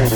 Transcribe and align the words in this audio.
Fala 0.00 0.08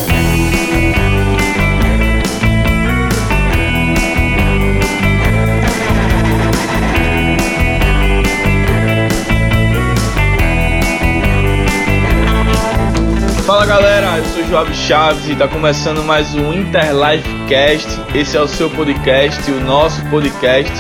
galera, 13.67 14.17
eu 14.17 14.25
sou 14.25 14.43
Joab 14.45 14.75
Chaves 14.75 15.29
e 15.29 15.33
está 15.33 15.47
começando 15.47 16.03
mais 16.03 16.35
um 16.35 16.55
Interlifecast. 16.55 17.87
Esse 18.15 18.39
é 18.39 18.41
o 18.41 18.49
seu 18.49 18.71
podcast, 18.71 19.51
o 19.51 19.61
nosso 19.61 20.03
podcast, 20.07 20.73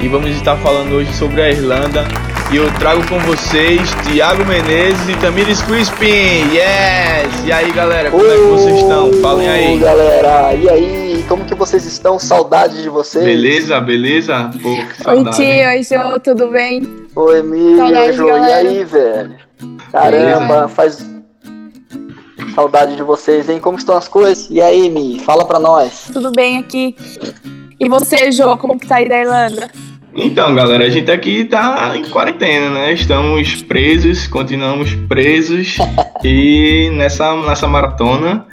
e 0.00 0.06
vamos 0.06 0.30
estar 0.30 0.56
falando 0.58 0.92
hoje 0.92 1.12
sobre 1.14 1.42
a 1.42 1.50
Irlanda. 1.50 2.04
E 2.52 2.56
eu 2.56 2.72
trago 2.78 3.06
com 3.08 3.18
vocês 3.20 3.80
Thiago 4.06 4.44
Menezes 4.44 5.08
e 5.08 5.16
Tamires 5.16 5.62
Crispin. 5.62 6.52
Yes! 6.52 7.44
E 7.44 7.52
aí 7.52 7.72
galera, 7.72 8.10
como 8.10 8.24
é 8.24 8.34
que 8.36 8.42
vocês 8.42 8.76
estão? 8.76 9.12
Falem 9.14 9.48
aí. 9.48 9.78
galera, 9.78 10.54
e 10.54 10.68
aí? 10.68 11.24
Como 11.28 11.44
que 11.44 11.54
vocês 11.54 11.84
estão? 11.84 12.18
Saudade 12.18 12.82
de 12.82 12.88
vocês. 12.88 13.24
Beleza, 13.24 13.80
beleza? 13.80 14.50
Pô, 14.62 14.74
que 14.74 14.80
Oi, 14.80 14.94
saudade, 15.02 15.36
tio, 15.36 15.46
oi, 15.46 15.82
Jô, 15.82 16.20
tudo 16.20 16.48
bem? 16.48 17.06
Oi, 17.16 17.38
Emília, 17.38 17.76
Saudade, 17.78 18.12
Jô, 18.12 18.28
e 18.28 18.52
aí, 18.52 18.84
velho? 18.84 19.36
Caramba, 19.90 20.68
faz 20.68 21.04
saudade 22.54 22.94
de 22.94 23.02
vocês, 23.02 23.48
hein? 23.48 23.58
Como 23.58 23.78
estão 23.78 23.96
as 23.96 24.06
coisas? 24.06 24.48
E 24.50 24.60
aí, 24.60 24.90
Mi, 24.90 25.18
fala 25.20 25.44
pra 25.44 25.58
nós. 25.58 26.10
Tudo 26.12 26.30
bem 26.30 26.58
aqui? 26.58 26.94
E 27.80 27.88
você, 27.88 28.30
Jô, 28.30 28.56
como 28.56 28.78
que 28.78 28.86
tá 28.86 28.96
aí 28.96 29.08
da 29.08 29.18
Irlanda? 29.18 29.70
Então, 30.16 30.54
galera, 30.54 30.84
a 30.84 30.88
gente 30.88 31.10
aqui 31.10 31.44
tá 31.44 31.92
em 31.96 32.04
quarentena, 32.08 32.70
né? 32.70 32.92
Estamos 32.92 33.62
presos, 33.62 34.28
continuamos 34.28 34.94
presos 35.08 35.76
e 36.22 36.88
nessa, 36.94 37.34
nessa 37.42 37.66
maratona. 37.66 38.46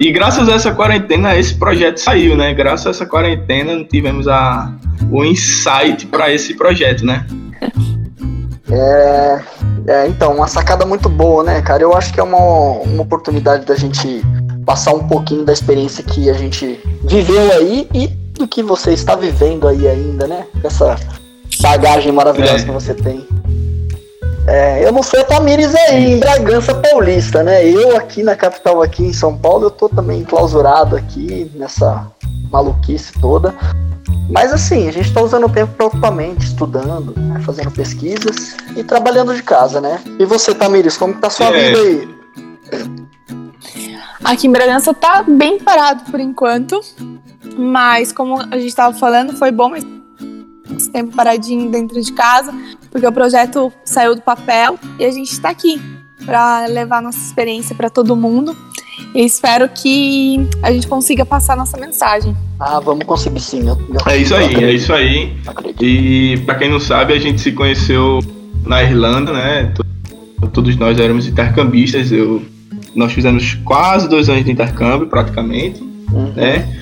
E 0.00 0.10
graças 0.10 0.48
a 0.48 0.54
essa 0.54 0.74
quarentena, 0.74 1.36
esse 1.36 1.54
projeto 1.54 1.98
saiu, 1.98 2.36
né? 2.36 2.52
Graças 2.52 2.86
a 2.86 2.90
essa 2.90 3.06
quarentena, 3.06 3.84
tivemos 3.84 4.26
a, 4.26 4.74
o 5.10 5.24
insight 5.24 6.06
para 6.06 6.32
esse 6.32 6.54
projeto, 6.54 7.06
né? 7.06 7.24
É, 8.68 9.40
é, 9.86 10.08
então, 10.08 10.34
uma 10.34 10.48
sacada 10.48 10.84
muito 10.84 11.08
boa, 11.08 11.44
né, 11.44 11.62
cara? 11.62 11.82
Eu 11.84 11.96
acho 11.96 12.12
que 12.12 12.18
é 12.18 12.22
uma, 12.22 12.36
uma 12.36 13.02
oportunidade 13.02 13.64
da 13.64 13.76
gente 13.76 14.22
passar 14.66 14.92
um 14.92 15.06
pouquinho 15.06 15.44
da 15.44 15.52
experiência 15.52 16.02
que 16.02 16.28
a 16.28 16.34
gente 16.34 16.80
viveu 17.04 17.52
aí 17.52 17.88
e 17.94 18.25
do 18.36 18.46
que 18.46 18.62
você 18.62 18.92
está 18.92 19.14
vivendo 19.14 19.66
aí 19.66 19.88
ainda, 19.88 20.26
né? 20.26 20.46
Com 20.60 20.66
essa 20.66 20.96
bagagem 21.60 22.12
maravilhosa 22.12 22.62
É. 22.62 22.64
que 22.64 22.70
você 22.70 22.94
tem. 22.94 23.26
É, 24.48 24.86
eu 24.86 24.92
não 24.92 25.02
sei 25.02 25.20
a 25.22 25.24
Tamires 25.24 25.74
aí 25.74 26.12
em 26.12 26.20
Bragança 26.20 26.72
Paulista, 26.74 27.42
né? 27.42 27.68
Eu 27.68 27.96
aqui 27.96 28.22
na 28.22 28.36
capital, 28.36 28.80
aqui 28.80 29.02
em 29.02 29.12
São 29.12 29.36
Paulo, 29.36 29.66
eu 29.66 29.70
tô 29.70 29.88
também 29.88 30.20
enclausurado 30.20 30.94
aqui 30.94 31.50
nessa 31.56 32.06
maluquice 32.52 33.12
toda. 33.20 33.52
Mas 34.30 34.52
assim, 34.52 34.86
a 34.88 34.92
gente 34.92 35.12
tá 35.12 35.20
usando 35.20 35.46
o 35.46 35.48
tempo 35.48 35.72
para 35.74 35.86
ocupar 35.86 36.12
a 36.12 36.14
mente, 36.14 36.44
estudando, 36.46 37.12
né, 37.16 37.40
fazendo 37.40 37.70
pesquisas 37.72 38.56
e 38.76 38.84
trabalhando 38.84 39.34
de 39.34 39.42
casa, 39.42 39.80
né? 39.80 40.00
E 40.18 40.24
você, 40.24 40.54
Tamires, 40.54 40.96
como 40.96 41.14
que 41.14 41.20
tá 41.20 41.26
a 41.26 41.30
sua 41.30 41.46
É. 41.46 41.52
vida 41.72 41.78
aí? 41.80 42.16
Aqui 44.24 44.46
em 44.46 44.52
Bragança 44.52 44.92
tá 44.94 45.24
bem 45.26 45.58
parado 45.58 46.04
por 46.10 46.18
enquanto, 46.20 46.80
mas 47.56 48.12
como 48.12 48.40
a 48.40 48.58
gente 48.58 48.74
tava 48.74 48.96
falando, 48.96 49.32
foi 49.34 49.50
bom 49.50 49.74
esse 49.74 50.90
tempo 50.90 51.14
paradinho 51.14 51.70
dentro 51.70 52.00
de 52.02 52.12
casa, 52.12 52.52
porque 52.90 53.06
o 53.06 53.12
projeto 53.12 53.72
saiu 53.84 54.14
do 54.14 54.22
papel 54.22 54.78
e 54.98 55.04
a 55.04 55.10
gente 55.10 55.38
tá 55.40 55.50
aqui 55.50 55.80
para 56.24 56.66
levar 56.66 57.00
nossa 57.02 57.18
experiência 57.18 57.74
para 57.74 57.88
todo 57.88 58.16
mundo. 58.16 58.56
E 59.14 59.24
espero 59.24 59.68
que 59.68 60.46
a 60.62 60.72
gente 60.72 60.86
consiga 60.88 61.24
passar 61.24 61.56
nossa 61.56 61.76
mensagem. 61.78 62.34
Ah, 62.58 62.80
vamos 62.80 63.04
conseguir 63.04 63.40
sim. 63.40 63.60
Eu, 63.68 63.76
eu- 63.88 64.00
É 64.10 64.16
isso 64.16 64.34
aí, 64.34 64.54
é 64.54 64.72
isso 64.72 64.92
aí. 64.92 65.36
E 65.80 66.38
para 66.44 66.54
quem 66.56 66.70
não 66.70 66.80
sabe, 66.80 67.12
a 67.12 67.18
gente 67.18 67.40
se 67.40 67.52
conheceu 67.52 68.20
na 68.64 68.82
Irlanda, 68.82 69.32
né? 69.32 69.72
To- 69.74 69.84
Todos 70.52 70.76
nós 70.76 70.98
éramos 70.98 71.26
intercambistas. 71.26 72.10
Eu, 72.12 72.42
nós 72.94 73.12
fizemos 73.12 73.54
quase 73.64 74.08
dois 74.08 74.28
anos 74.30 74.44
de 74.44 74.52
intercâmbio, 74.52 75.06
praticamente, 75.08 75.82
Uhum. 75.82 76.32
né? 76.34 76.75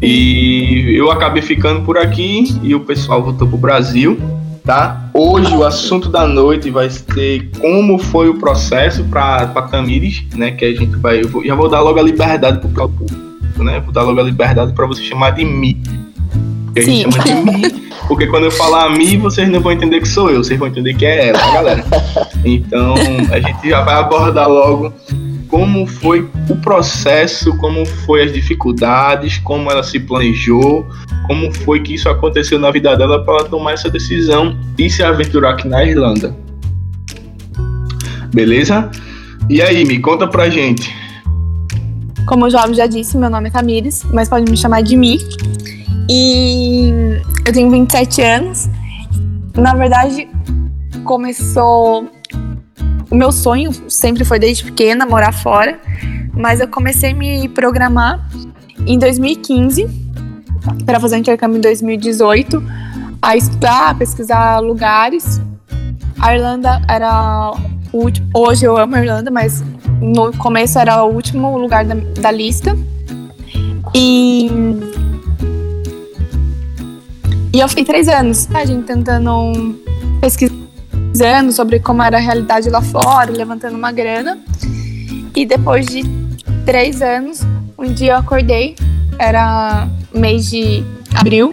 E 0.00 0.94
eu 0.96 1.10
acabei 1.10 1.42
ficando 1.42 1.82
por 1.82 1.98
aqui 1.98 2.56
e 2.62 2.74
o 2.74 2.80
pessoal 2.80 3.22
voltou 3.22 3.48
pro 3.48 3.56
Brasil, 3.58 4.18
tá? 4.64 5.10
Hoje 5.12 5.52
o 5.56 5.64
assunto 5.64 6.08
da 6.08 6.26
noite 6.26 6.70
vai 6.70 6.88
ser 6.88 7.50
como 7.60 7.98
foi 7.98 8.28
o 8.28 8.34
processo 8.34 9.02
para 9.04 9.46
Tamires, 9.46 10.22
né? 10.36 10.52
Que 10.52 10.64
a 10.66 10.74
gente 10.74 10.96
vai, 10.96 11.20
eu 11.22 11.28
vou- 11.28 11.44
já 11.44 11.54
vou 11.54 11.68
dar 11.68 11.80
logo 11.80 11.98
a 11.98 12.02
liberdade 12.02 12.60
pro 12.60 12.68
público, 12.88 13.18
né? 13.64 13.80
Vou 13.80 13.92
dar 13.92 14.02
logo 14.02 14.20
a 14.20 14.22
liberdade 14.22 14.72
para 14.72 14.86
você 14.86 15.02
chamar 15.02 15.30
de 15.30 15.44
Mi. 15.44 15.74
Que 16.72 16.80
a 16.80 16.82
gente 16.82 17.04
Sim. 17.04 17.10
chama 17.10 17.24
de 17.24 17.34
Mi, 17.50 17.88
porque 18.06 18.26
quando 18.28 18.44
eu 18.44 18.52
falar 18.52 18.90
Mi, 18.90 19.16
vocês 19.16 19.48
não 19.48 19.60
vão 19.60 19.72
entender 19.72 20.00
que 20.00 20.06
sou 20.08 20.30
eu, 20.30 20.44
vocês 20.44 20.56
vão 20.58 20.68
entender 20.68 20.94
que 20.94 21.04
é 21.04 21.30
ela, 21.30 21.38
tá, 21.40 21.50
galera? 21.54 21.84
Então 22.44 22.94
a 23.32 23.40
gente 23.40 23.68
já 23.68 23.80
vai 23.82 23.96
abordar 23.96 24.48
logo 24.48 24.92
como 25.48 25.86
foi 25.86 26.28
o 26.48 26.56
processo, 26.56 27.56
como 27.56 27.84
foi 27.86 28.24
as 28.24 28.32
dificuldades, 28.32 29.38
como 29.38 29.70
ela 29.70 29.82
se 29.82 29.98
planejou, 29.98 30.86
como 31.26 31.52
foi 31.52 31.80
que 31.80 31.94
isso 31.94 32.08
aconteceu 32.08 32.58
na 32.58 32.70
vida 32.70 32.94
dela 32.96 33.24
para 33.24 33.40
ela 33.40 33.44
tomar 33.48 33.72
essa 33.72 33.90
decisão 33.90 34.56
e 34.78 34.88
se 34.88 35.02
aventurar 35.02 35.50
aqui 35.50 35.66
na 35.66 35.84
Irlanda. 35.84 36.36
Beleza? 38.32 38.90
E 39.48 39.62
aí, 39.62 39.84
me 39.84 39.98
conta 39.98 40.28
pra 40.28 40.50
gente. 40.50 40.94
Como 42.26 42.44
o 42.44 42.50
Joab 42.50 42.74
já 42.74 42.86
disse, 42.86 43.16
meu 43.16 43.30
nome 43.30 43.48
é 43.48 43.50
Tamires, 43.50 44.04
mas 44.12 44.28
pode 44.28 44.50
me 44.50 44.56
chamar 44.56 44.82
de 44.82 44.96
Mi. 44.96 45.18
E 46.10 46.90
eu 47.46 47.52
tenho 47.52 47.70
27 47.70 48.20
anos. 48.22 48.68
Na 49.56 49.74
verdade, 49.74 50.28
começou. 51.04 52.06
O 53.10 53.14
meu 53.14 53.32
sonho 53.32 53.70
sempre 53.88 54.24
foi 54.24 54.38
desde 54.38 54.64
pequena 54.64 55.06
morar 55.06 55.32
fora, 55.32 55.80
mas 56.34 56.60
eu 56.60 56.68
comecei 56.68 57.12
a 57.12 57.14
me 57.14 57.48
programar 57.48 58.28
em 58.86 58.98
2015 58.98 59.88
para 60.84 61.00
fazer 61.00 61.16
um 61.16 61.18
intercâmbio 61.20 61.58
em 61.58 61.60
2018, 61.60 62.62
a 63.22 63.36
estudar, 63.36 63.90
a 63.90 63.94
pesquisar 63.94 64.58
lugares. 64.58 65.40
A 66.20 66.34
Irlanda 66.34 66.82
era 66.88 67.52
o 67.92 67.98
último. 67.98 68.28
Hoje 68.34 68.66
eu 68.66 68.76
amo 68.76 68.94
a 68.96 69.00
Irlanda, 69.00 69.30
mas 69.30 69.64
no 70.00 70.32
começo 70.36 70.78
era 70.78 71.02
o 71.02 71.12
último 71.12 71.56
lugar 71.56 71.84
da, 71.84 71.94
da 71.94 72.30
lista. 72.30 72.76
E. 73.94 74.50
E 77.52 77.60
eu 77.60 77.68
fiquei 77.68 77.84
três 77.84 78.08
anos, 78.08 78.46
a 78.54 78.64
gente 78.64 78.84
tentando 78.84 79.74
pesquisando 81.18 81.52
sobre 81.52 81.80
como 81.80 82.02
era 82.02 82.16
a 82.16 82.20
realidade 82.20 82.70
lá 82.70 82.80
fora, 82.80 83.30
levantando 83.32 83.76
uma 83.76 83.90
grana. 83.90 84.38
E 85.34 85.44
depois 85.44 85.86
de 85.86 86.02
três 86.64 87.02
anos, 87.02 87.40
um 87.76 87.92
dia 87.92 88.12
eu 88.12 88.16
acordei, 88.18 88.76
era 89.18 89.88
mês 90.14 90.48
de 90.48 90.84
abril, 91.14 91.52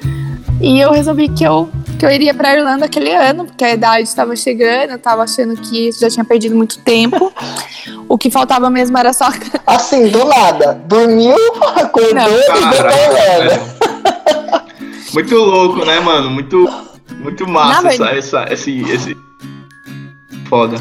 e 0.62 0.80
eu 0.80 0.92
resolvi 0.92 1.30
que 1.30 1.44
eu, 1.44 1.70
que 1.98 2.06
eu 2.06 2.12
iria 2.12 2.34
pra 2.34 2.56
Irlanda 2.56 2.86
aquele 2.86 3.12
ano, 3.12 3.46
porque 3.46 3.64
a 3.64 3.74
idade 3.74 4.04
estava 4.04 4.36
chegando, 4.36 4.92
eu 4.92 5.00
tava 5.00 5.24
achando 5.24 5.56
que 5.58 5.92
já 5.92 6.10
tinha 6.10 6.24
perdido 6.24 6.56
muito 6.56 6.80
tempo. 6.80 7.34
O 8.08 8.18
que 8.20 8.30
faltava 8.30 8.70
mesmo 8.70 8.98
era 8.98 9.14
só 9.14 9.30
Assim, 9.66 10.10
do 10.10 10.26
nada. 10.26 10.74
Dormiu, 10.86 11.36
acordou 11.76 12.14
Não. 12.14 12.28
e 12.28 12.70
deu 12.70 12.74
pra 12.78 12.94
Irlanda. 12.94 13.62
Muito 15.14 15.36
louco, 15.36 15.86
né, 15.86 16.00
mano? 16.00 16.30
Muito, 16.30 16.70
muito 17.20 17.48
massa 17.48 17.88
essa, 17.88 18.10
essa, 18.10 18.54
esse, 18.54 18.82
esse. 18.92 19.25
Foda. 20.50 20.78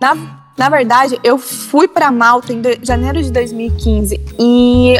Na, 0.00 0.16
na 0.56 0.68
verdade, 0.68 1.18
eu 1.24 1.38
fui 1.38 1.88
pra 1.88 2.10
Malta 2.10 2.52
em 2.52 2.60
do- 2.60 2.78
janeiro 2.82 3.22
de 3.22 3.30
2015 3.30 4.20
e 4.38 4.94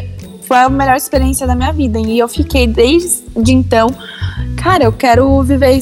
foi 0.46 0.56
a 0.58 0.68
melhor 0.68 0.96
experiência 0.96 1.46
da 1.46 1.54
minha 1.54 1.72
vida. 1.72 1.98
E 1.98 2.18
eu 2.18 2.28
fiquei 2.28 2.66
desde 2.66 3.52
então, 3.52 3.88
cara, 4.56 4.84
eu 4.84 4.92
quero 4.92 5.42
viver 5.42 5.78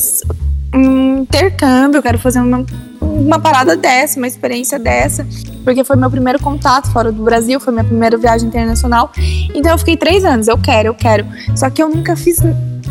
um 0.74 1.18
intercâmbio, 1.22 1.98
eu 1.98 2.02
quero 2.02 2.18
fazer 2.18 2.40
uma, 2.40 2.64
uma 3.00 3.38
parada 3.38 3.76
dessa, 3.76 4.18
uma 4.18 4.26
experiência 4.26 4.78
dessa, 4.78 5.26
porque 5.62 5.84
foi 5.84 5.96
meu 5.96 6.10
primeiro 6.10 6.40
contato 6.40 6.90
fora 6.90 7.12
do 7.12 7.22
Brasil, 7.22 7.60
foi 7.60 7.72
minha 7.72 7.84
primeira 7.84 8.16
viagem 8.16 8.48
internacional. 8.48 9.12
Então 9.54 9.72
eu 9.72 9.78
fiquei 9.78 9.96
três 9.96 10.24
anos, 10.24 10.48
eu 10.48 10.58
quero, 10.58 10.88
eu 10.88 10.94
quero. 10.94 11.24
Só 11.54 11.70
que 11.70 11.82
eu 11.82 11.88
nunca 11.88 12.16
fiz 12.16 12.38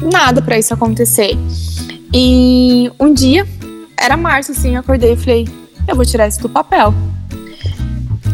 nada 0.02 0.42
pra 0.42 0.58
isso 0.58 0.74
acontecer. 0.74 1.38
E 2.14 2.92
um 3.00 3.14
dia, 3.14 3.46
era 4.04 4.18
março, 4.18 4.52
assim, 4.52 4.76
eu 4.76 4.82
acordei 4.82 5.14
e 5.14 5.16
falei, 5.16 5.48
eu 5.88 5.96
vou 5.96 6.06
tirar 6.06 6.28
isso 6.28 6.42
do 6.42 6.50
papel. 6.50 6.94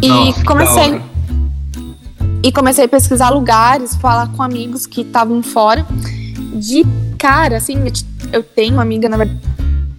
E 0.02 0.08
Nossa, 0.08 0.40
que 0.40 0.46
comecei. 0.46 1.02
E 2.42 2.52
comecei 2.52 2.86
a 2.86 2.88
pesquisar 2.88 3.30
lugares, 3.30 3.96
falar 3.98 4.30
com 4.30 4.42
amigos 4.42 4.88
que 4.88 5.02
estavam 5.02 5.44
fora. 5.44 5.86
De 6.56 6.84
cara, 7.20 7.58
assim, 7.58 7.76
eu 8.34 8.42
tenho 8.42 8.74
uma 8.74 8.82
amiga, 8.82 9.08
na 9.08 9.18
verdade, 9.18 9.40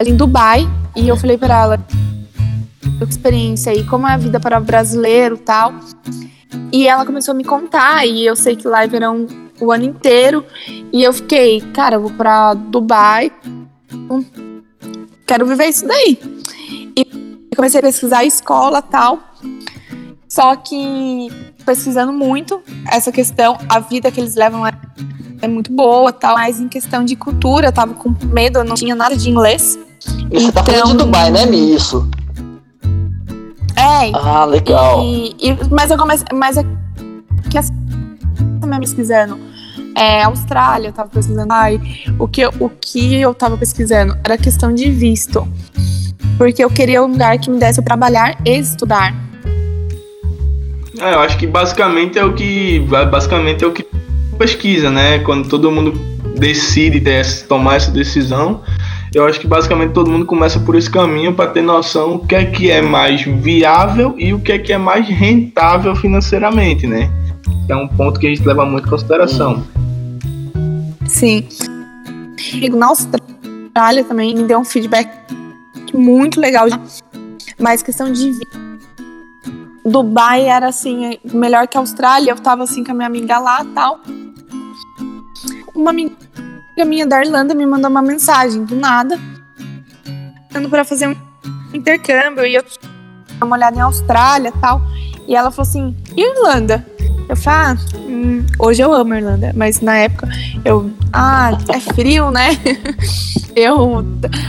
em 0.07 0.17
Dubai, 0.17 0.69
e 0.97 1.07
eu 1.07 1.17
falei 1.17 1.39
pra 1.39 1.61
ela, 1.61 1.87
experiência 3.09 3.71
aí, 3.71 3.85
como 3.85 4.09
é 4.09 4.15
a 4.15 4.17
vida 4.17 4.41
para 4.41 4.59
brasileiro 4.59 5.37
e 5.37 5.39
tal. 5.39 5.73
E 6.73 6.89
ela 6.89 7.07
começou 7.07 7.33
a 7.33 7.37
me 7.37 7.45
contar, 7.45 8.05
e 8.07 8.27
eu 8.27 8.35
sei 8.35 8.57
que 8.57 8.67
lá 8.67 8.83
é 8.83 8.89
verão 8.89 9.27
o 9.61 9.71
ano 9.71 9.85
inteiro. 9.85 10.45
E 10.93 11.03
eu 11.03 11.13
fiquei, 11.13 11.61
cara, 11.61 11.97
eu 11.97 12.01
vou 12.01 12.11
pra 12.11 12.55
Dubai. 12.55 13.31
Quero 15.31 15.47
viver 15.47 15.67
isso 15.69 15.87
daí. 15.87 16.19
E 16.97 17.55
comecei 17.55 17.79
a 17.79 17.83
pesquisar 17.85 18.19
a 18.19 18.25
escola 18.25 18.83
tal. 18.83 19.21
Só 20.29 20.57
que 20.57 21.29
pesquisando 21.65 22.13
muito 22.13 22.61
essa 22.91 23.13
questão, 23.13 23.57
a 23.69 23.79
vida 23.79 24.11
que 24.11 24.19
eles 24.21 24.35
levam 24.35 24.67
é, 24.67 24.73
é 25.41 25.47
muito 25.47 25.73
boa, 25.73 26.13
tal, 26.13 26.35
mas 26.35 26.59
em 26.59 26.67
questão 26.67 27.05
de 27.05 27.15
cultura, 27.15 27.69
eu 27.69 27.73
tava 27.73 27.95
com 27.95 28.13
medo, 28.27 28.59
eu 28.59 28.65
não 28.65 28.75
tinha 28.75 28.97
nada 28.97 29.17
de 29.17 29.31
inglês. 29.31 29.79
E 30.33 30.41
você 30.41 30.51
tá 30.51 30.65
falando 30.65 30.83
de 30.87 30.93
Então- 30.95 31.07
Dubai, 31.07 31.31
né, 31.31 31.47
Mi? 31.47 31.77
Isso. 31.77 32.11
É, 33.77 34.11
Ah, 34.13 34.45
legal. 34.47 35.01
E, 35.05 35.37
e- 35.39 35.57
mas 35.71 35.93
eu 35.93 35.97
comecei. 35.97 36.27
Mas 36.35 36.57
é 36.57 36.65
que 37.49 37.57
assim, 37.57 37.73
também 38.61 38.81
pesquisando. 38.81 39.39
É, 39.97 40.23
Austrália, 40.23 40.89
eu 40.89 40.93
tava 40.93 41.09
pesquisando. 41.09 41.53
Ai, 41.53 41.81
o 42.19 42.27
que, 42.29 42.41
eu- 42.41 42.53
o 42.61 42.69
que 42.71 43.17
eu 43.21 43.35
tava 43.35 43.57
pesquisando 43.57 44.17
era 44.25 44.39
questão 44.39 44.73
de 44.73 44.91
visto. 44.91 45.47
Porque 46.39 46.63
eu 46.65 46.71
queria 46.71 47.03
um 47.03 47.07
lugar 47.09 47.39
que 47.39 47.51
me 47.51 47.59
desse 47.59 47.83
trabalhar 47.83 48.39
e 48.45 48.57
estudar. 48.59 49.15
É, 51.01 51.15
eu 51.15 51.21
acho 51.21 51.37
que 51.39 51.47
basicamente 51.47 52.19
é 52.19 52.25
o 52.25 52.33
que. 52.35 52.81
Basicamente 53.11 53.65
é 53.65 53.67
o 53.67 53.73
que 53.73 53.87
pesquisa, 54.39 54.91
né? 54.91 55.19
Quando 55.21 55.49
todo 55.49 55.71
mundo 55.71 55.93
decide 56.37 57.01
ter 57.01 57.25
tomar 57.47 57.77
essa 57.77 57.91
decisão, 57.91 58.63
eu 59.15 59.27
acho 59.27 59.39
que 59.41 59.47
basicamente 59.47 59.93
todo 59.93 60.11
mundo 60.11 60.25
começa 60.25 60.59
por 60.61 60.75
esse 60.77 60.89
caminho 60.89 61.35
para 61.35 61.51
ter 61.51 61.63
noção 61.63 62.15
o 62.15 62.27
que 62.27 62.35
é 62.35 62.45
que 62.45 62.71
é 62.71 62.81
mais 62.81 63.23
viável 63.23 64.15
e 64.17 64.33
o 64.33 64.41
que 64.41 64.53
é 64.53 64.59
que 64.59 64.73
é 64.73 64.79
mais 64.79 65.07
rentável 65.09 65.95
financeiramente, 65.97 66.87
né? 66.87 67.11
É 67.69 67.77
um 67.77 67.89
ponto 67.89 68.19
que 68.19 68.27
a 68.27 68.31
gente 68.31 68.47
leva 68.47 68.65
muito 68.65 68.87
em 68.87 68.91
consideração. 68.91 69.65
Sim. 71.07 71.47
Na 72.73 72.87
Austrália 72.87 74.05
também 74.05 74.35
me 74.35 74.45
deu 74.45 74.59
um 74.59 74.65
feedback 74.65 75.09
muito 75.95 76.41
legal. 76.41 76.67
Mas 77.59 77.83
questão 77.83 78.13
de 78.13 78.33
Dubai 79.85 80.47
era 80.47 80.69
assim, 80.69 81.19
melhor 81.25 81.69
que 81.69 81.77
a 81.77 81.81
Austrália. 81.81 82.33
Eu 82.33 82.37
tava 82.37 82.65
assim 82.65 82.83
com 82.83 82.93
a 82.93 82.95
minha 82.95 83.07
amiga 83.07 83.39
lá 83.39 83.65
tal. 83.75 84.01
Uma 85.75 85.91
amiga 85.91 86.17
minha 86.87 87.07
da 87.07 87.23
Irlanda 87.25 87.55
me 87.55 87.67
mandou 87.67 87.91
uma 87.91 88.03
mensagem 88.03 88.65
do 88.65 88.75
nada. 88.75 89.19
Dando 90.51 90.69
pra 90.69 90.85
fazer 90.85 91.09
um 91.09 91.17
intercâmbio. 91.75 92.45
E 92.47 92.55
eu 92.55 92.65
uma 93.43 93.57
olhada 93.57 93.77
em 93.77 93.81
Austrália 93.81 94.53
tal. 94.61 94.81
E 95.27 95.35
ela 95.35 95.51
falou 95.51 95.69
assim: 95.69 95.97
Irlanda? 96.17 96.87
Eu 97.31 97.37
falei, 97.37 97.61
ah, 97.61 97.77
hum, 97.97 98.45
hoje 98.59 98.83
eu 98.83 98.93
amo 98.93 99.15
a 99.15 99.19
Irlanda, 99.19 99.53
mas 99.55 99.81
na 99.81 99.97
época 99.99 100.29
eu, 100.65 100.91
ah, 101.13 101.57
é 101.69 101.79
frio, 101.79 102.29
né? 102.33 102.59
eu, 103.55 104.05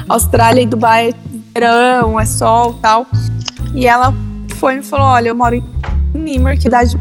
Austrália 0.09 0.63
e 0.63 0.65
Dubai 0.65 1.09
é 1.09 1.13
verão, 1.53 2.19
é 2.19 2.25
sol 2.25 2.73
tal. 2.81 3.05
E 3.75 3.85
ela 3.85 4.11
foi 4.55 4.73
e 4.73 4.77
me 4.77 4.83
falou: 4.83 5.05
olha, 5.05 5.29
eu 5.29 5.35
moro 5.35 5.53
em 5.53 5.63
Nimmer, 6.11 6.53
que 6.53 6.61
é 6.61 6.71
cidade 6.71 6.97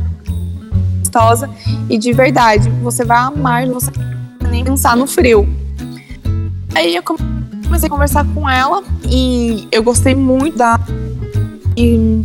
gostosa, 0.99 1.49
e 1.89 1.97
de 1.97 2.13
verdade, 2.13 2.69
você 2.83 3.03
vai 3.03 3.17
amar, 3.17 3.67
você 3.67 3.91
vai 4.39 4.51
nem 4.51 4.63
pensar 4.63 4.95
no 4.99 5.07
frio. 5.07 5.49
Aí 6.75 6.95
eu 6.95 7.03
comecei 7.03 7.87
a 7.87 7.91
conversar 7.91 8.27
com 8.35 8.47
ela 8.47 8.83
e 9.09 9.67
eu 9.73 9.83
gostei 9.83 10.15
muito 10.15 10.59
da. 10.59 10.79
E 11.75 12.23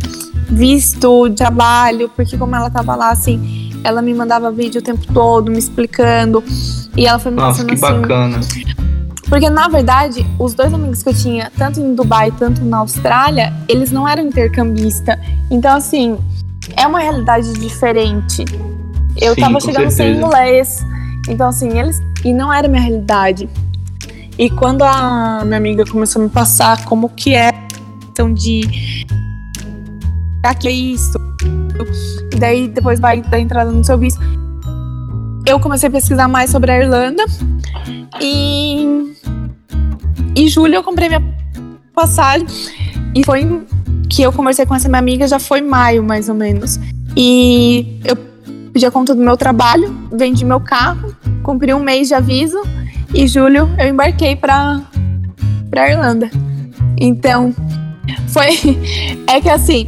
visto, 0.48 1.30
trabalho, 1.30 2.10
porque 2.14 2.36
como 2.38 2.54
ela 2.54 2.70
tava 2.70 2.94
lá, 2.94 3.10
assim, 3.10 3.70
ela 3.84 4.00
me 4.00 4.14
mandava 4.14 4.50
vídeo 4.50 4.80
o 4.80 4.84
tempo 4.84 5.06
todo, 5.12 5.50
me 5.50 5.58
explicando. 5.58 6.42
E 6.96 7.06
ela 7.06 7.18
foi 7.18 7.30
me 7.30 7.36
Nossa, 7.36 7.64
passando 7.64 7.68
que 7.68 7.84
assim. 7.84 8.00
bacana. 8.00 8.40
Porque, 9.28 9.50
na 9.50 9.68
verdade, 9.68 10.24
os 10.38 10.54
dois 10.54 10.72
amigos 10.72 11.02
que 11.02 11.08
eu 11.08 11.14
tinha, 11.14 11.50
tanto 11.56 11.80
em 11.80 11.94
Dubai 11.94 12.30
quanto 12.30 12.64
na 12.64 12.78
Austrália, 12.78 13.52
eles 13.68 13.90
não 13.90 14.06
eram 14.06 14.24
intercambistas. 14.24 15.18
Então, 15.50 15.76
assim, 15.76 16.16
é 16.76 16.86
uma 16.86 17.00
realidade 17.00 17.52
diferente. 17.54 18.44
Eu 19.20 19.34
Sim, 19.34 19.40
tava 19.40 19.60
chegando 19.60 19.90
sem 19.90 20.14
certeza. 20.14 20.26
inglês. 20.26 20.86
Então, 21.28 21.48
assim, 21.48 21.76
eles. 21.78 22.00
E 22.24 22.32
não 22.32 22.52
era 22.52 22.68
minha 22.68 22.82
realidade. 22.82 23.48
E 24.38 24.50
quando 24.50 24.82
a 24.82 25.42
minha 25.44 25.56
amiga 25.56 25.84
começou 25.84 26.20
a 26.20 26.24
me 26.24 26.30
passar 26.30 26.84
como 26.84 27.08
que 27.08 27.34
é 27.34 27.48
a 27.48 27.52
questão 28.04 28.32
de. 28.32 29.06
Pra 30.46 30.54
que 30.54 30.68
é 30.68 30.70
isso? 30.70 31.18
E 32.32 32.36
daí 32.36 32.68
depois 32.68 33.00
vai 33.00 33.20
dar 33.20 33.40
entrada 33.40 33.68
no 33.72 33.82
seu 33.82 33.98
visto. 33.98 34.20
Eu 35.44 35.58
comecei 35.58 35.88
a 35.88 35.90
pesquisar 35.90 36.28
mais 36.28 36.50
sobre 36.50 36.70
a 36.70 36.80
Irlanda. 36.80 37.24
E. 38.20 39.12
Em 40.36 40.46
julho 40.46 40.76
eu 40.76 40.84
comprei 40.84 41.08
minha 41.08 41.34
passagem. 41.92 42.46
E 43.12 43.24
foi 43.24 43.66
que 44.08 44.22
eu 44.22 44.32
conversei 44.32 44.64
com 44.64 44.72
essa 44.76 44.88
minha 44.88 45.00
amiga, 45.00 45.26
já 45.26 45.40
foi 45.40 45.60
maio, 45.60 46.04
mais 46.04 46.28
ou 46.28 46.36
menos. 46.36 46.78
E 47.16 48.00
eu 48.04 48.14
pedi 48.72 48.86
a 48.86 48.90
conta 48.92 49.16
do 49.16 49.20
meu 49.20 49.36
trabalho, 49.36 49.92
vendi 50.12 50.44
meu 50.44 50.60
carro, 50.60 51.12
cumpri 51.42 51.74
um 51.74 51.80
mês 51.80 52.06
de 52.06 52.14
aviso. 52.14 52.62
E 53.12 53.26
julho 53.26 53.68
eu 53.80 53.88
embarquei 53.88 54.36
pra, 54.36 54.80
pra 55.72 55.90
Irlanda. 55.90 56.30
Então, 56.96 57.52
foi. 58.28 58.76
É 59.28 59.40
que 59.40 59.50
assim, 59.50 59.84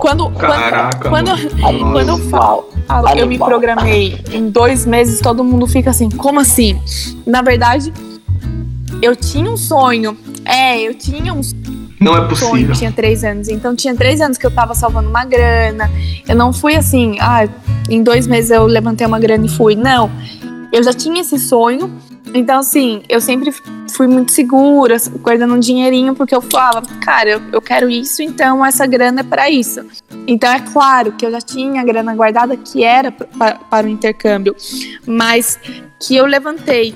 quando, 0.00 0.28
Caraca, 0.30 1.08
quando, 1.08 1.28
mano. 1.28 1.92
quando 1.92 2.08
eu 2.08 2.18
falo, 2.28 2.68
falo, 2.88 3.08
eu 3.10 3.26
me 3.26 3.38
programei 3.38 4.18
em 4.32 4.50
dois 4.50 4.84
meses, 4.84 5.20
todo 5.20 5.44
mundo 5.44 5.64
fica 5.68 5.90
assim, 5.90 6.10
como 6.10 6.40
assim? 6.40 6.76
Na 7.24 7.40
verdade, 7.40 7.92
eu 9.00 9.14
tinha 9.14 9.48
um 9.48 9.56
sonho. 9.56 10.16
É, 10.44 10.80
eu 10.80 10.92
tinha 10.94 11.32
um 11.32 11.40
Não 12.00 12.12
é 12.16 12.34
sonho, 12.34 12.50
possível. 12.50 12.74
tinha 12.74 12.90
três 12.92 13.22
anos. 13.22 13.48
Então 13.48 13.76
tinha 13.76 13.94
três 13.94 14.20
anos 14.20 14.36
que 14.36 14.44
eu 14.44 14.50
tava 14.50 14.74
salvando 14.74 15.08
uma 15.08 15.24
grana. 15.24 15.88
Eu 16.28 16.34
não 16.34 16.52
fui 16.52 16.74
assim, 16.74 17.16
ah, 17.20 17.48
em 17.88 18.02
dois 18.02 18.26
meses 18.26 18.50
eu 18.50 18.66
levantei 18.66 19.06
uma 19.06 19.20
grana 19.20 19.46
e 19.46 19.48
fui. 19.48 19.76
Não. 19.76 20.10
Eu 20.72 20.82
já 20.82 20.92
tinha 20.92 21.20
esse 21.20 21.38
sonho. 21.38 21.90
Então, 22.32 22.60
assim, 22.60 23.02
eu 23.08 23.20
sempre 23.20 23.52
fui 23.92 24.06
muito 24.06 24.32
segura, 24.32 24.96
guardando 25.20 25.54
um 25.54 25.58
dinheirinho, 25.58 26.14
porque 26.14 26.34
eu 26.34 26.40
falava, 26.40 26.82
cara, 27.02 27.40
eu, 27.52 27.60
quero 27.60 27.90
isso, 27.90 28.22
então 28.22 28.64
essa 28.64 28.86
grana 28.86 29.20
é 29.20 29.24
para 29.24 29.50
isso. 29.50 29.80
Então, 30.26 30.50
é 30.50 30.60
claro 30.60 31.12
que 31.12 31.26
eu 31.26 31.30
já 31.30 31.40
tinha 31.40 31.80
a 31.80 31.84
grana 31.84 32.14
guardada 32.14 32.56
que 32.56 32.84
era 32.84 33.10
para 33.10 33.86
o 33.86 33.90
intercâmbio, 33.90 34.54
mas 35.06 35.58
que 36.00 36.16
eu 36.16 36.26
levantei 36.26 36.94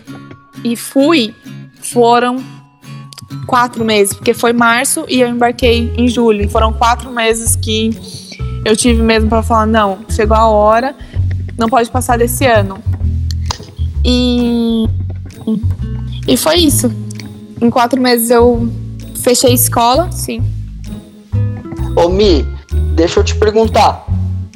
e 0.62 0.76
fui 0.76 1.34
foram 1.80 2.42
quatro 3.46 3.84
meses, 3.84 4.14
porque 4.14 4.32
foi 4.32 4.52
março 4.52 5.04
e 5.08 5.20
eu 5.20 5.28
embarquei 5.28 5.92
em 5.96 6.08
julho. 6.08 6.48
Foram 6.48 6.72
quatro 6.72 7.10
meses 7.10 7.56
que 7.56 7.90
eu 8.64 8.76
tive 8.76 9.02
mesmo 9.02 9.28
para 9.28 9.42
falar: 9.42 9.66
não, 9.66 9.98
chegou 10.08 10.36
a 10.36 10.48
hora, 10.48 10.94
não 11.58 11.68
pode 11.68 11.90
passar 11.90 12.16
desse 12.16 12.46
ano. 12.46 12.82
E, 14.04 14.86
e 16.26 16.36
foi 16.36 16.56
isso. 16.56 16.90
Em 17.60 17.70
quatro 17.70 18.00
meses 18.00 18.30
eu 18.30 18.68
fechei 19.16 19.54
escola, 19.54 20.10
sim. 20.12 20.42
Ô 21.96 22.08
Mi, 22.08 22.46
deixa 22.94 23.20
eu 23.20 23.24
te 23.24 23.34
perguntar. 23.34 24.06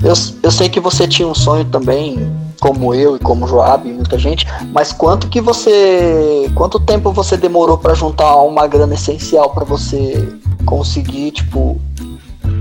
Eu, 0.03 0.15
eu 0.43 0.51
sei 0.51 0.69
que 0.69 0.81
você 0.81 1.09
tinha 1.09 1.27
um 1.27 1.35
sonho 1.35 1.65
também, 1.65 2.31
como 2.61 2.95
eu 2.95 3.17
e 3.17 3.19
como 3.19 3.47
Joab 3.47 3.89
e 3.89 3.93
muita 3.93 4.19
gente, 4.19 4.47
mas 4.73 4.93
quanto 4.93 5.29
que 5.29 5.41
você. 5.41 6.51
Quanto 6.55 6.79
tempo 6.81 7.13
você 7.13 7.37
demorou 7.37 7.79
pra 7.79 7.95
juntar 7.95 8.37
uma 8.43 8.67
grana 8.67 8.95
essencial 8.95 9.51
pra 9.51 9.65
você 9.65 10.29
conseguir, 10.65 11.33
tipo, 11.33 11.81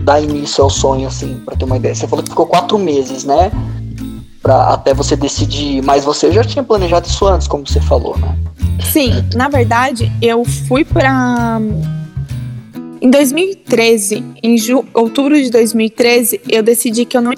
dar 0.03 0.21
início 0.21 0.63
ao 0.63 0.69
sonho, 0.69 1.07
assim, 1.07 1.41
pra 1.45 1.55
ter 1.55 1.65
uma 1.65 1.77
ideia? 1.77 1.93
Você 1.93 2.07
falou 2.07 2.23
que 2.23 2.29
ficou 2.29 2.45
quatro 2.47 2.77
meses, 2.77 3.23
né? 3.23 3.51
Pra, 4.47 4.69
até 4.69 4.93
você 4.93 5.17
decidir, 5.17 5.83
mas 5.83 6.05
você 6.05 6.31
já 6.31 6.41
tinha 6.41 6.63
planejado 6.63 7.05
isso 7.05 7.27
antes, 7.27 7.49
como 7.49 7.67
você 7.67 7.81
falou, 7.81 8.17
né? 8.17 8.33
Sim, 8.93 9.11
na 9.35 9.49
verdade, 9.49 10.09
eu 10.21 10.45
fui 10.45 10.85
pra. 10.85 11.59
Em 13.01 13.09
2013, 13.09 14.23
em 14.41 14.57
ju... 14.57 14.85
outubro 14.93 15.35
de 15.35 15.51
2013, 15.51 16.39
eu 16.47 16.63
decidi 16.63 17.03
que 17.03 17.17
eu 17.17 17.21
não 17.21 17.33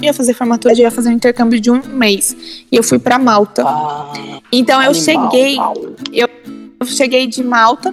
ia 0.00 0.14
fazer 0.14 0.34
formatura, 0.34 0.72
eu 0.72 0.78
ia 0.78 0.90
fazer 0.92 1.08
um 1.08 1.12
intercâmbio 1.14 1.58
de 1.58 1.68
um 1.68 1.82
mês. 1.84 2.36
E 2.70 2.76
eu 2.76 2.84
fui 2.84 3.00
pra 3.00 3.18
Malta. 3.18 3.64
Ah, 3.66 4.12
Então 4.52 4.80
eu 4.80 4.90
animal, 4.92 5.04
cheguei, 5.04 5.58
animal. 5.58 5.74
eu 6.12 6.28
cheguei 6.86 7.26
de 7.26 7.42
Malta 7.42 7.92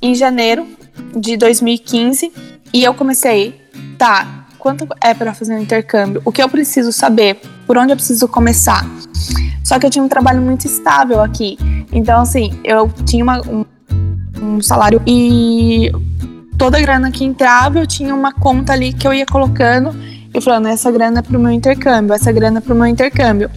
em 0.00 0.14
janeiro 0.14 0.66
de 1.14 1.36
2015 1.36 2.32
e 2.72 2.82
eu 2.82 2.94
comecei, 2.94 3.54
tá, 3.98 4.41
quanto 4.62 4.86
é 5.00 5.12
para 5.12 5.34
fazer 5.34 5.54
um 5.54 5.58
intercâmbio? 5.58 6.22
O 6.24 6.30
que 6.30 6.40
eu 6.40 6.48
preciso 6.48 6.92
saber? 6.92 7.40
Por 7.66 7.76
onde 7.76 7.90
eu 7.92 7.96
preciso 7.96 8.28
começar? 8.28 8.86
Só 9.64 9.76
que 9.76 9.84
eu 9.84 9.90
tinha 9.90 10.04
um 10.04 10.08
trabalho 10.08 10.40
muito 10.40 10.66
estável 10.66 11.20
aqui. 11.20 11.58
Então, 11.92 12.20
assim, 12.20 12.56
eu 12.62 12.88
tinha 13.04 13.24
uma- 13.24 13.40
um, 13.40 13.64
um 14.40 14.62
salário 14.62 15.02
e 15.04 15.90
toda 16.56 16.78
a 16.78 16.80
grana 16.80 17.10
que 17.10 17.24
entrava, 17.24 17.80
eu 17.80 17.86
tinha 17.88 18.14
uma 18.14 18.32
conta 18.32 18.72
ali 18.72 18.92
que 18.92 19.04
eu 19.06 19.12
ia 19.12 19.26
colocando 19.26 19.92
e 20.32 20.40
falando: 20.40 20.68
essa 20.68 20.92
grana 20.92 21.18
é 21.18 21.22
pro 21.22 21.40
meu 21.40 21.50
intercâmbio, 21.50 22.14
essa 22.14 22.30
grana 22.30 22.58
é 22.58 22.60
pro 22.60 22.74
meu 22.74 22.86
intercâmbio. 22.86 23.50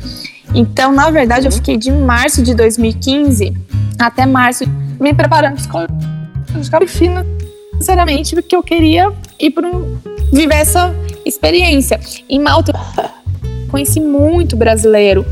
Então, 0.56 0.92
na 0.92 1.12
verdade, 1.12 1.46
eu 1.46 1.52
fiquei 1.52 1.78
de 1.78 1.92
março 1.92 2.42
de 2.42 2.56
2015 2.56 3.54
até 4.00 4.26
março 4.26 4.64
me 5.00 5.14
preparando 5.14 5.56
psicologicamente 5.56 6.92
financeiramente, 6.92 8.34
porque 8.36 8.56
eu 8.56 8.64
queria 8.64 9.14
ir 9.40 9.52
para 9.52 9.70
viver 10.36 10.56
essa 10.56 10.94
experiência. 11.26 12.00
Em 12.30 12.40
Malta, 12.40 12.74
conheci 13.72 14.02
muito 14.02 14.58
brasileiro 14.58 15.26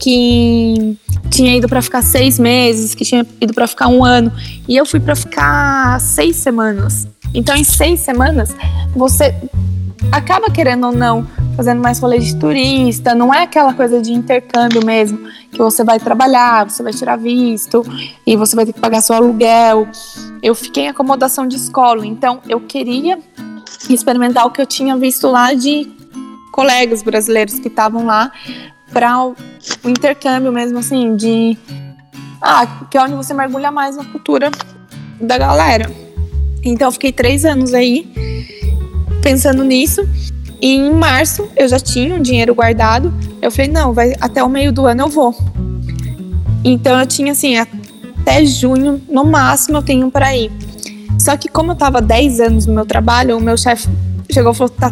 que 0.00 0.96
tinha 1.28 1.56
ido 1.56 1.68
para 1.68 1.82
ficar 1.82 2.02
seis 2.02 2.38
meses, 2.38 2.94
que 2.94 3.04
tinha 3.04 3.26
ido 3.40 3.52
para 3.52 3.66
ficar 3.66 3.88
um 3.88 4.02
ano, 4.02 4.32
e 4.66 4.76
eu 4.76 4.86
fui 4.86 4.98
para 4.98 5.14
ficar 5.14 6.00
seis 6.00 6.36
semanas. 6.36 7.06
Então, 7.34 7.54
em 7.54 7.62
seis 7.62 8.00
semanas, 8.00 8.56
você 8.96 9.34
acaba 10.10 10.50
querendo 10.50 10.86
ou 10.86 10.92
não 10.92 11.26
fazendo 11.54 11.82
mais 11.82 11.98
rolê 11.98 12.18
de 12.20 12.34
turista, 12.36 13.14
não 13.14 13.34
é 13.34 13.42
aquela 13.42 13.74
coisa 13.74 14.00
de 14.00 14.12
intercâmbio 14.12 14.84
mesmo, 14.86 15.18
que 15.50 15.58
você 15.58 15.82
vai 15.84 15.98
trabalhar, 15.98 16.70
você 16.70 16.82
vai 16.82 16.92
tirar 16.92 17.16
visto 17.16 17.84
e 18.24 18.36
você 18.36 18.54
vai 18.56 18.64
ter 18.64 18.72
que 18.72 18.80
pagar 18.80 19.02
seu 19.02 19.16
aluguel. 19.16 19.88
Eu 20.40 20.54
fiquei 20.54 20.84
em 20.84 20.88
acomodação 20.88 21.46
de 21.46 21.56
escola, 21.56 22.06
então 22.06 22.40
eu 22.48 22.60
queria 22.60 23.18
experimentar 23.88 24.46
o 24.46 24.50
que 24.50 24.60
eu 24.60 24.66
tinha 24.66 24.96
visto 24.96 25.28
lá 25.28 25.54
de 25.54 25.90
colegas 26.52 27.02
brasileiros 27.02 27.58
que 27.58 27.68
estavam 27.68 28.04
lá 28.04 28.32
para 28.92 29.24
o 29.24 29.34
intercâmbio 29.84 30.52
mesmo, 30.52 30.78
assim, 30.78 31.14
de. 31.16 31.56
Ah, 32.40 32.66
que 32.90 32.96
é 32.96 33.02
onde 33.02 33.14
você 33.14 33.34
mergulha 33.34 33.70
mais 33.70 33.96
na 33.96 34.04
cultura 34.04 34.50
da 35.20 35.36
galera. 35.36 35.90
Então 36.64 36.88
eu 36.88 36.92
fiquei 36.92 37.12
três 37.12 37.44
anos 37.44 37.74
aí 37.74 38.06
pensando 39.22 39.64
nisso. 39.64 40.02
E 40.60 40.74
em 40.74 40.92
março 40.92 41.48
eu 41.56 41.68
já 41.68 41.78
tinha 41.78 42.14
um 42.14 42.22
dinheiro 42.22 42.54
guardado. 42.54 43.12
Eu 43.40 43.50
falei, 43.50 43.70
não, 43.70 43.92
vai 43.92 44.14
até 44.20 44.42
o 44.42 44.48
meio 44.48 44.72
do 44.72 44.86
ano 44.86 45.02
eu 45.02 45.08
vou. 45.08 45.34
Então 46.64 46.98
eu 46.98 47.06
tinha 47.06 47.32
assim, 47.32 47.56
até 47.56 48.44
junho, 48.44 49.00
no 49.08 49.24
máximo 49.24 49.78
eu 49.78 49.82
tenho 49.82 50.10
para 50.10 50.36
ir. 50.36 50.50
Só 51.28 51.36
que 51.36 51.46
como 51.46 51.72
eu 51.72 51.76
tava 51.76 52.00
10 52.00 52.40
anos 52.40 52.64
no 52.64 52.72
meu 52.72 52.86
trabalho, 52.86 53.36
o 53.36 53.40
meu 53.40 53.54
chefe 53.54 53.86
chegou 54.30 54.52
e 54.52 54.54
falou: 54.54 54.70
tá, 54.70 54.90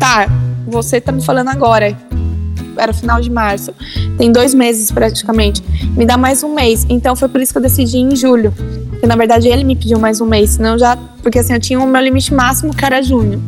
tá, 0.00 0.26
você 0.66 1.00
tá 1.00 1.12
me 1.12 1.22
falando 1.24 1.46
agora. 1.46 1.96
Era 2.76 2.92
final 2.92 3.20
de 3.20 3.30
março. 3.30 3.72
Tem 4.18 4.32
dois 4.32 4.52
meses 4.52 4.90
praticamente. 4.90 5.62
Me 5.96 6.04
dá 6.04 6.16
mais 6.16 6.42
um 6.42 6.52
mês. 6.52 6.84
Então 6.88 7.14
foi 7.14 7.28
por 7.28 7.40
isso 7.40 7.52
que 7.52 7.58
eu 7.58 7.62
decidi 7.62 7.98
em 7.98 8.16
julho. 8.16 8.52
Porque 8.90 9.06
na 9.06 9.14
verdade 9.14 9.46
ele 9.46 9.62
me 9.62 9.76
pediu 9.76 9.96
mais 10.00 10.20
um 10.20 10.26
mês. 10.26 10.50
Senão 10.50 10.76
já. 10.76 10.96
Porque 11.22 11.38
assim, 11.38 11.52
eu 11.52 11.60
tinha 11.60 11.78
o 11.78 11.86
meu 11.86 12.02
limite 12.02 12.34
máximo 12.34 12.74
que 12.74 12.84
era 12.84 13.00
junho. 13.00 13.40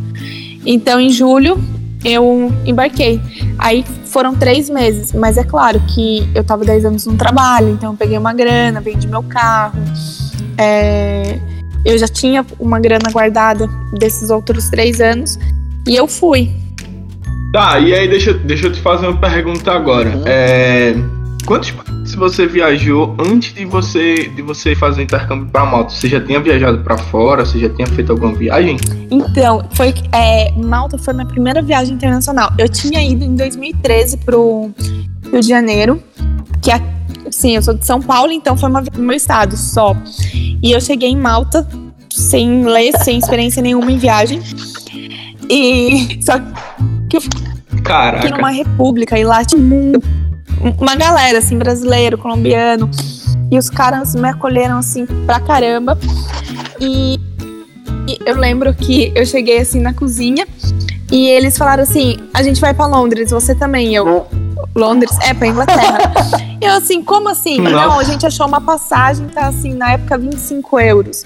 Então, 0.64 1.00
em 1.00 1.10
julho, 1.10 1.60
eu 2.04 2.52
embarquei. 2.64 3.20
Aí 3.58 3.84
foram 4.04 4.36
três 4.36 4.70
meses, 4.70 5.12
mas 5.12 5.36
é 5.36 5.42
claro 5.42 5.80
que 5.88 6.30
eu 6.36 6.44
tava 6.44 6.64
10 6.64 6.84
anos 6.84 7.04
no 7.04 7.16
trabalho, 7.16 7.70
então 7.70 7.90
eu 7.90 7.96
peguei 7.96 8.16
uma 8.16 8.32
grana, 8.32 8.80
vendi 8.80 9.08
meu 9.08 9.24
carro. 9.24 9.74
É, 10.56 11.40
eu 11.84 11.96
já 11.98 12.08
tinha 12.08 12.44
uma 12.58 12.80
grana 12.80 13.10
guardada 13.10 13.68
desses 13.98 14.30
outros 14.30 14.68
três 14.68 15.00
anos 15.00 15.38
e 15.86 15.96
eu 15.96 16.06
fui. 16.06 16.50
Tá, 17.52 17.78
e 17.78 17.94
aí 17.94 18.08
deixa, 18.08 18.34
deixa 18.34 18.66
eu 18.66 18.72
te 18.72 18.80
fazer 18.80 19.06
uma 19.06 19.18
pergunta 19.18 19.72
agora. 19.72 20.10
Uhum. 20.10 20.22
É, 20.26 20.94
quantos 21.46 21.70
países 21.70 22.14
você 22.14 22.46
viajou 22.46 23.16
antes 23.18 23.54
de 23.54 23.64
você 23.64 24.28
de 24.28 24.42
você 24.42 24.74
fazer 24.74 25.02
intercâmbio 25.02 25.46
para 25.50 25.64
Malta? 25.64 25.90
Você 25.90 26.08
já 26.08 26.20
tinha 26.20 26.40
viajado 26.40 26.78
para 26.80 26.98
fora? 26.98 27.46
Você 27.46 27.58
já 27.58 27.70
tinha 27.70 27.86
feito 27.86 28.12
alguma 28.12 28.34
viagem? 28.34 28.76
Então, 29.10 29.64
foi 29.70 29.94
é, 30.12 30.52
Malta 30.52 30.98
foi 30.98 31.14
minha 31.14 31.26
primeira 31.26 31.62
viagem 31.62 31.94
internacional. 31.94 32.52
Eu 32.58 32.68
tinha 32.68 33.02
ido 33.02 33.24
em 33.24 33.34
2013 33.34 34.18
pro 34.18 34.70
Rio 35.30 35.40
de 35.40 35.48
Janeiro, 35.48 36.02
que 36.60 36.70
é, 36.70 36.82
sim, 37.30 37.56
eu 37.56 37.62
sou 37.62 37.74
de 37.74 37.84
São 37.86 38.00
Paulo, 38.00 38.32
então 38.32 38.56
foi 38.56 38.68
uma 38.68 38.80
no 38.80 39.02
meu 39.02 39.16
estado 39.16 39.56
só. 39.56 39.96
E 40.62 40.72
eu 40.72 40.80
cheguei 40.80 41.10
em 41.10 41.16
Malta 41.16 41.66
sem 42.10 42.46
inglês, 42.46 42.94
sem 43.02 43.18
experiência 43.18 43.62
nenhuma 43.62 43.90
em 43.92 43.98
viagem. 43.98 44.40
E 45.48 46.18
só 46.22 46.34
que 47.08 47.16
eu 47.16 47.22
Caraca. 47.82 48.28
numa 48.30 48.50
república 48.50 49.18
e 49.18 49.24
lá 49.24 49.44
tinha 49.44 49.62
uma 50.78 50.96
galera, 50.96 51.38
assim, 51.38 51.56
brasileiro, 51.56 52.18
colombiano. 52.18 52.90
E 53.50 53.56
os 53.56 53.70
caras 53.70 54.14
me 54.14 54.28
acolheram, 54.28 54.78
assim, 54.78 55.06
pra 55.24 55.40
caramba. 55.40 55.98
E, 56.80 57.18
e 58.06 58.18
eu 58.26 58.36
lembro 58.36 58.74
que 58.74 59.10
eu 59.14 59.24
cheguei, 59.24 59.58
assim, 59.58 59.80
na 59.80 59.94
cozinha. 59.94 60.46
E 61.10 61.28
eles 61.28 61.56
falaram 61.56 61.82
assim: 61.82 62.18
a 62.34 62.42
gente 62.42 62.60
vai 62.60 62.74
para 62.74 62.86
Londres, 62.86 63.30
você 63.30 63.54
também. 63.54 63.94
Eu, 63.94 64.26
Londres? 64.78 65.16
É, 65.20 65.34
pra 65.34 65.46
Inglaterra. 65.46 65.98
eu 66.60 66.72
assim, 66.72 67.02
como 67.02 67.28
assim? 67.28 67.58
Não. 67.58 67.70
Não, 67.70 67.98
a 67.98 68.04
gente 68.04 68.24
achou 68.26 68.46
uma 68.46 68.60
passagem, 68.60 69.28
tá 69.28 69.48
assim, 69.48 69.74
na 69.74 69.92
época 69.92 70.16
25 70.16 70.80
euros. 70.80 71.24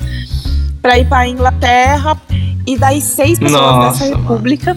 Pra 0.81 0.99
ir 0.99 1.09
pra 1.09 1.29
Inglaterra. 1.29 2.21
E 2.67 2.77
daí 2.77 3.01
seis 3.01 3.39
pessoas 3.39 3.61
Nossa, 3.61 4.05
dessa 4.05 4.17
república. 4.17 4.77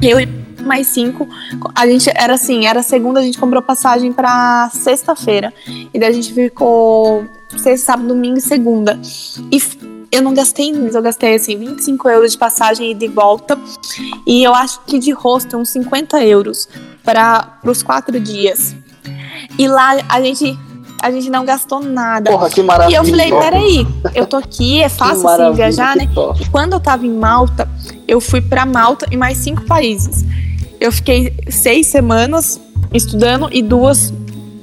Eu 0.00 0.18
mais 0.62 0.86
cinco. 0.86 1.28
A 1.74 1.86
gente 1.86 2.10
era 2.14 2.34
assim, 2.34 2.66
era 2.66 2.82
segunda, 2.82 3.20
a 3.20 3.22
gente 3.22 3.38
comprou 3.38 3.62
passagem 3.62 4.12
para 4.12 4.70
sexta-feira. 4.70 5.52
E 5.66 5.98
daí 5.98 6.10
a 6.10 6.12
gente 6.12 6.32
ficou 6.32 7.24
sexta, 7.56 7.86
sábado, 7.86 8.08
domingo 8.08 8.38
e 8.38 8.40
segunda. 8.40 8.98
E 9.50 9.60
eu 10.10 10.22
não 10.22 10.34
gastei 10.34 10.72
nisso, 10.72 10.96
eu 10.96 11.02
gastei 11.02 11.34
assim 11.34 11.56
25 11.56 12.08
euros 12.08 12.32
de 12.32 12.38
passagem 12.38 12.90
e 12.90 12.94
de 12.94 13.08
volta. 13.08 13.58
E 14.26 14.42
eu 14.42 14.54
acho 14.54 14.80
que 14.86 14.98
de 14.98 15.10
rosto 15.10 15.56
uns 15.56 15.70
50 15.70 16.24
euros 16.24 16.68
para 17.04 17.58
os 17.64 17.82
quatro 17.82 18.18
dias. 18.18 18.74
E 19.58 19.66
lá 19.68 19.96
a 20.08 20.20
gente 20.20 20.58
a 21.02 21.10
gente 21.10 21.28
não 21.28 21.44
gastou 21.44 21.80
nada. 21.80 22.30
Porra, 22.30 22.48
que 22.48 22.62
maravilha. 22.62 22.94
E 22.94 22.96
eu 22.96 23.04
falei, 23.04 23.30
peraí, 23.30 23.86
eu 24.14 24.24
tô 24.24 24.36
aqui, 24.36 24.80
é 24.80 24.88
fácil 24.88 25.28
assim 25.28 25.52
viajar, 25.52 25.96
né? 25.96 26.08
E 26.40 26.48
quando 26.48 26.74
eu 26.74 26.80
tava 26.80 27.04
em 27.04 27.12
Malta, 27.12 27.68
eu 28.06 28.20
fui 28.20 28.40
para 28.40 28.64
Malta 28.64 29.06
e 29.10 29.16
mais 29.16 29.38
cinco 29.38 29.62
países. 29.62 30.24
Eu 30.80 30.92
fiquei 30.92 31.34
seis 31.48 31.88
semanas 31.88 32.60
estudando 32.94 33.48
e 33.50 33.62
duas 33.62 34.14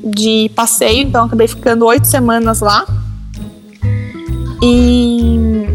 de 0.02 0.50
passeio, 0.56 1.02
então 1.02 1.26
acabei 1.26 1.48
ficando 1.48 1.86
oito 1.86 2.08
semanas 2.08 2.62
lá. 2.62 2.86
E, 4.62 5.68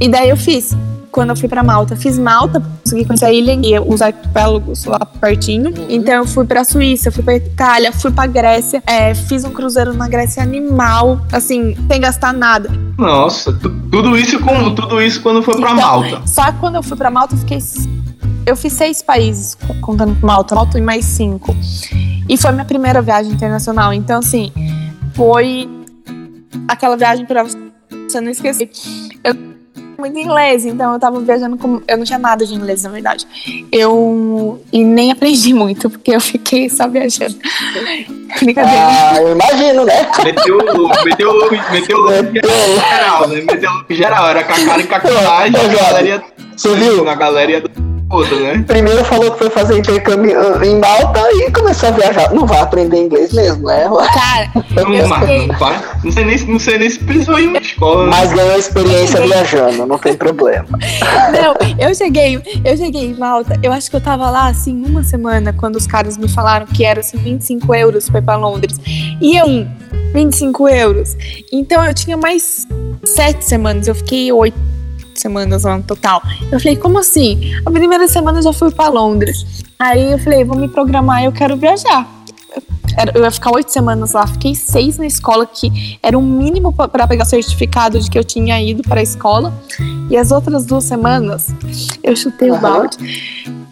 e 0.00 0.08
daí 0.08 0.28
eu 0.28 0.36
fiz, 0.36 0.76
quando 1.18 1.30
eu 1.30 1.36
fui 1.36 1.48
para 1.48 1.64
Malta, 1.64 1.96
fiz 1.96 2.16
Malta, 2.16 2.62
consegui 2.84 3.04
conhecer 3.04 3.24
a 3.24 3.32
ilha 3.32 3.58
e 3.60 3.76
os 3.76 4.00
arquipélagos 4.00 4.84
lá 4.84 5.00
pertinho. 5.20 5.70
Uhum. 5.70 5.86
Então 5.88 6.14
eu 6.14 6.24
fui 6.24 6.46
para 6.46 6.62
Suíça, 6.62 7.10
fui 7.10 7.24
para 7.24 7.34
Itália, 7.34 7.90
fui 7.92 8.12
para 8.12 8.28
Grécia, 8.28 8.80
é, 8.86 9.12
fiz 9.16 9.42
um 9.44 9.50
cruzeiro 9.50 9.92
na 9.92 10.06
Grécia 10.06 10.40
animal, 10.40 11.20
assim, 11.32 11.76
sem 11.90 12.00
gastar 12.00 12.32
nada. 12.32 12.70
Nossa, 12.96 13.52
tudo 13.52 14.16
isso 14.16 14.38
com 14.38 14.72
tudo 14.76 15.02
isso 15.02 15.20
quando 15.20 15.42
foi 15.42 15.56
para 15.56 15.72
então, 15.72 15.82
Malta. 15.82 16.22
Só 16.24 16.52
que 16.52 16.58
quando 16.60 16.76
eu 16.76 16.84
fui 16.84 16.96
para 16.96 17.10
Malta, 17.10 17.34
eu 17.34 17.38
fiquei 17.38 17.58
eu 18.46 18.54
fiz 18.54 18.72
seis 18.74 19.02
países, 19.02 19.58
contando 19.80 20.14
com 20.20 20.24
Malta, 20.24 20.54
Malta 20.54 20.78
e 20.78 20.80
mais 20.80 21.04
cinco. 21.04 21.52
E 22.28 22.36
foi 22.36 22.52
minha 22.52 22.64
primeira 22.64 23.02
viagem 23.02 23.32
internacional. 23.32 23.92
Então, 23.92 24.20
assim, 24.20 24.52
foi 25.14 25.68
aquela 26.68 26.96
viagem 26.96 27.26
para 27.26 27.42
você 27.42 28.20
não 28.20 28.30
esquecer. 28.30 28.70
Eu 29.24 29.57
muito 29.98 30.16
inglês, 30.16 30.64
então 30.64 30.92
eu 30.92 31.00
tava 31.00 31.18
viajando 31.20 31.56
com. 31.56 31.82
Eu 31.88 31.96
não 31.96 32.04
tinha 32.04 32.18
nada 32.18 32.46
de 32.46 32.54
inglês, 32.54 32.84
na 32.84 32.90
verdade. 32.90 33.26
Eu. 33.72 34.62
E 34.72 34.84
nem 34.84 35.10
aprendi 35.10 35.52
muito, 35.52 35.90
porque 35.90 36.14
eu 36.14 36.20
fiquei 36.20 36.70
só 36.70 36.88
viajando. 36.88 37.34
Brincadeira. 38.40 38.86
Ah, 38.86 39.20
eu 39.20 39.32
imagino, 39.32 39.84
né? 39.84 40.08
Meteu 40.22 40.58
o 40.58 41.04
meteu 41.04 41.30
o 41.30 41.32
louco, 41.32 41.54
meteu 41.72 41.98
o 41.98 42.02
louco 42.02 42.32
geral, 42.32 43.28
né? 43.28 43.36
Meteu 43.40 43.70
o 43.70 43.74
louco 43.74 43.94
geral. 43.94 44.28
Era 44.28 44.44
com 44.44 44.52
a 44.52 44.64
cara 44.64 44.82
e 44.82 44.86
com 44.86 44.94
a 44.94 45.00
coragem, 45.00 45.60
a 45.60 45.68
galera 45.68 46.24
Você 46.56 46.74
viu? 46.76 47.08
A 47.08 47.14
galera 47.14 47.62
ia 48.10 48.54
né? 48.54 48.64
Primeiro 48.66 49.04
falou 49.04 49.30
que 49.32 49.38
foi 49.38 49.50
fazer 49.50 49.78
intercâmbio 49.78 50.32
em 50.64 50.78
Malta 50.78 51.20
e 51.32 51.50
começou 51.50 51.90
a 51.90 51.92
viajar. 51.92 52.32
Não 52.32 52.46
vai 52.46 52.60
aprender 52.60 52.96
inglês 52.96 53.32
mesmo, 53.32 53.66
né? 53.66 53.84
Cara, 54.14 54.50
não, 54.74 54.94
eu 54.94 55.08
não, 55.08 55.46
não, 55.46 55.58
vai. 55.58 55.80
não, 56.02 56.12
sei 56.12 56.24
nem, 56.24 56.38
não 56.46 56.58
sei 56.58 56.78
nem 56.78 56.90
se 56.90 56.98
precisou 56.98 57.38
ir 57.38 57.48
uma 57.48 57.58
escola. 57.58 58.04
Né? 58.04 58.10
Mas 58.10 58.32
ganhou 58.32 58.58
experiência 58.58 59.20
viajando, 59.20 59.86
não 59.86 59.98
tem 59.98 60.14
problema. 60.14 60.66
Não, 60.70 61.54
eu 61.78 61.94
cheguei, 61.94 62.40
eu 62.64 62.76
cheguei 62.76 63.06
em 63.06 63.14
Malta, 63.14 63.58
eu 63.62 63.72
acho 63.72 63.90
que 63.90 63.96
eu 63.96 64.00
tava 64.00 64.30
lá 64.30 64.48
assim 64.48 64.84
uma 64.86 65.02
semana 65.02 65.52
quando 65.52 65.76
os 65.76 65.86
caras 65.86 66.16
me 66.16 66.28
falaram 66.28 66.66
que 66.66 66.84
era 66.84 67.00
assim 67.00 67.18
25 67.18 67.74
euros 67.74 68.08
pra 68.08 68.20
ir 68.20 68.22
pra 68.22 68.36
Londres. 68.36 68.80
E 69.20 69.36
eu, 69.36 69.66
25 70.14 70.68
euros. 70.68 71.16
Então 71.52 71.84
eu 71.84 71.92
tinha 71.92 72.16
mais 72.16 72.66
sete 73.04 73.44
semanas, 73.44 73.86
eu 73.86 73.94
fiquei 73.94 74.32
oito 74.32 74.77
semanas 75.20 75.64
lá 75.64 75.76
no 75.76 75.82
total. 75.82 76.22
Eu 76.50 76.58
falei, 76.58 76.76
como 76.76 76.98
assim? 76.98 77.52
A 77.64 77.70
primeira 77.70 78.06
semana 78.08 78.38
eu 78.38 78.42
já 78.42 78.52
fui 78.52 78.70
para 78.70 78.88
Londres. 78.90 79.64
Aí 79.78 80.12
eu 80.12 80.18
falei, 80.18 80.44
vou 80.44 80.56
me 80.56 80.68
programar, 80.68 81.24
eu 81.24 81.32
quero 81.32 81.56
viajar. 81.56 82.06
Eu 83.14 83.22
ia 83.22 83.30
ficar 83.30 83.52
oito 83.54 83.70
semanas 83.70 84.12
lá, 84.12 84.26
fiquei 84.26 84.54
seis 84.54 84.98
na 84.98 85.06
escola, 85.06 85.46
que 85.46 85.98
era 86.02 86.18
o 86.18 86.22
mínimo 86.22 86.72
para 86.72 87.06
pegar 87.06 87.24
certificado 87.24 88.00
de 88.00 88.10
que 88.10 88.18
eu 88.18 88.24
tinha 88.24 88.60
ido 88.60 88.82
para 88.82 88.98
a 88.98 89.02
escola. 89.02 89.52
E 90.10 90.16
as 90.16 90.32
outras 90.32 90.66
duas 90.66 90.84
semanas, 90.84 91.48
eu 92.02 92.16
chutei 92.16 92.50
uhum. 92.50 92.56
o 92.56 92.60
balde. 92.60 92.96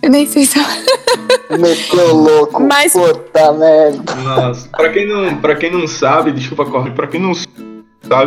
Eu 0.02 0.10
nem 0.10 0.26
sei 0.26 0.44
se. 0.44 0.58
Meteu 1.50 2.14
louco. 2.14 2.62
Mas- 2.62 2.92
Puta 2.92 3.52
merda. 3.52 4.14
Nossa, 4.14 4.68
pra 4.68 4.90
quem 4.90 5.08
não, 5.08 5.36
pra 5.38 5.56
quem 5.56 5.72
não 5.72 5.88
sabe, 5.88 6.30
desculpa 6.30 6.64
correr, 6.66 6.92
pra 6.92 7.06
quem 7.08 7.20
não 7.20 7.34
sabe, 7.34 7.50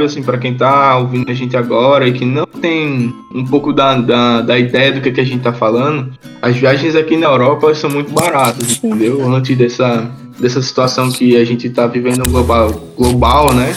assim, 0.05 0.21
pra 0.21 0.37
quem 0.37 0.55
tá 0.55 0.97
ouvindo 0.97 1.29
a 1.29 1.33
gente 1.33 1.55
agora 1.55 2.07
e 2.07 2.13
que 2.13 2.25
não 2.25 2.45
tem 2.45 3.13
um 3.33 3.45
pouco 3.45 3.73
da, 3.73 3.95
da, 3.95 4.41
da 4.41 4.59
ideia 4.59 4.91
do 4.91 5.01
que, 5.01 5.11
que 5.11 5.21
a 5.21 5.25
gente 5.25 5.41
tá 5.41 5.53
falando, 5.53 6.11
as 6.41 6.55
viagens 6.55 6.95
aqui 6.95 7.17
na 7.17 7.27
Europa 7.27 7.73
são 7.75 7.89
muito 7.89 8.11
baratas, 8.11 8.77
entendeu? 8.83 9.31
Antes 9.31 9.57
dessa, 9.57 10.09
dessa 10.39 10.61
situação 10.61 11.11
que 11.11 11.37
a 11.37 11.45
gente 11.45 11.69
tá 11.69 11.87
vivendo 11.87 12.29
global, 12.29 12.71
global 12.97 13.53
né? 13.53 13.75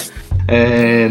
É, 0.48 1.10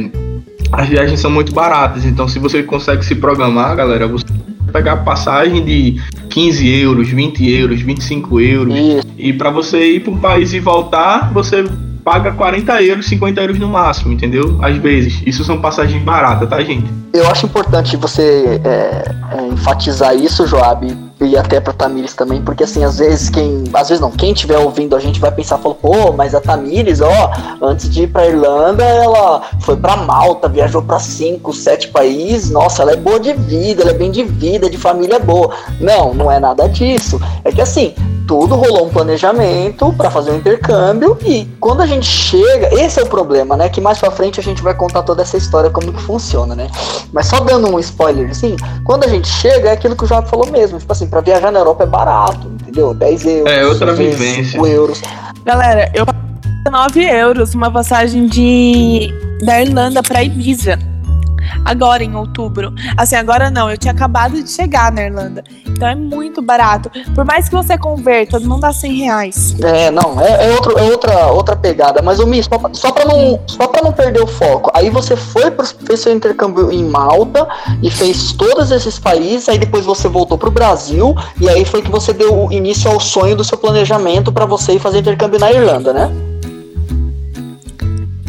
as 0.72 0.88
viagens 0.88 1.20
são 1.20 1.32
muito 1.32 1.54
baratas, 1.54 2.06
então 2.06 2.28
se 2.28 2.40
você 2.40 2.64
consegue 2.64 3.04
se 3.04 3.16
programar, 3.16 3.76
galera, 3.76 4.08
você 4.08 4.26
pegar 4.72 4.98
passagem 4.98 5.64
de 5.64 6.02
15 6.30 6.68
euros, 6.68 7.10
20 7.10 7.52
euros, 7.52 7.82
25 7.82 8.40
euros, 8.40 8.76
Isso. 8.76 9.08
e 9.18 9.34
pra 9.34 9.50
você 9.50 9.96
ir 9.96 10.00
para 10.00 10.12
um 10.12 10.18
país 10.18 10.54
e 10.54 10.60
voltar, 10.60 11.32
você 11.34 11.66
paga 12.04 12.32
40 12.32 12.82
euros, 12.84 13.08
50 13.08 13.42
euros 13.42 13.60
no 13.60 13.68
máximo, 13.68 14.12
entendeu? 14.12 14.60
Às 14.62 14.78
vezes. 14.78 15.22
Isso 15.26 15.44
são 15.44 15.62
passagens 15.62 16.02
baratas, 16.04 16.50
tá, 16.50 16.62
gente? 16.64 16.86
Eu 17.14 17.28
acho 17.28 17.46
importante 17.46 17.98
você 17.98 18.62
é, 18.64 19.38
é, 19.38 19.48
enfatizar 19.48 20.16
isso, 20.16 20.48
Joab, 20.48 20.88
e 21.20 21.38
até 21.38 21.60
pra 21.60 21.74
Tamires 21.74 22.14
também, 22.14 22.42
porque 22.42 22.64
assim, 22.64 22.84
às 22.84 22.98
vezes 22.98 23.30
quem. 23.30 23.66
Às 23.74 23.90
vezes 23.90 24.02
não, 24.02 24.10
quem 24.10 24.32
estiver 24.32 24.58
ouvindo 24.58 24.96
a 24.96 25.00
gente 25.00 25.20
vai 25.20 25.32
pensar, 25.32 25.58
falou, 25.58 25.76
pô, 25.76 26.14
mas 26.14 26.34
a 26.34 26.42
Tamires, 26.42 27.02
ó, 27.02 27.32
antes 27.62 27.90
de 27.90 28.04
ir 28.04 28.08
pra 28.08 28.26
Irlanda, 28.26 28.84
ela 28.84 29.42
foi 29.60 29.76
pra 29.76 29.98
Malta, 29.98 30.48
viajou 30.48 30.82
pra 30.82 31.00
cinco, 31.00 31.54
sete 31.54 31.90
países, 31.90 32.50
nossa, 32.50 32.82
ela 32.82 32.94
é 32.94 32.98
boa 32.98 33.20
de 33.20 33.34
vida, 33.34 33.84
ela 33.84 33.92
é 33.92 33.96
bem 33.96 34.10
de 34.10 34.24
vida, 34.24 34.70
de 34.70 34.78
família 34.78 35.20
boa. 35.20 35.54
Não, 35.80 36.14
não 36.14 36.32
é 36.32 36.40
nada 36.40 36.68
disso. 36.68 37.22
É 37.44 37.52
que 37.52 37.62
assim, 37.62 37.94
tudo 38.32 38.56
rolou 38.56 38.86
um 38.86 38.90
planejamento 38.90 39.92
pra 39.92 40.10
fazer 40.10 40.32
um 40.32 40.38
intercâmbio 40.38 41.18
e 41.26 41.44
quando 41.60 41.82
a 41.82 41.86
gente 41.86 42.06
chega, 42.06 42.74
esse 42.82 42.98
é 42.98 43.04
o 43.04 43.06
problema, 43.06 43.58
né? 43.58 43.68
Que 43.68 43.82
mais 43.82 44.00
pra 44.00 44.10
frente 44.10 44.40
a 44.40 44.44
gente 44.44 44.62
vai 44.62 44.74
contar 44.74 45.02
toda 45.02 45.22
essa 45.22 45.36
história 45.36 45.70
como 45.70 45.92
que 45.92 46.02
funciona, 46.02 46.56
né? 46.56 46.70
Mas 47.12 47.28
só 47.28 47.42
dando 47.42 47.68
um 47.68 47.78
spoiler 47.78 48.30
assim, 48.30 48.56
quando 48.86 49.04
a 49.04 49.10
gente 49.10 49.28
chega 49.28 49.68
é 49.68 49.74
aquilo 49.74 49.98
que 49.98 50.06
o 50.06 50.08
João 50.08 50.26
falou 50.26 50.50
mesmo, 50.50 50.80
tipo 50.80 50.94
assim, 50.94 51.08
pra 51.08 51.20
viajar 51.20 51.52
na 51.52 51.60
Europa 51.60 51.84
é 51.84 51.88
barato, 51.88 52.48
entendeu? 52.48 52.94
10 52.94 53.26
euros, 53.26 53.52
É, 53.52 53.66
outra 53.66 53.92
às 53.92 53.98
vezes 53.98 54.18
vivência. 54.18 54.52
5 54.54 54.66
euros. 54.66 55.02
Galera, 55.44 55.92
eu 55.94 56.06
paguei 56.06 56.22
9 56.72 57.04
euros 57.04 57.54
uma 57.54 57.70
passagem 57.70 58.28
de 58.28 59.14
da 59.44 59.62
Irlanda 59.62 60.02
pra 60.02 60.24
Ibiza. 60.24 60.80
Agora 61.66 62.04
em 62.04 62.16
outubro. 62.16 62.74
Assim, 62.98 63.16
agora 63.16 63.50
não, 63.50 63.70
eu 63.70 63.78
tinha 63.78 63.94
acabado 63.94 64.42
de 64.42 64.50
chegar 64.50 64.92
na 64.92 65.04
Irlanda. 65.04 65.44
Então 65.68 65.88
é 65.88 65.96
muito 65.96 66.42
barato. 66.42 66.90
Por 67.14 67.26
mais 67.26 67.48
que 67.48 67.56
você 67.56 67.78
converta, 67.78 68.40
não 68.40 68.60
dá 68.60 68.74
100 68.74 68.94
reais. 68.94 69.56
É, 69.62 69.92
não, 69.92 70.20
é, 70.20 70.48
é, 70.48 70.54
outro, 70.54 70.78
é 70.78 70.84
outra, 70.84 71.28
outra 71.28 71.56
pegada. 71.56 72.02
Mas 72.02 72.20
o 72.20 72.28
Mi, 72.28 72.44
só, 72.44 72.60
só, 72.74 72.92
pra 72.92 73.06
não, 73.06 73.40
só 73.48 73.68
pra 73.68 73.82
não 73.82 73.92
perder 73.92 74.22
o 74.22 74.28
foco, 74.28 74.72
aí 74.74 74.90
você 74.90 75.16
foi 75.16 75.52
pro, 75.52 75.66
fez 75.66 76.00
seu 76.00 76.14
intercâmbio 76.14 76.72
em 76.72 76.84
Malta 76.84 77.48
e 77.82 77.90
fez 77.90 78.34
todos 78.34 78.72
esses 78.72 79.00
países, 79.00 79.50
aí 79.50 79.58
depois 79.58 79.86
você 79.86 80.08
voltou 80.08 80.38
pro 80.38 80.52
Brasil, 80.52 81.16
e 81.40 81.50
aí 81.50 81.66
foi 81.66 81.82
que 81.82 81.92
você 81.92 82.14
deu 82.14 82.52
início 82.52 82.90
ao 82.90 83.00
sonho 83.00 83.36
do 83.36 83.44
seu 83.44 83.58
planejamento 83.58 84.32
pra 84.32 84.46
você 84.46 84.74
ir 84.74 84.80
fazer 84.80 85.00
intercâmbio 85.00 85.40
na 85.40 85.52
Irlanda, 85.52 85.94
né? 85.94 86.12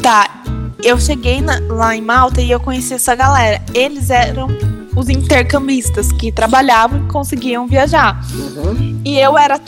Tá, 0.02 0.41
eu 0.82 0.98
cheguei 1.00 1.40
na- 1.40 1.60
lá 1.68 1.94
em 1.96 2.00
Malta 2.02 2.40
e 2.40 2.50
eu 2.50 2.60
conheci 2.60 2.94
essa 2.94 3.14
galera. 3.14 3.60
Eles 3.74 4.10
eram 4.10 4.48
os 4.96 5.08
intercambistas 5.08 6.12
que 6.12 6.30
trabalhavam 6.32 7.04
e 7.04 7.08
conseguiam 7.08 7.66
viajar. 7.66 8.20
Uhum. 8.34 9.00
E 9.04 9.18
eu 9.18 9.38
era, 9.38 9.60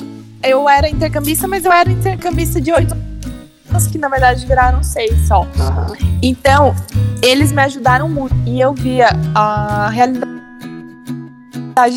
eu 0.43 0.69
era 0.69 0.89
intercambista, 0.89 1.47
mas 1.49 1.65
eu 1.65 1.73
era 1.73 1.91
intercambista 1.91 2.61
de 2.61 2.73
oito 2.73 2.95
anos, 3.71 3.87
que 3.87 3.97
na 3.99 4.09
verdade 4.09 4.45
viraram 4.47 4.83
seis 4.83 5.27
só. 5.27 5.47
aham. 5.59 5.93
Então, 6.23 6.75
eles 7.23 7.53
me 7.53 7.63
ajudaram 7.63 8.09
muito. 8.09 8.35
E 8.47 8.61
eu 8.61 8.73
via 8.75 9.09
a 9.35 9.89
realidade 9.91 10.35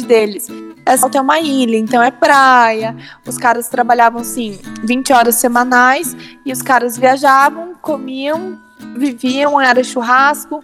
deles. 0.07 0.47
Essa 0.85 1.09
é 1.13 1.21
uma 1.21 1.39
ilha, 1.39 1.77
então 1.77 2.01
é 2.01 2.11
praia. 2.11 2.95
Os 3.25 3.37
caras 3.37 3.67
trabalhavam 3.67 4.21
assim 4.21 4.57
20 4.83 5.11
horas 5.11 5.35
semanais 5.35 6.15
e 6.45 6.51
os 6.51 6.61
caras 6.61 6.97
viajavam, 6.97 7.73
comiam, 7.81 8.57
viviam, 8.95 9.59
era 9.59 9.83
churrasco. 9.83 10.61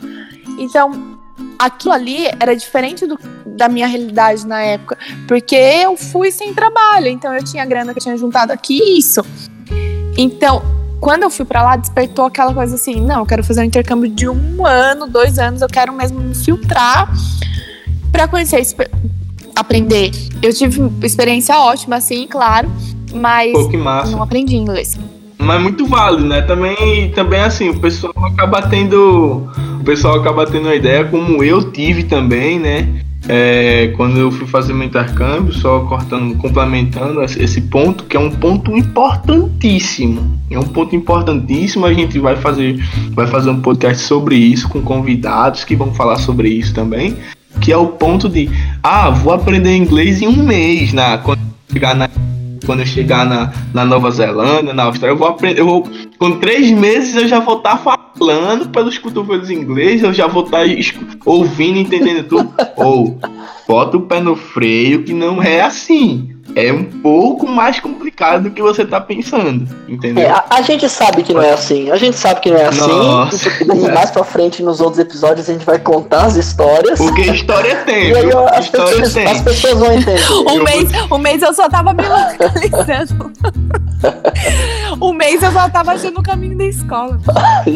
Então, 0.59 1.17
aquilo 1.57 1.93
ali 1.93 2.25
era 2.39 2.55
diferente 2.55 3.05
do- 3.05 3.19
da 3.45 3.67
minha 3.69 3.87
realidade 3.87 4.45
na 4.47 4.61
época, 4.61 4.97
porque 5.27 5.55
eu 5.55 5.95
fui 5.97 6.31
sem 6.31 6.53
trabalho, 6.53 7.07
então 7.07 7.33
eu 7.33 7.43
tinha 7.43 7.65
grana 7.65 7.93
que 7.93 7.99
eu 7.99 8.03
tinha 8.03 8.17
juntado 8.17 8.51
aqui 8.51 8.97
isso. 8.97 9.21
Então, 10.17 10.61
quando 10.99 11.23
eu 11.23 11.29
fui 11.29 11.45
pra 11.45 11.61
lá, 11.63 11.75
despertou 11.75 12.25
aquela 12.25 12.53
coisa 12.53 12.75
assim: 12.75 13.01
não, 13.01 13.19
eu 13.19 13.25
quero 13.25 13.43
fazer 13.43 13.61
um 13.61 13.65
intercâmbio 13.65 14.09
de 14.09 14.27
um 14.29 14.65
ano, 14.65 15.07
dois 15.07 15.37
anos, 15.39 15.61
eu 15.61 15.67
quero 15.67 15.91
mesmo 15.93 16.19
me 16.19 16.35
filtrar 16.35 17.11
pra 18.11 18.27
conhecer, 18.27 18.61
aprender. 19.55 20.11
Eu 20.41 20.53
tive 20.53 20.81
experiência 21.05 21.57
ótima, 21.59 21.97
assim, 21.97 22.27
claro, 22.27 22.71
mas 23.13 23.51
Pô, 23.53 23.69
não 24.11 24.21
aprendi 24.23 24.55
inglês. 24.55 24.97
Mas 25.43 25.61
muito 25.61 25.85
válido, 25.85 26.25
né? 26.25 26.41
Também, 26.41 27.11
também 27.11 27.41
assim, 27.41 27.69
o 27.69 27.79
pessoal 27.79 28.13
acaba 28.25 28.61
tendo. 28.61 29.47
O 29.79 29.83
pessoal 29.83 30.19
acaba 30.19 30.45
tendo 30.45 30.65
uma 30.65 30.75
ideia, 30.75 31.03
como 31.05 31.43
eu 31.43 31.71
tive 31.71 32.03
também, 32.03 32.59
né? 32.59 32.87
É, 33.27 33.93
quando 33.95 34.19
eu 34.19 34.31
fui 34.31 34.47
fazer 34.47 34.73
meu 34.73 34.85
intercâmbio, 34.85 35.53
só 35.53 35.81
cortando, 35.81 36.35
complementando 36.37 37.21
esse 37.23 37.61
ponto, 37.61 38.03
que 38.03 38.17
é 38.17 38.19
um 38.19 38.31
ponto 38.31 38.75
importantíssimo. 38.75 40.39
É 40.49 40.59
um 40.59 40.63
ponto 40.63 40.95
importantíssimo. 40.95 41.85
A 41.85 41.93
gente 41.93 42.19
vai 42.19 42.35
fazer, 42.35 42.83
vai 43.11 43.27
fazer 43.27 43.49
um 43.49 43.61
podcast 43.61 44.03
sobre 44.03 44.35
isso, 44.35 44.67
com 44.67 44.81
convidados 44.81 45.63
que 45.63 45.75
vão 45.75 45.93
falar 45.93 46.17
sobre 46.17 46.49
isso 46.49 46.73
também. 46.73 47.15
Que 47.61 47.71
é 47.71 47.77
o 47.77 47.87
ponto 47.87 48.27
de, 48.27 48.49
ah, 48.81 49.09
vou 49.09 49.33
aprender 49.33 49.75
inglês 49.75 50.21
em 50.21 50.27
um 50.27 50.43
mês, 50.43 50.91
na, 50.91 51.17
quando 51.17 51.39
chegar 51.71 51.95
na 51.95 52.09
quando 52.65 52.79
eu 52.81 52.85
chegar 52.85 53.25
na, 53.25 53.51
na 53.73 53.85
Nova 53.85 54.09
Zelândia, 54.11 54.73
na 54.73 54.83
Austrália, 54.83 55.13
eu 55.13 55.17
vou 55.17 55.27
aprender. 55.27 55.61
Eu 55.61 55.65
vou, 55.65 55.89
com 56.17 56.39
três 56.39 56.71
meses 56.71 57.15
eu 57.15 57.27
já 57.27 57.39
vou 57.39 57.57
estar 57.57 57.77
falando 57.77 58.69
pelos 58.69 58.97
cotovelos 58.97 59.49
inglês, 59.49 60.03
eu 60.03 60.13
já 60.13 60.27
vou 60.27 60.43
estar 60.45 60.65
escu- 60.65 61.03
ouvindo, 61.25 61.79
entendendo 61.79 62.27
tudo. 62.27 62.53
Ou 62.77 63.17
bota 63.67 63.97
o 63.97 64.01
pé 64.01 64.19
no 64.19 64.35
freio, 64.35 65.03
que 65.03 65.13
não 65.13 65.41
é 65.41 65.61
assim. 65.61 66.32
É 66.55 66.71
um 66.71 66.83
pouco 66.83 67.47
mais 67.47 67.79
complicado 67.79 68.43
do 68.43 68.51
que 68.51 68.61
você 68.61 68.85
tá 68.85 69.01
pensando, 69.01 69.67
entendeu? 69.87 70.23
É, 70.23 70.29
a, 70.29 70.43
a 70.51 70.61
gente 70.61 70.87
sabe 70.87 71.23
que 71.23 71.33
não 71.33 71.41
é 71.41 71.51
assim. 71.51 71.89
A 71.89 71.97
gente 71.97 72.15
sabe 72.15 72.41
que 72.41 72.51
não 72.51 72.57
é 72.57 72.65
assim. 72.67 72.79
Nossa. 72.87 73.49
E 73.63 73.91
mais 73.91 74.11
pra 74.11 74.23
frente, 74.23 74.61
nos 74.61 74.79
outros 74.79 74.99
episódios, 74.99 75.49
a 75.49 75.53
gente 75.53 75.65
vai 75.65 75.79
contar 75.79 76.25
as 76.25 76.35
histórias. 76.35 76.99
Porque 76.99 77.21
história 77.21 77.77
tem, 77.85 78.09
E 78.11 78.15
aí 78.15 78.31
ó, 78.33 78.47
as, 78.49 78.65
História 78.65 78.87
pessoas, 78.97 79.13
tem. 79.13 79.25
as 79.27 79.41
pessoas 79.41 79.73
vão 79.79 79.93
entender. 79.93 80.21
Um 80.53 80.57
Eu 80.57 80.63
mês, 80.63 80.89
um 81.11 81.17
mês 81.17 81.41
eu 81.41 81.53
só 81.53 81.67
tava 81.69 81.93
me 81.93 82.03
localizando. 82.03 83.31
um 85.01 85.13
mês 85.13 85.41
eu 85.41 85.51
só 85.51 85.69
tava 85.69 85.93
achando 85.93 86.19
o 86.19 86.23
caminho 86.23 86.57
da 86.57 86.65
escola. 86.65 87.19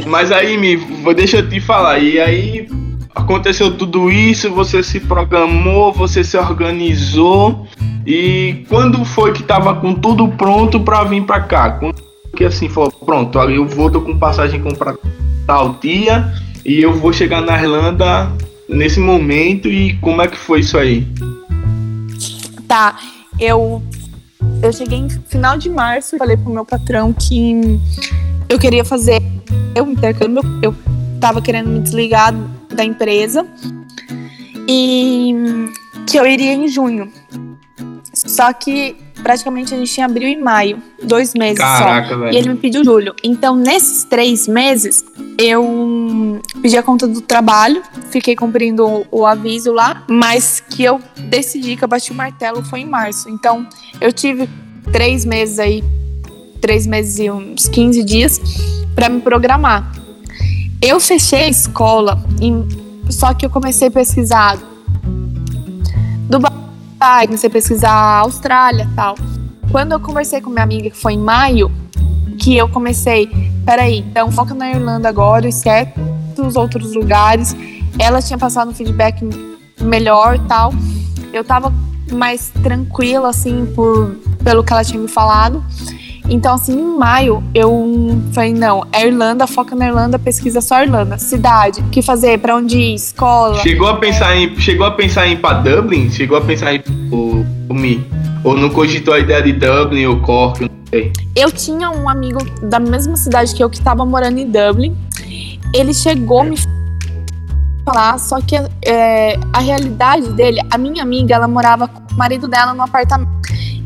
Mas 0.05 0.31
aí, 0.31 0.57
me, 0.57 0.75
vou- 0.75 1.13
deixa 1.13 1.37
eu 1.37 1.49
te 1.49 1.59
falar. 1.59 1.99
E 1.99 2.19
aí 2.19 2.69
aconteceu 3.17 3.75
tudo 3.75 4.11
isso, 4.11 4.51
você 4.51 4.83
se 4.83 4.99
programou, 4.99 5.91
você 5.91 6.23
se 6.23 6.37
organizou. 6.37 7.67
E 8.05 8.63
quando 8.69 9.03
foi 9.03 9.33
que 9.33 9.43
tava 9.43 9.75
com 9.75 9.93
tudo 9.93 10.27
pronto 10.29 10.79
pra 10.79 11.03
vir 11.03 11.23
pra 11.23 11.41
cá? 11.41 11.71
Quando 11.71 12.01
que 12.35 12.45
assim 12.45 12.69
falou, 12.69 12.91
pronto, 12.91 13.39
eu 13.39 13.67
vou 13.67 13.89
tô 13.89 14.01
com 14.01 14.17
passagem 14.17 14.61
comprar 14.61 14.95
tal 15.47 15.73
dia 15.81 16.31
e 16.63 16.81
eu 16.81 16.93
vou 16.93 17.11
chegar 17.11 17.41
na 17.41 17.59
Irlanda 17.59 18.31
nesse 18.69 18.99
momento 18.99 19.67
e 19.67 19.97
como 19.97 20.21
é 20.21 20.27
que 20.27 20.37
foi 20.37 20.59
isso 20.59 20.77
aí? 20.77 21.07
Tá, 22.67 22.97
eu 23.39 23.81
eu 24.61 24.71
cheguei 24.71 24.99
em 24.99 25.09
final 25.09 25.57
de 25.57 25.69
março 25.69 26.15
e 26.15 26.19
falei 26.19 26.37
pro 26.37 26.51
meu 26.51 26.63
patrão 26.63 27.11
que 27.11 27.79
eu 28.47 28.59
queria 28.59 28.85
fazer 28.85 29.21
um 29.81 29.91
intercâmbio, 29.91 30.43
eu 30.61 30.75
tava 31.19 31.41
querendo 31.41 31.69
me 31.69 31.79
desligar 31.79 32.33
da 32.77 32.85
empresa 32.85 33.45
e 34.67 35.33
que 36.07 36.17
eu 36.17 36.25
iria 36.25 36.53
em 36.53 36.67
junho. 36.67 37.11
Só 38.13 38.51
que 38.53 38.95
praticamente 39.21 39.73
a 39.73 39.77
gente 39.77 39.91
tinha 39.91 40.05
abril 40.05 40.29
e 40.29 40.35
maio, 40.37 40.81
dois 41.03 41.33
meses 41.33 41.57
só. 41.59 41.65
Caraca, 41.65 42.13
E 42.13 42.17
velho. 42.17 42.37
ele 42.37 42.49
me 42.49 42.55
pediu 42.55 42.83
julho. 42.83 43.13
Então, 43.23 43.55
nesses 43.55 44.03
três 44.03 44.47
meses, 44.47 45.03
eu 45.37 46.41
pedi 46.61 46.77
a 46.77 46.83
conta 46.83 47.07
do 47.07 47.19
trabalho, 47.21 47.81
fiquei 48.09 48.35
cumprindo 48.35 48.85
o, 48.87 49.05
o 49.11 49.25
aviso 49.25 49.71
lá, 49.71 50.03
mas 50.09 50.59
que 50.69 50.83
eu 50.83 50.99
decidi 51.29 51.75
que 51.75 51.83
eu 51.83 51.87
bati 51.87 52.11
o 52.11 52.15
martelo 52.15 52.63
foi 52.63 52.81
em 52.81 52.85
março. 52.85 53.29
Então, 53.29 53.67
eu 53.99 54.11
tive 54.13 54.47
três 54.91 55.25
meses 55.25 55.59
aí, 55.59 55.83
três 56.61 56.87
meses 56.87 57.19
e 57.19 57.29
uns 57.29 57.67
15 57.67 58.03
dias, 58.03 58.39
para 58.95 59.09
me 59.09 59.19
programar. 59.21 59.91
Eu 60.81 60.99
fechei 60.99 61.43
a 61.45 61.49
escola, 61.49 62.21
em- 62.39 62.67
só 63.09 63.33
que 63.33 63.45
eu 63.45 63.49
comecei 63.49 63.87
a 63.87 63.91
pesquisar 63.91 64.57
Aí 66.99 67.27
comecei 67.27 67.47
a 67.47 67.51
pesquisar 67.53 67.91
a 67.91 68.19
Austrália 68.19 68.89
tal. 68.95 69.15
Quando 69.71 69.91
eu 69.91 69.99
conversei 69.99 70.41
com 70.41 70.49
minha 70.49 70.63
amiga, 70.63 70.89
que 70.89 70.97
foi 70.97 71.13
em 71.13 71.19
maio, 71.19 71.71
que 72.39 72.57
eu 72.57 72.67
comecei, 72.69 73.29
peraí, 73.63 73.99
então 73.99 74.31
foca 74.31 74.53
na 74.55 74.71
Irlanda 74.71 75.07
agora, 75.07 75.47
esquece 75.47 75.93
os 76.39 76.55
outros 76.55 76.93
lugares. 76.93 77.55
Ela 77.99 78.19
tinha 78.19 78.37
passado 78.37 78.71
um 78.71 78.73
feedback 78.73 79.23
melhor 79.79 80.39
tal. 80.47 80.73
Eu 81.31 81.43
tava 81.43 81.71
mais 82.11 82.49
tranquila, 82.63 83.29
assim, 83.29 83.67
por, 83.75 84.15
pelo 84.43 84.63
que 84.63 84.73
ela 84.73 84.83
tinha 84.83 84.99
me 84.99 85.07
falado. 85.07 85.63
Então, 86.29 86.55
assim, 86.55 86.77
em 86.77 86.97
maio, 86.97 87.41
eu 87.55 88.21
falei, 88.33 88.53
não, 88.53 88.85
é 88.91 89.07
Irlanda, 89.07 89.47
foca 89.47 89.75
na 89.75 89.87
Irlanda, 89.87 90.19
pesquisa 90.19 90.59
só 90.59 90.83
Irlanda. 90.83 91.17
Cidade, 91.17 91.79
o 91.79 91.85
que 91.85 92.01
fazer, 92.01 92.37
pra 92.39 92.55
onde 92.57 92.77
ir, 92.77 92.95
escola. 92.95 93.55
Chegou 93.59 93.87
a 93.87 93.97
pensar 93.97 94.35
em, 94.35 94.59
chegou 94.59 94.85
a 94.85 94.91
pensar 94.91 95.27
em 95.27 95.33
ir 95.33 95.37
pra 95.37 95.53
Dublin? 95.53 96.09
Chegou 96.11 96.37
a 96.37 96.41
pensar 96.41 96.73
em 96.73 96.83
o, 97.11 97.45
o 97.69 97.73
Mi? 97.73 98.05
Ou 98.43 98.57
não 98.57 98.69
cogitou 98.69 99.13
a 99.13 99.19
ideia 99.19 99.41
de 99.41 99.53
Dublin 99.53 100.05
ou 100.05 100.19
Cork, 100.19 100.61
não 100.61 100.69
sei. 100.89 101.13
Eu 101.33 101.49
tinha 101.49 101.89
um 101.89 102.09
amigo 102.09 102.39
da 102.61 102.79
mesma 102.79 103.15
cidade 103.15 103.55
que 103.55 103.63
eu 103.63 103.69
que 103.69 103.81
tava 103.81 104.05
morando 104.05 104.37
em 104.37 104.49
Dublin. 104.49 104.97
Ele 105.73 105.93
chegou 105.93 106.43
me 106.43 106.57
falar, 107.85 108.19
só 108.19 108.41
que 108.41 108.55
é, 108.85 109.39
a 109.53 109.59
realidade 109.59 110.29
dele, 110.33 110.59
a 110.69 110.77
minha 110.77 111.03
amiga, 111.03 111.35
ela 111.35 111.47
morava 111.47 111.87
com 111.87 112.13
o 112.13 112.17
marido 112.17 112.49
dela 112.49 112.73
no 112.73 112.81
apartamento. 112.81 113.31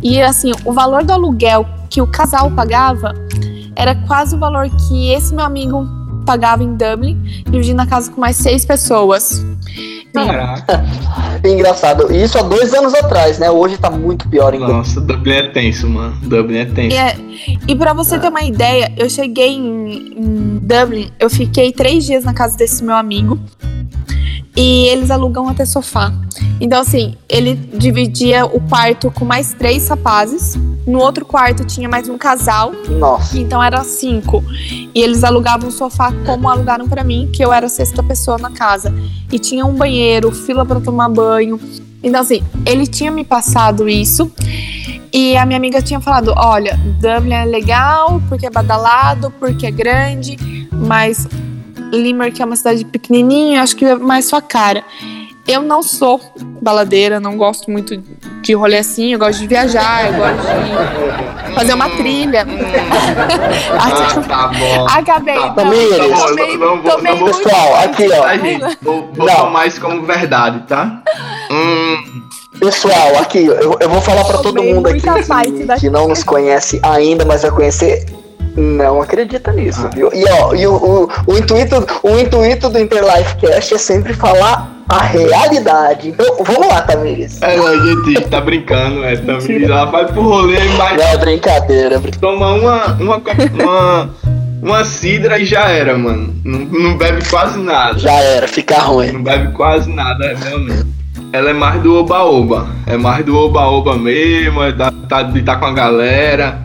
E 0.02 0.20
assim, 0.20 0.52
o 0.66 0.74
valor 0.74 1.04
do 1.04 1.14
aluguel 1.14 1.68
que 1.92 2.02
o 2.02 2.08
casal 2.08 2.50
pagava 2.50 3.14
era 3.76 3.94
quase 3.94 4.36
o 4.36 4.40
valor 4.40 4.70
que 4.88 5.12
esse 5.12 5.36
meu 5.36 5.46
amigo 5.46 5.86
pagava 6.26 6.64
em 6.64 6.76
Dublin, 6.76 7.22
dividindo 7.50 7.82
a 7.82 7.86
casa 7.86 8.10
com 8.10 8.22
mais 8.22 8.38
seis 8.38 8.64
pessoas. 8.64 9.46
Caraca. 10.14 10.84
Engraçado. 11.44 12.14
Isso 12.14 12.38
há 12.38 12.44
dois 12.44 12.74
anos 12.74 12.94
atrás, 12.94 13.40
né? 13.40 13.50
Hoje 13.50 13.78
tá 13.78 13.90
muito 13.90 14.28
pior 14.30 14.54
ainda. 14.54 14.68
Nossa, 14.68 15.02
Dublin 15.02 15.34
é 15.34 15.48
tenso, 15.50 15.90
mano. 15.90 16.16
Dublin 16.24 16.60
é 16.60 16.66
tenso. 16.66 16.96
E, 16.96 16.98
é, 16.98 17.18
e 17.68 17.76
pra 17.76 17.94
você 17.94 18.18
ter 18.20 18.30
uma 18.30 18.44
ideia, 18.44 18.94
eu 18.98 19.10
cheguei 19.10 19.56
em, 19.56 20.14
em 20.18 20.60
Dublin, 20.60 21.12
eu 21.20 21.30
fiquei 21.30 21.72
três 21.72 22.06
dias 22.06 22.24
na 22.24 22.34
casa 22.34 22.56
desse 22.56 22.84
meu 22.84 22.96
amigo 22.96 23.40
e 24.56 24.88
eles 24.88 25.10
alugam 25.10 25.48
até 25.48 25.66
sofá. 25.66 26.14
Então, 26.60 26.82
assim, 26.82 27.16
ele 27.30 27.56
dividia 27.56 28.46
o 28.46 28.60
quarto 28.62 29.10
com 29.12 29.26
mais 29.26 29.54
três 29.54 29.88
rapazes. 29.88 30.56
No 30.86 31.00
outro 31.00 31.26
quarto 31.26 31.64
tinha 31.64 31.88
mais 31.88 32.10
um 32.10 32.18
casal. 32.18 32.72
Nossa. 33.00 33.38
Então 33.38 33.62
era 33.62 33.84
cinco. 33.84 34.44
E 34.94 35.02
eles 35.02 35.24
alugavam 35.24 35.70
o 35.70 35.72
sofá 35.72 36.12
como 36.26 36.50
alugaram 36.50 36.88
pra 36.88 37.04
mim, 37.04 37.30
que 37.32 37.44
eu 37.44 37.54
era 37.54 37.68
a 37.68 37.70
sexta 37.70 38.04
pessoa 38.04 38.38
na 38.38 38.52
casa. 38.52 38.94
E 39.32 39.40
tinha 39.40 39.66
um 39.66 39.74
banheiro, 39.74 40.32
fila 40.32 40.66
pra 40.66 40.80
tomar 40.80 41.10
banho. 41.10 41.60
Então, 42.04 42.22
assim, 42.22 42.44
ele 42.66 42.88
tinha 42.88 43.12
me 43.12 43.24
passado 43.24 43.88
isso. 43.88 44.32
E 45.14 45.36
a 45.36 45.46
minha 45.46 45.58
amiga 45.58 45.82
tinha 45.82 46.00
falado: 46.00 46.34
olha, 46.36 46.80
Dublin 47.00 47.34
é 47.34 47.46
legal, 47.46 48.22
porque 48.28 48.46
é 48.46 48.50
badalado, 48.50 49.32
porque 49.40 49.68
é 49.68 49.72
grande, 49.72 50.38
mas 50.72 51.28
Limerick 51.92 52.42
é 52.42 52.46
uma 52.46 52.56
cidade 52.56 52.86
pequenininha, 52.86 53.62
acho 53.62 53.76
que 53.76 53.86
é 53.86 53.96
mais 53.96 54.26
sua 54.26 54.42
cara. 54.42 54.84
Eu 55.48 55.62
não 55.64 55.82
sou 55.82 56.22
baladeira, 56.62 57.20
não 57.20 57.36
gosto 57.36 57.70
muito 57.72 57.98
de 58.42 58.54
rolê 58.54 58.78
assim, 58.78 59.14
eu 59.14 59.20
gosto 59.20 59.40
de 59.40 59.48
viajar, 59.48 60.06
eu 60.06 60.14
gosto 60.14 60.38
de 61.50 61.54
fazer 61.56 61.74
uma 61.74 61.90
trilha. 61.90 62.46
Ah, 63.74 64.22
tá 64.22 64.48
bom. 64.48 64.86
Acabei. 64.88 65.36
Tá 65.36 65.42
não, 65.42 65.50
bom, 65.50 65.56
tá 65.56 65.64
tomei, 65.64 66.58
não 66.58 66.82
vou- 66.82 66.92
tomei 66.92 67.12
não 67.12 67.20
vou- 67.20 67.26
muito. 67.26 67.38
Pessoal, 67.44 67.76
aqui, 67.84 68.08
ó. 68.12 68.22
Tá, 68.22 68.38
gente? 68.38 68.78
Vou, 68.82 69.10
vou 69.14 69.28
tomar 69.28 69.68
isso 69.68 69.82
como 69.82 70.02
verdade, 70.04 70.64
tá? 70.68 71.02
Hum, 71.52 72.22
Pessoal, 72.60 73.18
aqui, 73.20 73.46
eu, 73.46 73.76
eu 73.80 73.90
vou 73.90 74.02
falar 74.02 74.24
pra 74.24 74.38
todo 74.38 74.62
mundo 74.62 74.88
aqui 74.88 75.02
que, 75.02 75.80
que 75.80 75.90
não 75.90 76.08
nos 76.08 76.24
conhece 76.24 76.80
ainda, 76.84 77.26
mas 77.26 77.42
vai 77.42 77.50
conhecer. 77.52 78.06
Não 78.56 79.02
acredita 79.02 79.52
nisso, 79.54 79.86
Ah. 79.86 79.90
viu? 79.96 80.10
E 80.14 80.26
ó, 80.30 80.54
e 80.54 80.68
o, 80.68 80.74
o, 80.74 81.10
o 81.28 81.38
intuito, 81.38 81.86
o 82.04 82.20
intuito 82.20 82.70
do 82.70 82.80
Interlife 82.80 83.36
Cast 83.38 83.74
é 83.74 83.78
sempre 83.78 84.14
falar 84.14 84.70
a 84.90 85.04
realidade. 85.04 86.10
Então, 86.10 86.26
vamos 86.44 86.68
lá, 86.68 86.82
Tamires. 86.82 87.42
é, 87.42 87.56
a 87.56 87.78
gente 87.78 88.22
tá 88.30 88.42
brincando, 88.42 89.06
é. 89.06 89.16
Também 89.16 89.64
ela 89.64 89.86
vai 89.86 90.06
pro 90.06 90.22
rolê 90.22 90.56
e 90.60 90.68
vai 90.70 90.98
Não 90.98 91.04
é 91.04 91.18
brincadeira. 91.18 91.98
brin- 92.00 92.12
tomar 92.20 92.54
uma, 92.56 92.86
uma, 92.96 93.22
uma, 93.54 94.10
uma 94.62 94.84
cidra 94.84 95.40
e 95.40 95.46
já 95.46 95.70
era, 95.70 95.98
mano. 95.98 96.36
Não, 96.44 96.60
não 96.60 96.98
bebe 96.98 97.24
quase 97.30 97.58
nada. 97.58 97.98
Já 98.00 98.12
era, 98.14 98.48
fica 98.50 98.78
ruim. 98.80 99.14
Não 99.14 99.24
bebe 99.24 99.54
quase 99.54 99.90
nada, 99.90 100.26
é, 100.26 100.36
realmente. 100.36 100.86
Ela 101.32 101.52
é 101.52 101.54
mais 101.54 101.82
do 101.82 101.96
oba-oba. 101.98 102.68
É 102.86 102.98
mais 102.98 103.24
do 103.26 103.38
oba-oba 103.38 103.96
mesmo, 103.98 104.62
é 104.62 104.74
da, 104.74 104.92
tá, 105.08 105.24
de 105.24 105.40
estar 105.40 105.56
com 105.56 105.68
a 105.68 105.72
galera. 105.72 106.60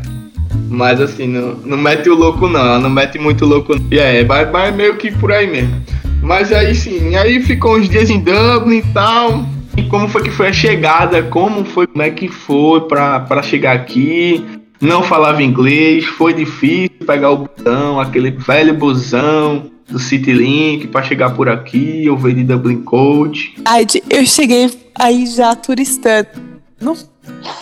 Mas 0.69 1.01
assim, 1.01 1.27
não, 1.27 1.55
não 1.65 1.77
mete 1.77 2.09
o 2.09 2.15
louco 2.15 2.49
não, 2.49 2.61
ela 2.61 2.79
não 2.79 2.91
mete 2.91 3.19
muito 3.19 3.45
louco. 3.45 3.75
não. 3.75 3.87
E 3.91 3.99
é, 3.99 4.25
vai, 4.25 4.71
meio 4.73 4.97
que 4.97 5.11
por 5.11 5.33
aí 5.33 5.47
mesmo. 5.47 5.83
Mas 6.23 6.53
aí 6.53 6.75
sim, 6.75 7.15
aí 7.15 7.41
ficou 7.43 7.77
uns 7.77 7.89
dias 7.89 8.11
em 8.11 8.21
Dublin 8.21 8.79
e 8.79 8.93
tal. 8.93 9.45
E 9.77 9.83
como 9.85 10.09
foi 10.09 10.23
que 10.23 10.31
foi 10.31 10.49
a 10.49 10.53
chegada? 10.53 11.23
Como 11.23 11.65
foi, 11.65 11.87
como 11.87 12.03
é 12.03 12.11
que 12.11 12.29
foi 12.29 12.81
pra, 12.83 13.21
pra 13.21 13.43
chegar 13.43 13.73
aqui? 13.75 14.45
Não 14.81 15.03
falava 15.03 15.43
inglês, 15.43 16.05
foi 16.05 16.35
difícil 16.35 16.91
pegar 17.07 17.31
o 17.31 17.49
busão, 17.49 18.01
aquele 18.01 18.31
velho 18.31 18.75
busão 18.75 19.71
do 19.89 19.99
Citylink 19.99 20.89
pra 20.89 21.03
chegar 21.03 21.31
por 21.31 21.49
aqui. 21.49 22.05
Eu 22.05 22.17
veio 22.17 22.37
de 22.37 22.45
Dublin 22.45 22.83
Coach. 22.83 23.55
Ai, 23.65 23.87
eu 24.11 24.27
cheguei 24.27 24.71
aí 24.95 25.27
já 25.27 25.55
turistando. 25.55 26.29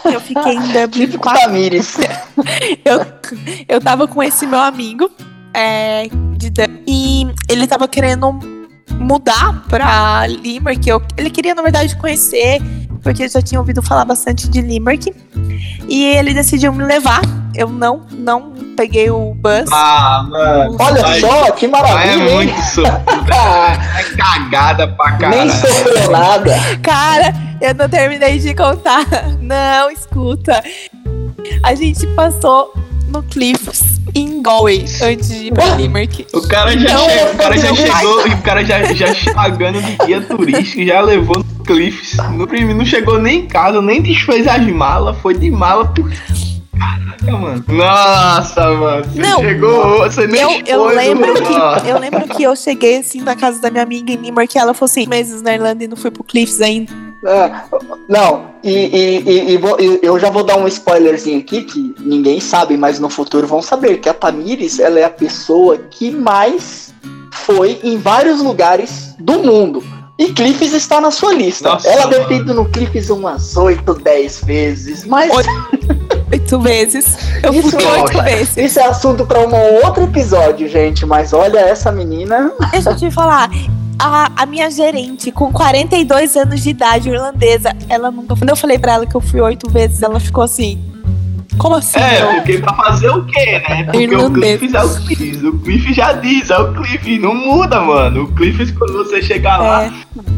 Eu 0.04 0.20
fiquei 0.20 0.54
em 0.54 0.60
Dublin 0.60 1.06
Típico 1.06 1.22
quatro 1.22 1.42
Tamires. 1.42 1.96
eu, 2.84 3.06
eu 3.68 3.80
tava 3.80 4.06
com 4.06 4.22
esse 4.22 4.46
meu 4.46 4.60
amigo 4.60 5.10
é, 5.52 6.08
de 6.36 6.50
Dublin, 6.50 6.80
e 6.86 7.26
ele 7.48 7.66
tava 7.66 7.86
querendo 7.88 8.38
mudar 8.92 9.62
pra 9.68 10.26
Limerick. 10.26 10.88
Eu, 10.88 11.02
ele 11.16 11.30
queria, 11.30 11.54
na 11.54 11.62
verdade, 11.62 11.96
conhecer, 11.96 12.60
porque 13.02 13.24
eu 13.24 13.28
já 13.28 13.42
tinha 13.42 13.60
ouvido 13.60 13.82
falar 13.82 14.04
bastante 14.04 14.48
de 14.48 14.60
Limerick. 14.60 15.12
E 15.88 16.04
ele 16.04 16.32
decidiu 16.32 16.72
me 16.72 16.84
levar. 16.84 17.20
Eu 17.54 17.68
não, 17.68 18.02
não 18.10 18.52
peguei 18.76 19.10
o 19.10 19.34
bus. 19.34 19.70
Ah, 19.72 20.26
mano. 20.28 20.76
Olha 20.80 21.06
Ai, 21.06 21.20
só, 21.20 21.50
que 21.52 21.68
maravilha, 21.68 22.10
é 22.10 22.16
hein? 22.16 22.34
muito 22.34 22.60
sofrido. 22.64 23.32
É 23.32 24.16
cagada 24.16 24.88
pra 24.88 25.10
Nem 25.12 25.18
caralho. 25.20 25.52
sofreu 25.52 26.10
nada. 26.10 26.56
Cara, 26.82 27.34
eu 27.64 27.74
não 27.74 27.88
terminei 27.88 28.38
de 28.38 28.54
contar. 28.54 29.04
Não, 29.40 29.90
escuta. 29.90 30.62
A 31.62 31.74
gente 31.74 32.06
passou 32.08 32.72
no 33.08 33.22
Cliffs 33.22 34.00
em 34.14 34.42
Galway 34.42 34.84
antes 35.02 35.28
de 35.28 35.46
ir 35.46 35.52
pra 35.52 35.74
Limerick. 35.76 36.26
O 36.32 36.42
cara 36.46 36.76
já, 36.78 36.90
Então, 36.90 37.08
chegou, 37.08 37.32
o 37.32 37.36
cara 37.36 37.56
já 37.58 37.74
chegou, 37.74 38.26
o 38.26 38.42
cara 38.42 38.64
já, 38.64 38.92
já 38.92 39.32
pagando 39.34 39.80
de 39.82 39.96
guia 40.06 40.20
turístico, 40.20 40.84
já 40.84 41.00
levou 41.00 41.38
no 41.38 41.64
Cliffs. 41.64 42.16
No 42.32 42.46
primeiro, 42.46 42.78
não 42.78 42.84
chegou 42.84 43.18
nem 43.20 43.40
em 43.40 43.46
casa, 43.46 43.80
nem 43.80 44.00
desfez 44.02 44.46
as 44.46 44.66
malas, 44.66 45.16
foi 45.18 45.34
de 45.34 45.50
mala 45.50 45.86
por. 45.86 46.10
Caraca, 46.78 47.38
mano. 47.38 47.64
Nossa, 47.68 48.70
mano. 48.72 49.04
Você 49.04 49.20
Não, 49.20 49.40
chegou, 49.40 49.98
você 49.98 50.26
nem 50.26 50.40
Eu, 50.40 50.50
eu 50.66 50.84
foi, 50.84 50.94
lembro 50.96 51.32
mano. 51.44 51.80
que 51.82 51.88
eu 51.88 51.98
lembro 51.98 52.28
que 52.28 52.42
eu 52.42 52.56
cheguei 52.56 52.98
assim 52.98 53.20
na 53.20 53.36
casa 53.36 53.60
da 53.60 53.70
minha 53.70 53.82
amiga 53.84 54.12
em 54.12 54.16
Limerick, 54.16 54.58
ela 54.58 54.74
falou 54.74 54.90
assim, 54.90 55.06
meses 55.06 55.40
na 55.40 55.54
Irlanda 55.54 55.84
e 55.84 55.88
não 55.88 55.96
fui 55.96 56.10
pro 56.10 56.24
Cliffs 56.24 56.60
ainda. 56.60 56.92
Ah, 57.26 57.64
não, 58.08 58.46
e, 58.62 58.70
e- 58.70 59.54
e- 59.56 59.98
eu 60.02 60.18
já 60.18 60.28
vou 60.30 60.44
dar 60.44 60.56
um 60.58 60.66
spoilerzinho 60.68 61.40
aqui 61.40 61.62
que 61.62 61.94
ninguém 62.00 62.38
sabe, 62.40 62.76
mas 62.76 62.98
no 62.98 63.08
futuro 63.08 63.46
vão 63.46 63.62
saber 63.62 63.98
que 63.98 64.08
a 64.08 64.14
Tamires 64.14 64.78
ela 64.78 64.98
é 65.00 65.04
a 65.04 65.10
pessoa 65.10 65.78
que 65.78 66.10
mais 66.10 66.92
foi 67.32 67.80
em 67.82 67.96
vários 67.98 68.40
lugares 68.42 69.14
do 69.18 69.38
mundo. 69.42 69.82
E 70.16 70.32
Cliffs 70.32 70.72
está 70.72 71.00
na 71.00 71.10
sua 71.10 71.32
lista. 71.34 71.70
Nossa, 71.70 71.88
ela 71.88 72.06
deve 72.06 72.26
ter 72.26 72.36
ido 72.36 72.54
no 72.54 72.66
Cliffs 72.66 73.10
umas 73.10 73.56
8, 73.56 73.94
10 73.94 74.44
vezes, 74.44 75.04
mas 75.04 75.30
Oito. 75.34 76.58
Vezes. 76.60 77.16
Eu 77.42 77.52
Isso 77.54 77.70
fui 77.70 77.84
é 77.84 77.88
oito 77.92 78.04
ótimo. 78.04 78.22
vezes. 78.22 78.56
isso 78.56 78.80
é 78.80 78.86
assunto 78.86 79.24
para 79.24 79.40
um 79.40 79.84
outro 79.84 80.02
episódio, 80.04 80.68
gente. 80.68 81.06
Mas 81.06 81.32
olha 81.32 81.58
essa 81.60 81.92
menina. 81.92 82.52
Deixa 82.72 82.90
eu 82.90 82.96
te 82.96 83.10
falar. 83.10 83.48
A, 83.98 84.30
a 84.42 84.46
minha 84.46 84.70
gerente, 84.70 85.30
com 85.30 85.52
42 85.52 86.36
anos 86.36 86.62
de 86.62 86.70
idade, 86.70 87.08
irlandesa, 87.08 87.72
ela 87.88 88.10
nunca. 88.10 88.34
Quando 88.36 88.50
eu 88.50 88.56
falei 88.56 88.78
pra 88.78 88.94
ela 88.94 89.06
que 89.06 89.14
eu 89.14 89.20
fui 89.20 89.40
oito 89.40 89.70
vezes, 89.70 90.02
ela 90.02 90.18
ficou 90.18 90.42
assim. 90.44 90.82
Como 91.56 91.76
assim? 91.76 91.98
É, 92.00 92.20
não? 92.20 92.34
porque 92.34 92.58
pra 92.58 92.74
fazer 92.74 93.10
o 93.10 93.24
quê, 93.24 93.62
né? 93.68 93.84
Porque 93.86 93.98
Irlandês. 93.98 94.56
o 94.56 94.58
Cliff 94.58 94.76
é 94.76 94.82
o 94.82 94.94
Cliff. 95.06 95.46
O 95.46 95.58
Cliff 95.60 95.92
já 95.94 96.12
diz, 96.14 96.50
é 96.50 96.58
o 96.58 96.74
Cliff, 96.74 97.18
não 97.20 97.32
muda, 97.32 97.80
mano. 97.80 98.24
O 98.24 98.32
Cliff, 98.32 98.72
quando 98.72 98.92
você 98.94 99.22
chegar 99.22 99.58
lá, 99.58 99.84
É. 99.84 99.92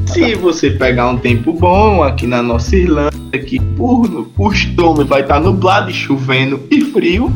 se 0.06 0.34
você 0.34 0.70
pegar 0.70 1.08
um 1.08 1.16
tempo 1.16 1.54
bom 1.54 2.02
aqui 2.02 2.26
na 2.26 2.42
nossa 2.42 2.76
Irlanda, 2.76 3.16
que 3.46 3.58
por 3.58 4.26
costume 4.36 5.04
vai 5.04 5.22
estar 5.22 5.40
nublado, 5.40 5.90
e 5.90 5.94
chovendo 5.94 6.60
e 6.70 6.82
frio, 6.82 7.32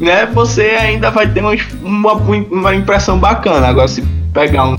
né? 0.00 0.24
Você 0.32 0.62
ainda 0.62 1.10
vai 1.10 1.28
ter 1.30 1.40
uma, 1.40 1.54
uma, 1.82 2.12
uma 2.14 2.74
impressão 2.74 3.18
bacana. 3.18 3.66
Agora, 3.66 3.88
se 3.88 4.00
pegar 4.32 4.70
um 4.70 4.78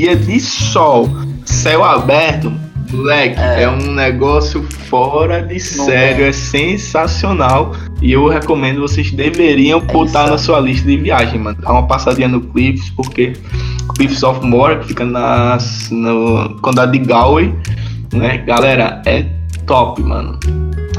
dia 0.00 0.16
de 0.16 0.40
sol, 0.40 1.10
céu 1.44 1.84
aberto, 1.84 2.50
Moleque, 2.90 3.38
é. 3.38 3.64
é. 3.64 3.68
um 3.68 3.92
negócio 3.92 4.62
fora 4.88 5.42
de 5.42 5.52
Não 5.54 5.60
sério, 5.60 6.24
é. 6.24 6.28
é. 6.28 6.32
sensacional. 6.32 7.72
E 8.00 8.10
eu 8.10 8.26
recomendo, 8.26 8.80
vocês 8.80 9.10
deveriam 9.10 9.78
é 9.78 9.92
botar 9.92 10.26
na 10.26 10.38
sua 10.38 10.58
lista 10.58 10.88
de 10.88 10.96
viagem, 10.96 11.38
mano. 11.38 11.58
Dá 11.60 11.70
uma 11.70 11.86
passadinha 11.86 12.28
no 12.28 12.40
Cliffs, 12.40 12.88
porque 12.96 13.34
Cliffs 13.94 14.22
of 14.22 14.44
Moher, 14.44 14.80
que 14.80 14.88
fica 14.88 15.04
nas, 15.04 15.90
no 15.90 16.58
condado 16.62 16.92
de 16.92 16.98
Galway, 17.00 17.54
né? 18.14 18.38
Galera, 18.38 19.02
é 19.04 19.26
top, 19.66 20.02
mano. 20.02 20.40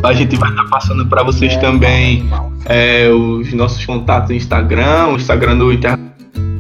A 0.03 0.13
gente 0.13 0.35
vai 0.35 0.51
estar 0.51 0.63
tá 0.63 0.69
passando 0.69 1.07
para 1.07 1.23
vocês 1.23 1.53
é, 1.53 1.57
também 1.57 2.29
é, 2.65 3.09
os 3.09 3.51
nossos 3.51 3.83
contatos 3.83 4.29
no 4.29 4.35
Instagram, 4.35 5.07
o 5.07 5.15
Instagram 5.15 5.57
do 5.57 5.73
Inter 5.73 5.97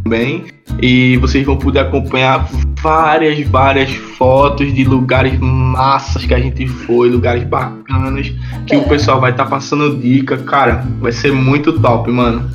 também. 0.03 0.45
E 0.81 1.17
vocês 1.17 1.45
vão 1.45 1.57
poder 1.57 1.79
acompanhar 1.79 2.47
várias, 2.81 3.39
várias 3.47 3.91
fotos 3.91 4.73
de 4.73 4.83
lugares 4.83 5.37
massas 5.39 6.25
que 6.25 6.33
a 6.33 6.39
gente 6.39 6.67
foi, 6.67 7.09
lugares 7.09 7.43
bacanas, 7.43 8.31
que 8.65 8.75
é. 8.75 8.77
o 8.77 8.87
pessoal 8.87 9.19
vai 9.19 9.31
estar 9.31 9.43
tá 9.43 9.49
passando 9.49 9.97
dica. 9.97 10.37
Cara, 10.37 10.85
vai 10.99 11.11
ser 11.11 11.31
muito 11.31 11.79
top, 11.79 12.09
mano. 12.11 12.49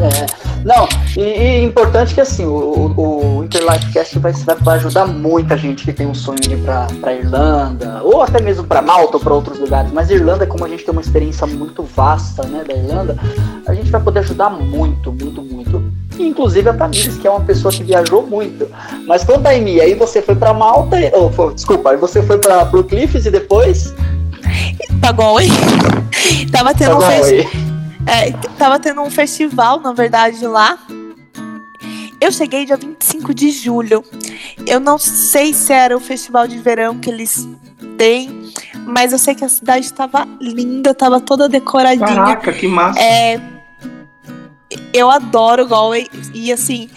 É. 0.00 0.48
Não, 0.64 0.88
e, 1.16 1.20
e 1.20 1.64
importante 1.64 2.14
que 2.14 2.20
assim, 2.20 2.44
o, 2.44 2.92
o 2.96 3.44
Interlifecast 3.44 4.18
vai, 4.18 4.32
vai 4.60 4.76
ajudar 4.76 5.06
muita 5.06 5.56
gente 5.56 5.84
que 5.84 5.92
tem 5.92 6.06
um 6.06 6.14
sonho 6.14 6.40
de 6.40 6.54
ir 6.54 6.62
pra, 6.62 6.86
pra 7.00 7.14
Irlanda, 7.14 8.00
ou 8.02 8.22
até 8.22 8.40
mesmo 8.40 8.64
para 8.64 8.82
Malta 8.82 9.16
ou 9.16 9.22
para 9.22 9.34
outros 9.34 9.58
lugares. 9.58 9.92
Mas 9.92 10.10
Irlanda, 10.10 10.46
como 10.46 10.64
a 10.64 10.68
gente 10.68 10.84
tem 10.84 10.92
uma 10.92 11.00
experiência 11.00 11.46
muito 11.46 11.82
vasta 11.82 12.46
né, 12.46 12.64
da 12.66 12.74
Irlanda, 12.74 13.16
a 13.66 13.74
gente 13.74 13.90
vai 13.90 14.00
poder 14.00 14.20
ajudar 14.20 14.50
muito, 14.50 15.12
muito, 15.12 15.42
muito. 15.42 15.87
Inclusive 16.18 16.68
a 16.68 16.74
Tamires, 16.74 17.16
que 17.16 17.26
é 17.26 17.30
uma 17.30 17.44
pessoa 17.44 17.72
que 17.72 17.82
viajou 17.82 18.26
muito. 18.26 18.68
Mas 19.06 19.24
conta 19.24 19.50
aí, 19.50 19.80
aí 19.80 19.94
você 19.94 20.20
foi 20.20 20.34
para 20.34 20.52
Malta, 20.52 20.96
ou, 21.14 21.52
desculpa, 21.52 21.90
aí 21.90 21.96
você 21.96 22.22
foi 22.22 22.38
para 22.38 22.66
pro 22.66 22.84
Cliffs 22.84 23.26
e 23.26 23.30
depois? 23.30 23.94
Pagou, 25.00 25.40
hein? 25.40 25.50
Tava 26.50 26.74
tendo 26.74 26.98
Pagou, 26.98 27.06
um 27.06 27.10
festival 27.10 27.68
é, 28.08 28.32
tava 28.56 28.78
tendo 28.78 29.02
um 29.02 29.10
festival, 29.10 29.80
na 29.80 29.92
verdade, 29.92 30.46
lá. 30.46 30.78
Eu 32.18 32.32
cheguei 32.32 32.64
dia 32.64 32.76
25 32.76 33.34
de 33.34 33.50
julho. 33.50 34.02
Eu 34.66 34.80
não 34.80 34.98
sei 34.98 35.52
se 35.52 35.74
era 35.74 35.94
o 35.94 36.00
festival 36.00 36.48
de 36.48 36.58
verão 36.58 36.98
que 36.98 37.10
eles 37.10 37.46
têm, 37.98 38.50
mas 38.86 39.12
eu 39.12 39.18
sei 39.18 39.34
que 39.34 39.44
a 39.44 39.48
cidade 39.48 39.84
estava 39.84 40.26
linda, 40.40 40.92
estava 40.92 41.20
toda 41.20 41.48
decoradinha. 41.50 42.06
Caraca, 42.06 42.52
que 42.52 42.66
massa! 42.66 42.98
É, 42.98 43.38
eu 44.92 45.10
adoro 45.10 45.66
Galway 45.66 46.06
e 46.34 46.52
assim, 46.52 46.88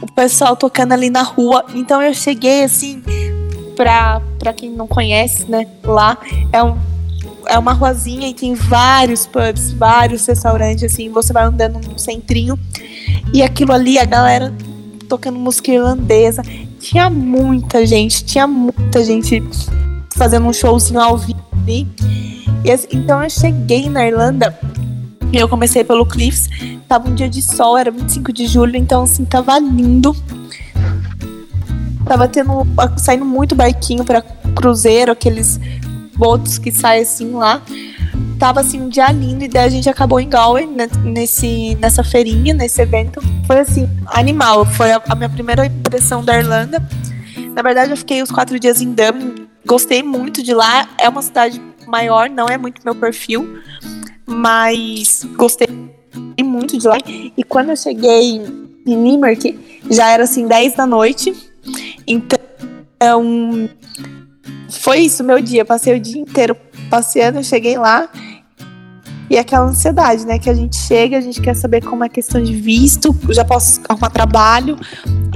o 0.00 0.10
pessoal 0.12 0.56
tocando 0.56 0.92
ali 0.92 1.10
na 1.10 1.22
rua. 1.22 1.64
Então 1.74 2.02
eu 2.02 2.14
cheguei 2.14 2.64
assim, 2.64 3.02
pra, 3.76 4.20
pra 4.38 4.52
quem 4.52 4.70
não 4.70 4.86
conhece, 4.86 5.50
né, 5.50 5.66
lá, 5.84 6.18
é 6.52 6.62
um 6.62 6.76
é 7.46 7.58
uma 7.58 7.72
ruazinha 7.72 8.28
e 8.28 8.34
tem 8.34 8.54
vários 8.54 9.26
pubs, 9.26 9.72
vários 9.72 10.24
restaurantes, 10.24 10.84
assim, 10.84 11.08
você 11.08 11.32
vai 11.32 11.44
andando 11.44 11.80
no 11.80 11.98
centrinho. 11.98 12.56
E 13.34 13.42
aquilo 13.42 13.72
ali, 13.72 13.98
a 13.98 14.04
galera 14.04 14.54
tocando 15.08 15.38
música 15.38 15.72
irlandesa. 15.72 16.42
Tinha 16.78 17.10
muita 17.10 17.84
gente, 17.84 18.24
tinha 18.24 18.46
muita 18.46 19.04
gente 19.04 19.42
fazendo 20.16 20.46
um 20.46 20.52
showzinho 20.52 21.00
ao 21.00 21.18
vivo. 21.18 21.40
E, 22.64 22.70
assim, 22.70 22.88
então 22.92 23.22
eu 23.22 23.28
cheguei 23.28 23.88
na 23.88 24.06
Irlanda 24.06 24.56
eu 25.38 25.48
comecei 25.48 25.84
pelo 25.84 26.04
Cliffs. 26.04 26.48
Tava 26.88 27.08
um 27.08 27.14
dia 27.14 27.28
de 27.28 27.40
sol, 27.40 27.78
era 27.78 27.90
25 27.90 28.32
de 28.32 28.46
julho, 28.46 28.76
então 28.76 29.02
assim, 29.02 29.24
tava 29.24 29.58
lindo. 29.58 30.14
Tava 32.04 32.26
tendo, 32.26 32.66
saindo 32.96 33.24
muito 33.24 33.54
barquinho 33.54 34.04
para 34.04 34.22
cruzeiro, 34.54 35.12
aqueles 35.12 35.60
botos 36.16 36.58
que 36.58 36.72
saem 36.72 37.02
assim 37.02 37.32
lá. 37.32 37.62
Tava 38.38 38.60
assim 38.60 38.80
um 38.80 38.88
dia 38.88 39.10
lindo 39.12 39.44
e 39.44 39.48
daí 39.48 39.66
a 39.66 39.68
gente 39.68 39.88
acabou 39.88 40.18
em 40.18 40.28
Galway 40.28 40.66
né, 40.66 40.88
nesse, 41.04 41.76
nessa 41.76 42.02
feirinha, 42.02 42.52
nesse 42.52 42.80
evento. 42.82 43.20
Foi 43.46 43.60
assim, 43.60 43.88
animal. 44.06 44.64
Foi 44.64 44.90
a, 44.92 45.00
a 45.08 45.14
minha 45.14 45.28
primeira 45.28 45.66
impressão 45.66 46.24
da 46.24 46.38
Irlanda. 46.38 46.82
Na 47.54 47.62
verdade, 47.62 47.90
eu 47.90 47.96
fiquei 47.96 48.22
os 48.22 48.30
quatro 48.30 48.58
dias 48.58 48.80
em 48.80 48.92
Dublin. 48.92 49.46
Gostei 49.66 50.02
muito 50.02 50.42
de 50.42 50.54
lá. 50.54 50.88
É 50.98 51.08
uma 51.08 51.22
cidade 51.22 51.60
maior, 51.86 52.30
não 52.30 52.46
é 52.46 52.56
muito 52.56 52.80
meu 52.84 52.94
perfil, 52.94 53.60
mas 54.30 55.26
gostei 55.36 55.68
muito 56.42 56.78
de 56.78 56.86
lá. 56.86 56.96
E 57.36 57.42
quando 57.44 57.70
eu 57.70 57.76
cheguei 57.76 58.40
em 58.86 59.02
Limerick, 59.02 59.58
já 59.90 60.10
era 60.10 60.24
assim 60.24 60.46
10 60.46 60.76
da 60.76 60.86
noite. 60.86 61.34
Então, 62.06 62.38
foi 64.70 65.00
isso 65.00 65.24
meu 65.24 65.40
dia. 65.40 65.64
Passei 65.64 65.96
o 65.96 66.00
dia 66.00 66.20
inteiro 66.20 66.56
passeando, 66.88 67.42
cheguei 67.42 67.76
lá. 67.76 68.08
E 69.28 69.38
aquela 69.38 69.66
ansiedade, 69.66 70.26
né? 70.26 70.38
Que 70.38 70.50
a 70.50 70.54
gente 70.54 70.76
chega, 70.76 71.16
a 71.16 71.20
gente 71.20 71.40
quer 71.40 71.54
saber 71.54 71.84
como 71.84 72.02
é 72.02 72.08
a 72.08 72.10
questão 72.10 72.42
de 72.42 72.52
visto, 72.52 73.14
já 73.30 73.44
posso 73.44 73.80
arrumar 73.88 74.10
trabalho. 74.10 74.76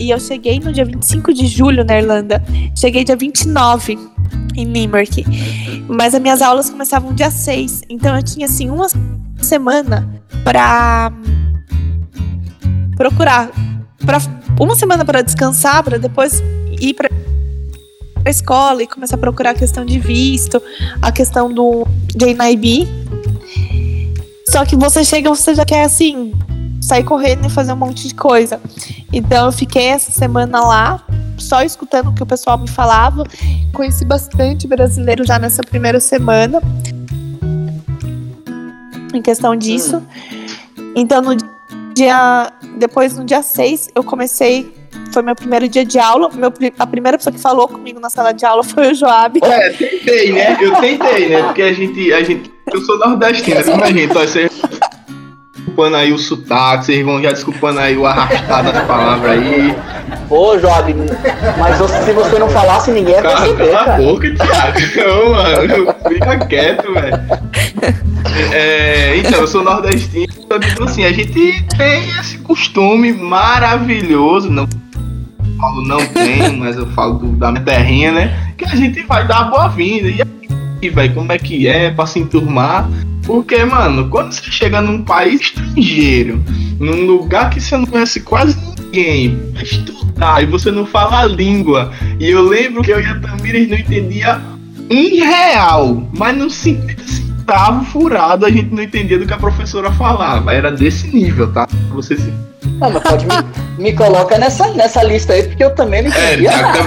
E 0.01 0.11
eu 0.11 0.19
cheguei 0.19 0.59
no 0.59 0.73
dia 0.73 0.85
25 0.85 1.33
de 1.33 1.47
julho 1.47 1.85
na 1.85 1.99
Irlanda. 1.99 2.43
Cheguei 2.77 3.05
dia 3.05 3.15
29 3.15 3.97
em 4.57 4.65
Limerick. 4.65 5.25
Mas 5.89 6.15
as 6.15 6.21
minhas 6.21 6.43
aulas 6.43 6.71
começavam 6.71 7.15
dia 7.15 7.31
6. 7.31 7.83
Então 7.89 8.17
eu 8.17 8.23
tinha 8.23 8.47
assim 8.47 8.71
uma 8.71 8.87
semana 9.41 10.09
para 10.43 11.13
procurar 12.97 13.51
para 14.05 14.19
uma 14.61 14.77
semana 14.77 15.05
para 15.05 15.23
descansar, 15.23 15.83
para 15.83 15.99
depois 15.99 16.43
ir 16.81 16.95
para 16.95 17.09
a 18.25 18.31
escola 18.31 18.83
e 18.83 18.87
começar 18.87 19.17
a 19.17 19.19
procurar 19.19 19.51
a 19.51 19.55
questão 19.55 19.85
de 19.85 19.99
visto, 19.99 20.63
a 21.03 21.11
questão 21.11 21.53
do 21.53 21.87
JNIB. 22.15 22.87
Só 24.51 24.65
que 24.65 24.77
você 24.77 25.05
chega, 25.05 25.29
você 25.29 25.55
já 25.55 25.65
quer 25.65 25.85
assim 25.85 26.33
sair 26.85 27.03
correndo 27.03 27.47
e 27.47 27.51
fazer 27.51 27.73
um 27.73 27.77
monte 27.77 28.07
de 28.07 28.15
coisa. 28.15 28.61
Então 29.13 29.47
eu 29.47 29.53
fiquei 29.53 29.87
essa 29.87 30.13
semana 30.13 30.61
lá, 30.61 31.03
só 31.39 31.63
escutando 31.63 32.11
o 32.11 32.13
que 32.13 32.23
o 32.23 32.27
pessoal 32.27 32.59
me 32.59 32.69
falava. 32.69 33.25
Conheci 33.73 34.05
bastante 34.05 34.69
brasileiro 34.69 35.25
já 35.25 35.39
nessa 35.39 35.63
primeira 35.63 35.99
semana. 35.99 36.61
Em 39.15 39.23
questão 39.23 39.57
disso. 39.57 40.03
Então 40.95 41.23
no 41.23 41.37
dia. 41.95 42.53
Depois 42.77 43.17
no 43.17 43.25
dia 43.25 43.41
6 43.41 43.91
eu 43.95 44.05
comecei 44.05 44.75
foi 45.13 45.23
meu 45.23 45.35
primeiro 45.35 45.69
dia 45.69 45.85
de 45.85 45.99
aula. 45.99 46.29
Meu, 46.35 46.53
a 46.79 46.87
primeira 46.87 47.17
pessoa 47.17 47.33
que 47.33 47.41
falou 47.41 47.69
comigo 47.69 47.99
na 48.01 48.11
sala 48.11 48.33
de 48.33 48.45
aula 48.45 48.63
foi 48.63 48.93
o 48.93 48.95
Joab. 48.95 49.41
É, 49.43 49.71
tentei, 49.71 50.33
né? 50.33 50.59
Eu 50.61 50.73
tentei, 50.81 51.29
né? 51.29 51.43
Porque 51.45 51.63
a 51.63 51.73
gente. 51.73 52.13
A 52.13 52.23
gente 52.23 52.53
eu 52.73 52.81
sou 52.81 52.99
nordestina, 52.99 53.63
viu, 53.63 53.75
gente? 53.87 54.17
Ó, 54.17 54.21
vocês 54.21 54.51
desculpando 55.75 55.97
aí 55.97 56.13
o 56.13 56.19
sotaque, 56.19 56.87
vocês 56.87 57.05
vão 57.05 57.21
já 57.21 57.31
desculpando 57.31 57.81
aí 57.81 57.97
o 57.97 58.07
arrastado 58.07 58.73
das 58.73 58.87
palavras 58.87 59.31
aí. 59.33 59.75
Ô, 60.31 60.59
Joab, 60.59 60.95
mas 61.59 61.77
se 61.77 62.13
você 62.13 62.39
não 62.39 62.49
falasse, 62.49 62.93
ninguém 62.93 63.15
ia 63.15 63.23
perceber, 63.23 63.71
Cala 63.71 63.95
a 63.95 63.97
boca, 63.97 64.35
Thiago. 64.35 64.79
Não, 64.97 65.33
mano, 65.33 65.95
fica 66.09 66.39
quieto, 66.47 66.93
velho. 66.93 67.21
É, 68.53 69.17
então, 69.17 69.41
eu 69.41 69.47
sou 69.47 69.63
nordestino, 69.63 70.33
então, 70.39 70.59
tipo 70.61 70.85
assim, 70.85 71.05
a 71.05 71.13
gente 71.13 71.65
tem 71.77 72.09
esse 72.21 72.39
costume 72.39 73.13
maravilhoso, 73.13 74.51
não 74.51 74.67
falo 75.61 75.83
não 75.87 76.05
tem, 76.07 76.57
mas 76.59 76.77
eu 76.77 76.87
falo 76.89 77.15
do, 77.15 77.27
da 77.37 77.53
minha 77.53 77.65
terrinha, 77.65 78.13
né? 78.13 78.53
Que 78.57 78.65
a 78.65 78.75
gente 78.75 79.03
vai 79.03 79.27
dar 79.27 79.45
boa-vinda. 79.45 80.09
E 80.09 80.21
aí, 80.83 80.89
velho, 80.91 81.15
como 81.15 81.33
é 81.33 81.39
que 81.39 81.69
é 81.69 81.91
pra 81.91 82.07
se 82.07 82.19
enturmar? 82.19 82.89
Porque, 83.25 83.65
mano, 83.65 84.09
quando 84.09 84.33
você 84.33 84.51
chega 84.51 84.81
num 84.81 85.03
país 85.03 85.41
estrangeiro, 85.41 86.43
num 86.79 87.07
lugar 87.07 87.51
que 87.51 87.61
você 87.61 87.77
não 87.77 87.87
conhece 87.87 88.21
quase 88.21 88.57
ninguém, 88.77 89.39
estudar, 89.63 90.43
e 90.43 90.47
você 90.47 90.71
não 90.71 90.87
fala 90.87 91.21
a 91.21 91.27
língua, 91.27 91.93
e 92.21 92.29
eu 92.31 92.43
lembro 92.43 92.83
que 92.83 92.91
eu 92.91 93.01
e 93.01 93.07
a 93.07 93.19
Tamires 93.19 93.69
não 93.69 93.79
entendia 93.79 94.41
um 94.91 95.25
real, 95.25 96.09
mas 96.17 96.37
no 96.37 96.51
50 96.51 97.03
centavos 97.07 97.89
furado 97.89 98.47
a 98.47 98.51
gente 98.51 98.75
não 98.75 98.83
entendia 98.83 99.19
do 99.19 99.27
que 99.27 99.33
a 99.33 99.39
professora 99.39 99.91
falava. 99.93 100.53
Era 100.53 100.71
desse 100.71 101.09
nível, 101.09 101.51
tá? 101.53 101.67
Você 101.93 102.17
se 102.17 102.33
não, 102.85 102.91
mas 102.91 103.03
pode 103.03 103.27
me, 103.27 103.35
me 103.79 103.93
coloca 103.93 104.39
nessa, 104.39 104.69
nessa 104.69 105.03
lista 105.03 105.33
aí, 105.33 105.45
porque 105.45 105.65
eu 105.65 105.75
também 105.75 106.03
não 106.03 106.13
é, 106.13 106.35
entendia 106.35 106.51
é, 106.51 106.63
nada. 106.63 106.79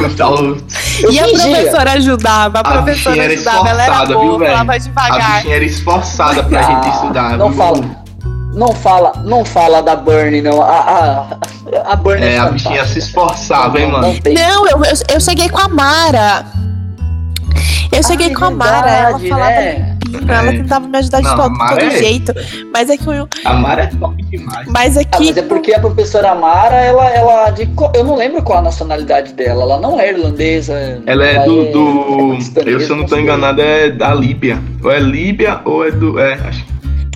E 1.09 1.19
a 1.19 1.23
professora 1.23 1.91
ajudava, 1.93 2.59
a, 2.59 2.61
a 2.61 2.71
professora 2.71 3.25
ajudava, 3.25 3.69
ela 3.69 3.83
era 3.83 4.05
boa, 4.05 4.37
viu, 4.37 4.47
falava 4.47 4.79
devagar. 4.79 5.21
A 5.21 5.35
bichinha 5.37 5.55
era 5.55 5.65
esforçada 5.65 6.43
pra 6.43 6.59
ah, 6.59 6.63
gente 6.63 6.89
estudar. 6.93 7.37
Não 7.37 7.49
viu? 7.49 7.57
fala, 7.57 7.81
não 8.53 8.73
fala, 8.73 9.13
não 9.23 9.45
fala 9.45 9.81
da 9.81 9.95
Bernie, 9.95 10.41
não. 10.41 10.61
A, 10.61 10.77
a, 10.77 11.91
a 11.91 11.95
Bernie 11.95 12.27
é, 12.27 12.33
é 12.35 12.39
a 12.39 12.49
bichinha 12.49 12.85
se 12.85 12.99
esforçava, 12.99 13.79
hein, 13.79 13.91
mano? 13.91 14.07
Não, 14.07 14.33
não 14.33 14.67
eu, 14.67 14.83
eu, 14.85 15.15
eu 15.15 15.19
cheguei 15.19 15.49
com 15.49 15.59
a 15.59 15.67
Mara. 15.67 16.45
Eu 17.91 18.03
cheguei 18.03 18.31
ah, 18.31 18.37
com 18.37 18.45
a 18.45 18.51
Mara, 18.51 18.89
ela 18.89 19.19
falava 19.19 19.51
né? 19.51 19.96
Livro, 20.07 20.31
ela 20.33 20.49
É. 20.49 20.57
tentava 20.57 20.87
me 20.87 20.97
ajudar 20.97 21.17
de 21.21 21.23
Não, 21.27 21.35
todo, 21.35 21.57
todo 21.57 21.79
é- 21.79 21.97
jeito. 21.97 22.33
Mas 22.73 22.89
é 22.89 22.97
que 22.97 23.07
eu. 23.07 23.27
A 23.45 23.53
Mara 23.53 23.83
é 23.83 23.87
top 23.87 24.21
demais. 24.23 24.67
Mas 24.67 24.97
Ah, 24.97 25.01
aqui. 25.01 25.25
mas 25.27 25.37
é 25.37 25.41
porque 25.41 25.73
a 25.73 25.79
professora 25.79 26.33
Mara, 26.35 26.75
ela, 26.75 27.09
ela 27.09 27.49
de, 27.51 27.69
eu 27.95 28.03
não 28.03 28.15
lembro 28.15 28.41
qual 28.41 28.59
a 28.59 28.61
nacionalidade 28.61 29.33
dela. 29.33 29.63
Ela 29.63 29.79
não 29.79 29.99
é 29.99 30.09
irlandesa. 30.09 31.01
Ela 31.05 31.25
é 31.25 31.45
do. 31.45 31.71
do 31.71 32.29
paquistanesa, 32.31 32.69
eu, 32.71 32.79
se 32.79 32.89
eu 32.89 32.95
não 32.95 33.03
tô 33.05 33.15
sei. 33.15 33.23
enganado, 33.23 33.61
é 33.61 33.89
da 33.89 34.13
Líbia. 34.13 34.59
Ou 34.83 34.91
é 34.91 34.99
Líbia 34.99 35.59
ou 35.65 35.85
é 35.85 35.91
do. 35.91 36.19
É, 36.19 36.33
acho, 36.33 36.65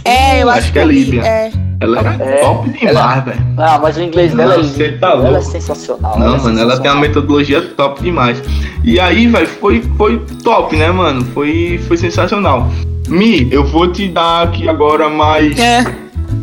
É, 0.03 0.41
eu 0.41 0.49
Acho 0.49 0.59
acho, 0.59 0.73
que 0.73 0.79
é 0.79 0.85
Líbia. 0.85 1.21
É. 1.21 1.51
ela 1.79 1.99
era 1.99 2.13
É, 2.23 2.35
top 2.41 2.69
demais, 2.69 3.23
velho. 3.25 3.39
Ah, 3.57 3.79
mas 3.81 3.97
o 3.97 4.01
inglês 4.01 4.33
dela 4.33 4.55
Não, 4.57 4.63
é 4.63 4.65
lindo. 4.65 4.99
tá 4.99 5.11
ela 5.11 5.37
é 5.37 5.41
sensacional. 5.41 6.17
Não, 6.19 6.25
ela 6.27 6.37
é 6.37 6.39
mano, 6.41 6.59
ela 6.59 6.79
tem 6.79 6.91
uma 6.91 7.01
sensacional. 7.01 7.01
metodologia 7.01 7.61
top 7.61 8.01
demais. 8.01 8.41
E 8.83 8.99
aí, 8.99 9.27
velho, 9.27 9.47
foi, 9.47 9.81
foi 9.97 10.19
top, 10.43 10.75
né, 10.75 10.91
mano? 10.91 11.23
Foi, 11.33 11.79
foi 11.87 11.97
sensacional. 11.97 12.69
Mi, 13.07 13.47
eu 13.51 13.63
vou 13.65 13.91
te 13.91 14.07
dar 14.07 14.43
aqui 14.43 14.67
agora 14.69 15.09
mais 15.09 15.57
É. 15.59 15.85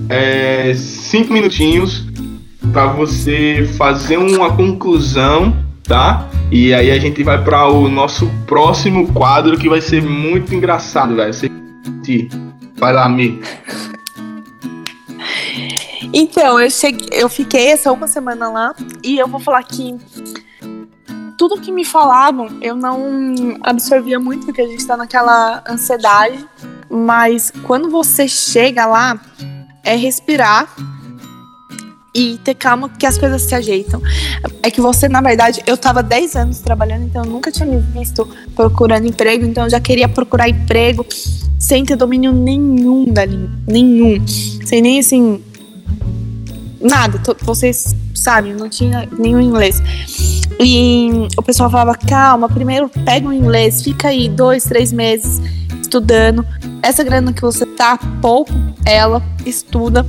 é, 0.09 0.75
cinco 0.75 1.33
minutinhos 1.33 2.07
pra 2.73 2.87
você 2.87 3.68
fazer 3.79 4.18
uma 4.18 4.53
conclusão, 4.53 5.57
tá? 5.85 6.27
E 6.51 6.73
aí 6.75 6.90
a 6.90 6.99
gente 6.99 7.23
vai 7.23 7.42
para 7.42 7.66
o 7.68 7.88
nosso 7.88 8.31
próximo 8.47 9.09
quadro 9.12 9.57
que 9.57 9.68
vai 9.68 9.81
ser 9.81 10.03
muito 10.03 10.55
engraçado, 10.55 11.16
velho. 11.16 11.33
Você 11.33 11.51
vai 12.79 12.93
lá, 12.93 13.09
Mi. 13.09 13.41
Então, 16.12 16.59
eu 16.59 16.71
cheguei, 16.71 17.09
eu 17.12 17.29
fiquei 17.29 17.69
essa 17.69 17.93
uma 17.93 18.07
semana 18.07 18.49
lá 18.49 18.75
e 19.03 19.19
eu 19.19 19.29
vou 19.29 19.41
falar 19.41 19.62
que 19.62 19.97
tudo 21.37 21.61
que 21.61 21.71
me 21.71 21.85
falavam 21.85 22.49
eu 22.61 22.75
não 22.75 23.59
absorvia 23.62 24.19
muito 24.19 24.47
porque 24.47 24.61
a 24.61 24.67
gente 24.67 24.85
tá 24.87 24.97
naquela 24.97 25.62
ansiedade, 25.69 26.45
mas 26.91 27.53
quando 27.64 27.91
você 27.91 28.27
chega 28.27 28.87
lá 28.87 29.21
é 29.85 29.95
respirar 29.95 30.69
e 32.14 32.38
ter 32.42 32.55
calma 32.55 32.88
que 32.88 33.07
as 33.07 33.18
coisas 33.18 33.42
se 33.42 33.55
ajeitam. 33.55 34.01
É 34.62 34.71
que 34.71 34.81
você, 34.81 35.09
na 35.09 35.21
verdade, 35.21 35.62
eu 35.66 35.77
tava 35.77 36.03
10 36.03 36.37
anos 36.37 36.59
trabalhando, 36.61 37.05
então 37.05 37.25
eu 37.25 37.31
nunca 37.31 37.51
tinha 37.51 37.66
me 37.66 37.79
visto 37.79 38.29
procurando 38.55 39.07
emprego, 39.07 39.44
então 39.44 39.64
eu 39.64 39.71
já 39.71 39.81
queria 39.81 40.09
procurar 40.09 40.49
emprego 40.49 41.07
sem 41.59 41.85
ter 41.85 41.97
domínio 41.97 42.33
nenhum 42.33 43.12
da 43.12 43.25
língua, 43.25 43.51
nenhum. 43.66 44.27
Sem 44.64 44.81
nem 44.81 45.01
assim 45.01 45.42
nada, 46.81 47.21
vocês 47.42 47.94
sabem, 48.14 48.55
não 48.55 48.68
tinha 48.68 49.09
nenhum 49.18 49.40
inglês. 49.40 49.83
E 50.61 51.11
o 51.37 51.42
pessoal 51.42 51.71
falava, 51.71 51.97
calma, 51.97 52.49
primeiro 52.49 52.88
pega 53.05 53.29
o 53.29 53.33
inglês, 53.33 53.83
fica 53.83 54.09
aí 54.09 54.29
dois, 54.29 54.64
três 54.64 54.92
meses 54.92 55.40
estudando. 55.81 56.44
Essa 56.83 57.03
grana 57.03 57.33
que 57.33 57.42
você 57.42 57.66
tá, 57.66 57.99
pouco, 58.21 58.53
ela 58.85 59.23
estuda. 59.44 60.07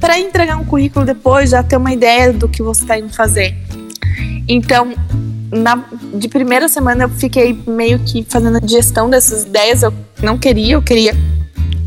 Para 0.00 0.18
entregar 0.18 0.56
um 0.56 0.64
currículo 0.64 1.04
depois, 1.04 1.50
já 1.50 1.62
ter 1.62 1.76
uma 1.76 1.92
ideia 1.92 2.32
do 2.32 2.48
que 2.48 2.62
você 2.62 2.84
tá 2.84 2.98
indo 2.98 3.12
fazer. 3.12 3.54
Então, 4.48 4.94
na, 5.52 5.84
de 6.14 6.28
primeira 6.28 6.68
semana 6.68 7.04
eu 7.04 7.08
fiquei 7.08 7.58
meio 7.66 7.98
que 8.00 8.24
fazendo 8.28 8.56
a 8.56 8.60
digestão 8.60 9.08
dessas 9.08 9.44
ideias. 9.44 9.82
Eu 9.82 9.92
não 10.22 10.38
queria, 10.38 10.74
eu 10.74 10.82
queria. 10.82 11.14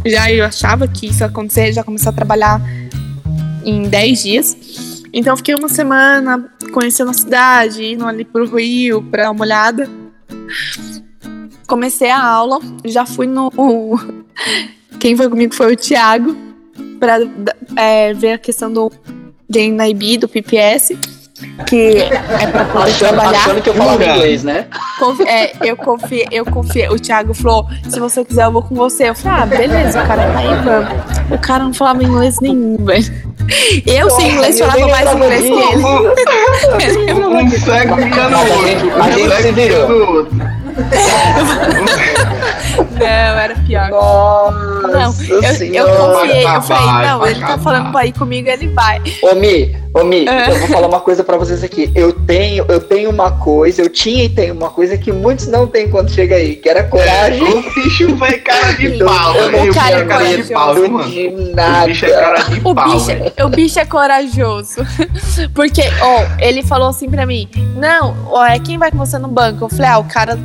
Já 0.06 0.32
eu 0.32 0.46
achava 0.46 0.88
que 0.88 1.08
isso 1.08 1.24
ia 1.24 1.28
acontecer, 1.28 1.74
já 1.74 1.84
começar 1.84 2.12
a 2.12 2.14
trabalhar 2.14 2.62
em 3.66 3.84
10 3.84 4.24
dias. 4.24 4.58
Então 5.12 5.34
eu 5.34 5.38
fiquei 5.38 5.56
uma 5.56 5.70
semana 5.70 6.50
conhecendo 6.72 7.12
a 7.12 7.14
cidade, 7.14 7.84
indo 7.84 8.06
ali 8.06 8.24
pro 8.24 8.56
Rio 8.56 9.02
pra 9.04 9.24
dar 9.24 9.32
uma 9.32 9.44
olhada. 9.44 9.90
Comecei 11.68 12.10
a 12.10 12.22
aula, 12.22 12.60
já 12.86 13.06
fui 13.06 13.28
no. 13.28 13.52
Quem 15.00 15.16
foi 15.16 15.30
comigo 15.30 15.54
foi 15.54 15.74
o 15.74 15.78
Thiago, 15.78 16.36
pra 17.00 17.20
é, 17.76 18.14
ver 18.14 18.34
a 18.34 18.38
questão 18.38 18.72
do 18.72 18.92
JNIB, 19.50 20.18
do 20.18 20.28
PPS, 20.28 20.92
que 21.68 21.98
é 21.98 22.48
pra 22.48 22.66
poder 22.66 22.90
Achando, 22.92 23.00
trabalhar. 23.16 23.40
achando 23.40 23.62
que 23.62 23.70
eu 23.70 23.74
falava 23.74 24.04
inglês, 24.06 24.44
né? 24.44 24.68
Confi- 25.00 25.24
é, 25.28 25.54
eu 25.64 25.78
confiei, 25.78 26.28
eu 26.32 26.46
confiei. 26.46 26.90
O 26.90 27.00
Thiago 27.00 27.34
falou: 27.34 27.66
se 27.90 28.00
você 28.00 28.26
quiser, 28.26 28.44
eu 28.46 28.52
vou 28.52 28.62
com 28.62 28.76
você. 28.76 29.10
Eu 29.10 29.16
falei, 29.16 29.42
ah, 29.42 29.46
beleza, 29.46 30.04
o 30.04 30.08
cara 30.08 30.24
tá 30.34 30.40
aí, 30.40 30.48
vamos. 30.64 30.90
O 31.32 31.38
cara 31.40 31.64
não 31.64 31.74
falava 31.74 32.04
inglês 32.04 32.40
nenhum, 32.42 32.78
velho. 32.84 33.30
Eu 33.88 34.10
sem 34.12 34.32
inglês 34.34 34.60
eu 34.60 34.68
falava 34.68 34.88
mais 34.92 35.12
inglês 35.16 35.42
que 35.42 35.48
ele. 35.48 35.84
Um 37.26 37.50
cego 37.50 37.96
guiando 37.96 38.36
o 38.36 38.38
A 38.38 38.42
outro. 38.42 38.90
Um 38.90 39.02
a 39.02 39.10
gente 39.12 39.30
cego 39.30 39.42
se 39.42 39.52
virou. 39.54 40.28
era 43.06 43.56
pior. 43.56 43.90
Nossa 43.90 44.88
Não, 44.88 45.14
eu, 45.28 45.88
eu 45.88 45.96
confiei, 46.14 46.46
eu 46.46 46.62
falei, 46.62 47.08
não, 47.08 47.20
vai 47.20 47.32
ele 47.32 47.40
tá 47.42 47.58
falando 47.58 47.92
pra 47.92 48.06
ir 48.06 48.14
comigo, 48.14 48.50
ele 48.50 48.68
vai. 48.70 49.02
Ô 49.24 49.36
Mi, 49.36 49.76
ô 49.94 50.04
Mi, 50.04 50.28
É. 50.28 50.50
eu 50.52 50.56
vou 50.60 50.68
falar 50.68 50.88
uma 50.88 51.00
coisa 51.00 51.24
pra 51.24 51.38
vocês 51.38 51.64
aqui. 51.64 51.92
Eu 51.96 52.12
tenho, 52.14 52.66
eu 52.68 52.80
tenho 52.80 53.10
uma 53.10 53.32
coisa, 53.32 53.82
eu 53.82 53.90
tinha 53.90 54.24
e 54.26 54.30
tenho 54.30 54.54
uma 54.54 54.70
coisa 54.70 54.98
que 54.98 55.12
muitos 55.12 55.48
não 55.48 55.68
têm 55.68 55.90
quando 55.90 56.10
chega 56.12 56.36
aí, 56.36 56.56
que 56.56 56.68
era 56.70 56.84
coragem. 56.84 57.44
O 57.44 57.62
bicho 57.74 58.16
vai 58.16 58.34
cara 58.40 58.74
de 58.74 59.04
pau, 59.04 59.36
Eu 59.36 59.52
não. 59.52 59.60
O 59.60 59.62
bicho 59.68 59.80
quero 59.80 60.02
é 60.02 60.06
cara 60.06 60.24
de 60.26 60.30
corajoso. 60.44 60.54
pau, 60.54 60.74
viu, 60.76 60.90
mano? 60.92 61.10
de 61.12 61.28
O 61.28 61.56
nada. 61.56 61.86
bicho 61.88 62.06
é 62.06 62.10
cara 62.12 62.38
de 62.44 62.62
O 62.64 62.76
pau, 62.76 62.90
bicho, 62.94 63.12
o 63.44 63.50
bicho 63.50 63.80
é 63.80 63.86
corajoso. 63.86 64.76
Porque, 65.54 65.82
ó, 66.02 66.26
ele 66.40 66.64
falou 66.64 66.90
assim 66.90 67.10
pra 67.10 67.26
mim: 67.26 67.50
Não, 67.76 68.16
ó, 68.30 68.46
é 68.46 68.60
quem 68.60 68.78
vai 68.78 68.92
com 68.92 68.98
você 68.98 69.18
no 69.18 69.28
banco? 69.28 69.66
Eu 69.66 69.70
falei: 69.70 69.88
Ah, 69.92 69.98
o 70.00 70.04
cara 70.06 70.38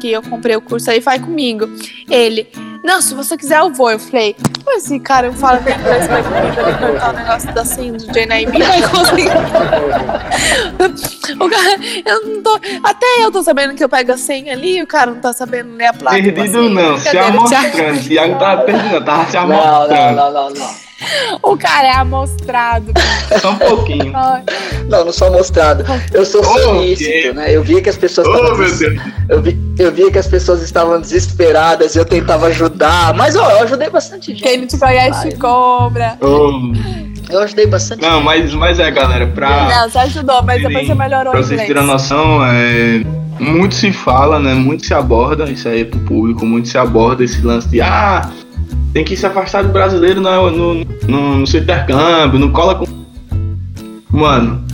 que 0.00 0.10
eu 0.10 0.22
comprei 0.22 0.56
o 0.56 0.60
curso 0.60 0.90
aí 0.90 1.00
vai 1.00 1.18
comigo. 1.18 1.68
Ele, 2.08 2.48
não, 2.82 3.02
se 3.02 3.14
você 3.14 3.36
quiser, 3.36 3.60
eu 3.60 3.70
vou. 3.72 3.90
Eu 3.90 3.98
falei: 3.98 4.34
Pô, 4.64 4.70
esse 4.72 4.98
cara 4.98 5.26
eu 5.26 5.32
falo 5.34 5.60
bem 5.60 5.74
inglês, 5.74 6.06
vai 6.06 6.22
comigo 6.22 6.60
ele 6.60 6.78
perguntar 6.78 7.10
o 7.10 7.12
negócio 7.12 7.52
da 7.52 7.64
senha 7.64 7.92
do 7.92 8.06
JNIB, 8.06 8.62
vai 8.62 8.88
conseguir. 8.88 9.28
o 11.38 11.48
cara, 11.48 11.78
eu 12.06 12.26
não 12.26 12.42
tô. 12.42 12.58
Até 12.82 13.06
eu 13.20 13.30
tô 13.30 13.42
sabendo 13.42 13.74
que 13.74 13.84
eu 13.84 13.88
pego 13.88 14.12
a 14.12 14.16
senha 14.16 14.52
ali, 14.54 14.82
o 14.82 14.86
cara 14.86 15.10
não 15.10 15.20
tá 15.20 15.32
sabendo 15.32 15.74
ler 15.76 15.86
a 15.86 15.92
placa. 15.92 16.16
Perdido 16.16 16.36
falei, 16.52 16.68
não, 16.70 16.96
se 16.98 17.10
"Brincadeira, 17.10 17.26
amostrando. 17.26 17.70
Thiago." 17.70 18.08
Thiago 18.08 18.38
tava 18.38 18.62
perdido, 18.62 18.92
não, 18.94 19.04
tava 19.04 19.30
se 19.30 19.36
Não, 19.36 19.46
não, 19.48 19.56
amostrando. 19.56 20.16
não, 20.16 20.32
não, 20.32 20.50
não. 20.50 20.89
O 21.42 21.56
cara 21.56 21.88
é 21.88 21.92
amostrado. 21.96 22.92
Só 23.40 23.50
um 23.52 23.56
pouquinho. 23.56 24.12
Não, 24.88 25.04
não 25.04 25.12
sou 25.12 25.30
mostrado. 25.30 25.84
Eu 26.12 26.24
sou 26.26 26.42
solícito, 26.42 27.32
né? 27.34 27.54
Eu 27.54 27.62
via 27.62 27.80
que 27.80 27.88
as 27.88 27.96
pessoas 27.96 28.26
Oh, 28.26 28.34
estavam 28.34 28.56
meu 28.58 28.66
des- 28.66 28.78
Deus. 28.80 29.00
eu, 29.28 29.40
vi, 29.42 29.58
eu 29.78 29.92
via 29.92 30.10
que 30.10 30.18
as 30.18 30.26
pessoas 30.26 30.62
estavam 30.62 31.00
desesperadas, 31.00 31.94
eu 31.94 32.04
tentava 32.04 32.46
ajudar, 32.48 33.14
mas 33.14 33.36
ó, 33.36 33.48
eu 33.52 33.62
ajudei 33.62 33.88
bastante 33.88 34.32
gente. 34.32 34.42
Quem 34.42 34.58
não 34.58 34.66
te 34.66 34.76
conhece, 34.76 35.28
Ai. 35.28 35.32
cobra. 35.36 36.18
Oh. 36.20 36.72
Eu 37.32 37.38
ajudei 37.42 37.66
bastante 37.66 38.02
Não, 38.02 38.20
mas, 38.20 38.52
mas 38.52 38.80
é, 38.80 38.90
galera, 38.90 39.28
pra. 39.28 39.68
Não, 39.68 39.88
você 39.88 39.98
ajudou, 39.98 40.42
mas 40.42 40.60
depois 40.60 40.86
você 40.88 40.94
melhorou 40.94 41.30
Pra 41.30 41.40
o 41.40 41.44
vocês 41.44 41.62
terem 41.64 41.84
noção, 41.86 42.44
é, 42.44 43.02
muito 43.38 43.76
se 43.76 43.92
fala, 43.92 44.40
né? 44.40 44.54
Muito 44.54 44.84
se 44.84 44.92
aborda, 44.92 45.44
isso 45.48 45.68
aí 45.68 45.82
é 45.82 45.84
pro 45.84 46.00
público, 46.00 46.44
muito 46.44 46.68
se 46.68 46.76
aborda 46.76 47.22
esse 47.22 47.40
lance 47.42 47.68
de 47.68 47.80
ah, 47.80 48.28
tem 48.92 49.04
que 49.04 49.16
se 49.16 49.26
afastar 49.26 49.62
do 49.62 49.72
brasileiro 49.72 50.20
no, 50.20 50.50
no, 50.50 50.74
no, 51.06 51.38
no 51.38 51.46
seu 51.46 51.60
intercâmbio, 51.60 52.38
não 52.38 52.50
cola 52.50 52.74
com. 52.74 52.86
Mano, 54.10 54.64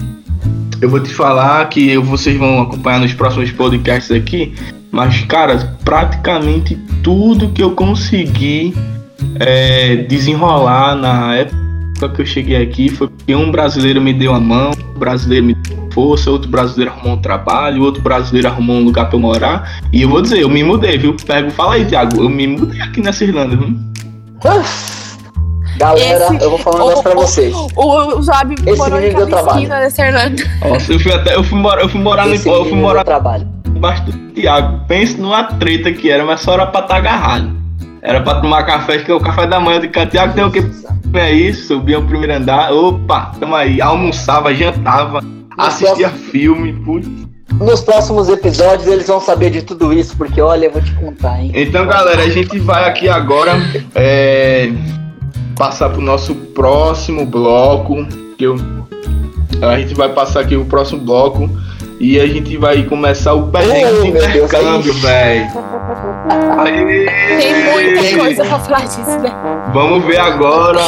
eu 0.81 0.89
vou 0.89 1.01
te 1.01 1.13
falar 1.13 1.69
que 1.69 1.97
vocês 1.99 2.37
vão 2.37 2.63
acompanhar 2.63 3.01
nos 3.01 3.13
próximos 3.13 3.51
podcasts 3.53 4.11
aqui, 4.11 4.55
mas, 4.91 5.21
cara, 5.25 5.77
praticamente 5.85 6.77
tudo 7.03 7.51
que 7.51 7.63
eu 7.63 7.73
consegui 7.73 8.75
é, 9.39 9.97
desenrolar 9.97 10.95
na 10.97 11.37
época 11.37 11.66
que 12.09 12.21
eu 12.23 12.27
cheguei 12.27 12.63
aqui 12.63 12.89
foi 12.89 13.09
porque 13.09 13.35
um 13.35 13.51
brasileiro 13.51 14.01
me 14.01 14.13
deu 14.13 14.35
a 14.35 14.41
mão, 14.41 14.71
um 14.95 14.99
brasileiro 14.99 15.47
me 15.47 15.55
deu 15.55 15.89
força, 15.93 16.31
outro 16.31 16.51
brasileiro 16.51 16.93
arrumou 16.93 17.15
um 17.17 17.21
trabalho, 17.23 17.83
outro 17.83 18.03
brasileiro 18.03 18.49
arrumou 18.49 18.77
um 18.77 18.85
lugar 18.85 19.07
pra 19.09 19.17
eu 19.17 19.21
morar. 19.21 19.81
E 19.93 20.03
eu 20.03 20.09
vou 20.09 20.21
dizer, 20.21 20.41
eu 20.41 20.49
me 20.49 20.63
mudei, 20.63 20.99
viu? 20.99 21.17
Pego, 21.27 21.51
fala 21.51 21.75
aí, 21.75 21.85
Thiago, 21.87 22.23
eu 22.23 22.29
me 22.29 22.47
mudei 22.47 22.81
aqui 22.83 23.01
nessa 23.01 23.25
Irlanda, 23.25 23.57
viu? 23.57 23.75
Galera, 25.79 26.25
Esse- 26.35 26.43
eu 26.45 26.51
vou 26.51 26.59
falar 26.59 26.77
um 26.85 26.89
negócio 26.89 27.03
pra 27.03 27.15
vocês. 27.15 27.55
O, 27.55 27.69
o 28.19 28.21
Job 28.23 28.55
Esse 28.67 28.79
morou 28.79 28.99
em 29.01 29.13
cada 29.13 29.27
trabalho. 29.27 29.57
esquina 29.59 29.81
dessa 29.81 30.07
Irlanda. 30.07 30.43
Nossa, 30.67 30.93
eu 30.93 30.99
fui 31.01 31.13
até, 31.13 31.35
eu 31.35 31.45
fui 31.45 31.59
morar, 31.59 31.83
eu 31.83 31.89
fui 31.89 32.01
morar, 32.01 32.27
no, 32.27 32.35
eu 32.35 32.39
fui 32.65 32.73
morar 32.75 33.05
trabalho. 33.05 33.47
embaixo 33.66 34.05
do 34.05 34.12
Thiago. 34.33 34.81
Pense 34.89 35.18
numa 35.20 35.45
treta 35.45 35.93
que 35.93 36.11
era, 36.11 36.25
mas 36.25 36.41
só 36.41 36.55
era 36.55 36.66
pra 36.66 36.81
estar 36.81 36.97
agarrado. 36.97 37.55
Era 38.01 38.20
pra 38.23 38.41
tomar 38.41 38.62
café, 38.64 38.99
que 38.99 39.11
é 39.11 39.14
o 39.14 39.20
café 39.20 39.47
da 39.47 39.61
manhã 39.61 39.81
de 39.81 39.89
Thiago 39.89 40.33
tem 40.35 40.45
o 40.45 40.51
que 40.51 40.62
é 41.19 41.33
isso, 41.33 41.69
subia 41.69 41.99
o 41.99 42.07
primeiro 42.07 42.35
andar, 42.35 42.73
opa, 42.73 43.33
tamo 43.39 43.55
aí, 43.55 43.81
almoçava, 43.81 44.55
jantava, 44.55 45.23
assistia 45.57 46.09
filme, 46.09 46.73
putz. 46.73 47.09
Nos 47.61 47.81
próximos 47.81 48.29
episódios 48.29 48.87
eles 48.87 49.07
vão 49.07 49.21
saber 49.21 49.51
de 49.51 49.62
tudo 49.62 49.93
isso, 49.93 50.17
porque 50.17 50.41
olha, 50.41 50.67
eu 50.67 50.73
vou 50.73 50.83
te 50.83 50.93
contar, 50.95 51.41
hein? 51.41 51.53
Então, 51.55 51.87
galera, 51.87 52.23
a 52.23 52.29
gente 52.29 52.59
vai 52.59 52.89
aqui 52.89 53.09
agora 53.09 53.53
é, 53.95 54.71
passar 55.57 55.89
pro 55.89 56.03
nosso 56.03 56.35
próximo 56.35 57.25
bloco. 57.25 58.07
Que 58.37 58.45
eu, 58.45 58.57
a 59.62 59.79
gente 59.79 59.95
vai 59.95 60.11
passar 60.11 60.41
aqui 60.41 60.55
o 60.55 60.67
próximo 60.67 61.01
bloco. 61.01 61.49
E 61.99 62.20
a 62.20 62.26
gente 62.26 62.57
vai 62.59 62.82
começar 62.82 63.32
o 63.32 63.44
perrengue 63.49 63.84
Oh, 64.01 64.03
de 64.05 64.12
Deus, 64.12 64.26
intercâmbio, 64.26 64.92
velho. 64.94 65.47
Tem 67.38 67.55
muita 67.72 68.18
coisa 68.18 68.44
pra 68.44 68.59
falar 68.59 68.80
disso, 68.82 69.18
né? 69.20 69.32
Vamos 69.72 70.05
ver 70.05 70.18
agora. 70.20 70.80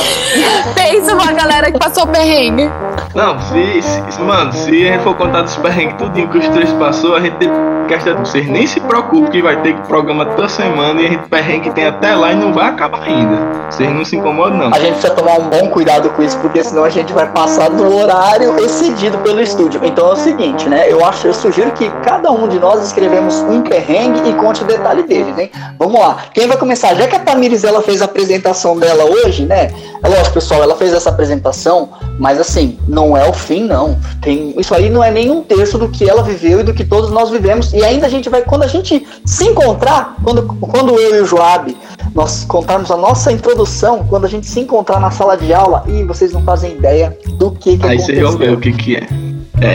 Pensa 0.74 1.14
uma 1.14 1.32
galera 1.32 1.72
que 1.72 1.78
passou 1.78 2.06
perrengue. 2.06 2.70
Não, 3.14 3.38
se, 3.40 3.82
se- 3.82 4.20
mano, 4.20 4.52
se 4.52 4.68
a 4.86 4.92
gente 4.92 5.02
for 5.02 5.14
contar 5.16 5.42
dos 5.42 5.56
perrengues 5.56 5.96
tudinho 5.96 6.28
que 6.28 6.38
os 6.38 6.48
três 6.48 6.70
passou, 6.74 7.16
a 7.16 7.20
gente 7.20 7.36
tem 7.36 7.50
questão. 7.88 8.18
Vocês 8.18 8.46
nem 8.46 8.66
se 8.66 8.78
preocupem 8.80 9.30
que 9.30 9.42
vai 9.42 9.56
ter 9.62 9.74
programa 9.88 10.26
toda 10.26 10.48
semana 10.48 11.00
e 11.00 11.06
a 11.06 11.08
gente 11.10 11.28
perrengue 11.28 11.70
tem 11.70 11.86
até 11.86 12.14
lá 12.14 12.32
e 12.32 12.36
não 12.36 12.52
vai 12.52 12.66
acabar 12.68 13.02
ainda. 13.02 13.38
Vocês 13.70 13.90
não 13.92 14.04
se 14.04 14.16
incomodam, 14.16 14.58
não. 14.58 14.74
A 14.74 14.78
gente 14.78 14.92
precisa 14.92 15.14
tomar 15.14 15.38
um 15.38 15.48
bom 15.48 15.68
cuidado 15.70 16.10
com 16.10 16.22
isso, 16.22 16.38
porque 16.38 16.62
senão 16.62 16.84
a 16.84 16.90
gente 16.90 17.12
vai 17.12 17.26
passar 17.28 17.70
do 17.70 17.96
horário 17.96 18.58
excedido 18.60 19.16
pelo 19.18 19.40
estúdio. 19.40 19.80
Então 19.82 20.08
é 20.10 20.12
o 20.12 20.16
seguinte, 20.16 20.68
né? 20.68 20.84
Eu 20.90 20.97
acho, 21.04 21.26
eu 21.26 21.34
sugiro 21.34 21.72
que 21.72 21.88
cada 22.02 22.30
um 22.30 22.48
de 22.48 22.58
nós 22.58 22.84
escrevemos 22.86 23.36
um 23.36 23.62
perrengue 23.62 24.28
e 24.28 24.34
conte 24.34 24.62
o 24.62 24.66
detalhe 24.66 25.02
dele, 25.02 25.32
né? 25.32 25.50
Vamos 25.78 26.00
lá. 26.00 26.24
Quem 26.32 26.46
vai 26.46 26.56
começar? 26.56 26.94
Já 26.94 27.06
que 27.06 27.16
a 27.16 27.20
Tamires 27.20 27.64
ela 27.64 27.82
fez 27.82 28.02
a 28.02 28.06
apresentação 28.06 28.78
dela 28.78 29.04
hoje, 29.04 29.44
né? 29.44 29.70
É 30.02 30.08
lógico, 30.08 30.34
pessoal, 30.34 30.62
ela 30.62 30.76
fez 30.76 30.92
essa 30.92 31.10
apresentação, 31.10 31.90
mas 32.18 32.40
assim, 32.40 32.78
não 32.86 33.16
é 33.16 33.28
o 33.28 33.32
fim, 33.32 33.64
não. 33.64 33.98
Tem, 34.20 34.54
isso 34.58 34.74
aí 34.74 34.88
não 34.88 35.02
é 35.02 35.10
nem 35.10 35.30
um 35.30 35.42
terço 35.42 35.78
do 35.78 35.88
que 35.88 36.08
ela 36.08 36.22
viveu 36.22 36.60
e 36.60 36.62
do 36.62 36.72
que 36.72 36.84
todos 36.84 37.10
nós 37.10 37.30
vivemos. 37.30 37.72
E 37.72 37.84
ainda 37.84 38.06
a 38.06 38.10
gente 38.10 38.28
vai, 38.28 38.42
quando 38.42 38.62
a 38.62 38.68
gente 38.68 39.06
se 39.24 39.44
encontrar, 39.44 40.16
quando, 40.22 40.42
quando 40.60 40.98
eu 40.98 41.16
e 41.16 41.20
o 41.20 41.26
Joab 41.26 41.76
nós 42.14 42.44
contarmos 42.44 42.90
a 42.90 42.96
nossa 42.96 43.30
introdução, 43.30 44.06
quando 44.08 44.24
a 44.24 44.28
gente 44.28 44.46
se 44.46 44.60
encontrar 44.60 45.00
na 45.00 45.10
sala 45.10 45.36
de 45.36 45.52
aula, 45.52 45.84
e 45.86 46.02
vocês 46.04 46.32
não 46.32 46.42
fazem 46.42 46.72
ideia 46.72 47.16
do 47.34 47.50
que, 47.50 47.76
que 47.76 47.86
Aí 47.86 47.96
aconteceu. 47.96 48.28
vão 48.28 48.38
ver 48.38 48.52
o 48.52 48.60
que 48.60 48.72
que 48.72 48.96
é. 48.96 49.06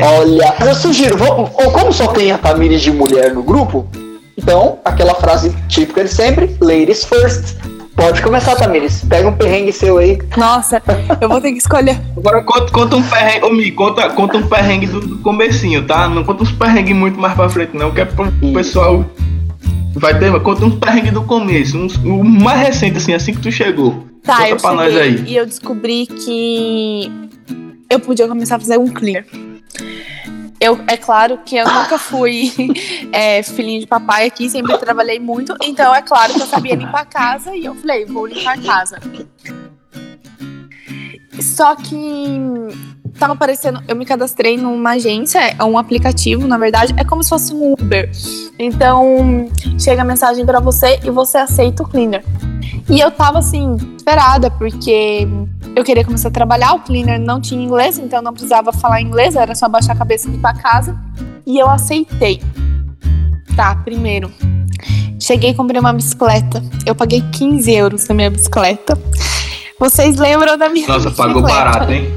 Olha, 0.02 0.54
eu 0.66 0.76
sugiro, 0.76 1.18
vamos, 1.18 1.50
ou 1.56 1.72
como 1.72 1.92
só 1.92 2.08
tem 2.08 2.32
a 2.32 2.38
Tamires 2.38 2.82
de 2.82 2.92
mulher 2.92 3.34
no 3.34 3.44
grupo, 3.44 3.88
então, 4.38 4.80
aquela 4.86 5.14
frase 5.16 5.56
típica 5.68 6.04
de 6.04 6.10
sempre, 6.10 6.56
ladies 6.62 7.04
first. 7.06 7.56
Pode 7.96 8.22
começar, 8.24 8.56
Tamires. 8.56 9.04
Pega 9.08 9.28
um 9.28 9.34
perrengue 9.34 9.72
seu 9.72 10.00
aí. 10.00 10.18
Nossa, 10.36 10.82
eu 11.22 11.30
vou 11.30 11.40
ter 11.40 11.52
que 11.52 11.60
escolher. 11.60 12.02
Agora 12.18 12.42
conta, 12.42 12.72
conta 12.72 12.96
um 12.96 13.04
perrengue, 13.04 13.46
ô 13.46 13.50
Mi, 13.52 13.72
conta, 13.72 14.10
conta 14.10 14.38
um 14.38 14.48
perrengue 14.48 14.88
do, 14.88 15.00
do 15.00 15.18
comecinho, 15.20 15.86
tá? 15.86 16.10
Não 16.10 16.24
conta 16.24 16.42
uns 16.42 16.52
perrengues 16.52 16.96
muito 16.96 17.20
mais 17.20 17.36
pra 17.36 17.48
frente, 17.48 17.78
não, 17.78 17.92
que 17.92 18.02
é 18.02 18.06
pro 18.06 18.26
Isso. 18.42 18.54
pessoal. 18.54 19.06
Vai 19.96 20.18
ter, 20.18 20.32
conta 20.42 20.66
um 20.66 20.72
perrengue 20.80 21.12
do 21.12 21.22
começo, 21.22 21.78
uns- 21.78 21.96
o 21.98 22.24
mais 22.24 22.60
recente, 22.68 22.98
assim, 22.98 23.14
assim 23.14 23.32
que 23.34 23.42
tu 23.42 23.52
chegou. 23.52 24.08
Tá, 24.24 24.38
Conta 24.38 24.50
eu 24.50 24.58
pra 24.58 24.74
nós 24.74 24.98
aí. 24.98 25.24
e 25.28 25.36
eu 25.36 25.46
descobri 25.46 26.08
que 26.08 27.12
eu 27.90 28.00
podia 28.00 28.28
começar 28.28 28.56
a 28.56 28.60
fazer 28.60 28.80
um 28.80 28.88
clear. 28.88 29.24
Eu, 30.60 30.80
é 30.88 30.96
claro 30.96 31.40
que 31.40 31.58
eu 31.58 31.66
nunca 31.66 31.98
fui 31.98 32.52
é, 33.12 33.44
filhinho 33.44 33.82
de 33.82 33.88
papai 33.88 34.28
aqui, 34.28 34.50
sempre 34.50 34.78
trabalhei 34.78 35.20
muito, 35.20 35.54
então 35.62 35.94
é 35.94 36.02
claro 36.02 36.34
que 36.34 36.42
eu 36.42 36.48
sabia 36.48 36.76
limpar 36.76 37.02
a 37.02 37.06
casa 37.06 37.56
e 37.56 37.66
eu 37.66 37.76
falei, 37.76 38.06
vou 38.06 38.26
limpar 38.26 38.58
a 38.58 38.62
casa. 38.62 39.00
Só 41.42 41.76
que 41.76 42.40
tava 43.18 43.34
aparecendo, 43.34 43.82
eu 43.88 43.96
me 43.96 44.06
cadastrei 44.06 44.58
numa 44.58 44.92
agência, 44.92 45.40
é 45.40 45.64
um 45.64 45.78
aplicativo, 45.78 46.48
na 46.48 46.58
verdade, 46.58 46.94
é 46.98 47.04
como 47.04 47.24
se 47.24 47.30
fosse 47.30 47.54
um 47.54 47.74
Uber. 47.74 48.10
Então, 48.60 49.48
chega 49.80 50.02
a 50.02 50.06
mensagem 50.06 50.46
pra 50.46 50.60
você 50.60 51.00
e 51.04 51.10
você 51.10 51.38
aceita 51.38 51.84
o 51.84 51.88
cleaner. 51.88 52.24
E 52.90 53.00
eu 53.00 53.12
tava 53.12 53.40
assim, 53.40 53.78
esperada, 53.96 54.50
porque 54.52 55.28
eu 55.76 55.84
queria 55.84 56.04
começar 56.04 56.28
a 56.28 56.32
trabalhar, 56.32 56.74
o 56.74 56.80
cleaner 56.80 57.20
não 57.20 57.40
tinha 57.40 57.64
inglês, 57.64 57.98
então 57.98 58.22
não 58.22 58.34
precisava 58.34 58.72
falar 58.74 59.02
inglês, 59.02 59.36
era 59.36 59.56
só 59.56 59.70
baixar 59.70 59.94
a 59.94 59.96
cabeça 59.96 60.30
e 60.30 60.36
ir 60.36 60.40
pra 60.40 60.54
casa. 60.54 60.98
E 61.46 61.58
eu 61.58 61.70
aceitei. 61.70 62.42
Tá, 63.56 63.76
primeiro. 63.76 64.32
Cheguei 65.20 65.52
e 65.52 65.54
comprei 65.54 65.80
uma 65.80 65.94
bicicleta. 65.94 66.62
Eu 66.86 66.94
paguei 66.94 67.24
15 67.32 67.72
euros 67.72 68.08
na 68.08 68.16
minha 68.16 68.30
bicicleta. 68.30 68.98
Vocês 69.84 70.16
lembram 70.16 70.58
da 70.58 70.70
minha 70.70 70.88
Nossa, 70.88 71.10
bicicleta? 71.10 71.34
pagou 71.34 71.42
barato, 71.42 71.92
hein? 71.92 72.10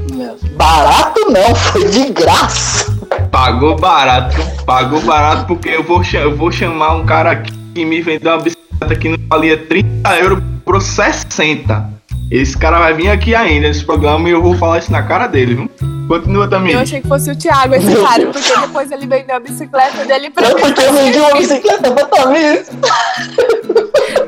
Barato 0.55 1.19
não, 1.29 1.53
foi 1.53 1.83
de 1.89 2.05
graça. 2.13 2.97
Pagou 3.29 3.75
barato. 3.75 4.37
Pagou 4.65 5.01
barato 5.01 5.45
porque 5.47 5.67
eu 5.67 5.83
vou, 5.83 6.01
eu 6.13 6.33
vou 6.33 6.49
chamar 6.49 6.95
um 6.95 7.05
cara 7.05 7.31
aqui 7.31 7.51
que 7.75 7.83
me 7.83 8.01
vendeu 8.01 8.31
uma 8.31 8.41
bicicleta 8.41 8.95
que 8.95 9.09
não 9.09 9.17
valia 9.27 9.57
30 9.57 10.15
euros 10.15 10.41
por 10.63 10.81
60. 10.81 11.89
Esse 12.31 12.57
cara 12.57 12.79
vai 12.79 12.93
vir 12.93 13.09
aqui 13.09 13.35
ainda 13.35 13.67
nesse 13.67 13.83
programa 13.83 14.29
e 14.29 14.31
eu 14.31 14.41
vou 14.41 14.55
falar 14.55 14.77
isso 14.79 14.89
na 14.93 15.03
cara 15.03 15.27
dele, 15.27 15.55
viu? 15.55 15.69
Continua 16.07 16.47
também. 16.47 16.71
Eu 16.71 16.79
achei 16.79 17.01
que 17.01 17.07
fosse 17.09 17.29
o 17.29 17.35
Thiago 17.35 17.75
esse 17.75 17.85
Meu 17.85 18.01
cara, 18.01 18.19
Deus. 18.19 18.37
porque 18.37 18.61
depois 18.61 18.89
ele 18.93 19.05
vendeu 19.07 19.35
a 19.35 19.39
bicicleta 19.41 20.05
dele 20.05 20.29
pra 20.29 20.47
É 20.47 20.53
mim. 20.53 20.61
porque 20.61 20.81
eu 20.85 20.93
vendi 20.93 21.19
uma 21.19 21.33
bicicleta 21.33 21.91
pra 21.91 22.05
Tamires. 22.05 22.69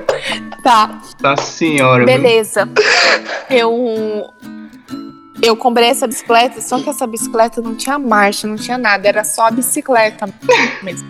Tá, 0.69 1.01
Nossa 1.23 1.41
senhora. 1.41 2.05
beleza. 2.05 2.69
Eu. 3.49 4.29
Eu 5.41 5.55
comprei 5.55 5.89
essa 5.89 6.05
bicicleta, 6.05 6.61
só 6.61 6.79
que 6.79 6.87
essa 6.87 7.07
bicicleta 7.07 7.59
não 7.59 7.73
tinha 7.73 7.97
marcha, 7.97 8.45
não 8.45 8.55
tinha 8.55 8.77
nada, 8.77 9.07
era 9.07 9.23
só 9.23 9.47
a 9.47 9.51
bicicleta 9.51 10.29
mesmo. 10.83 11.07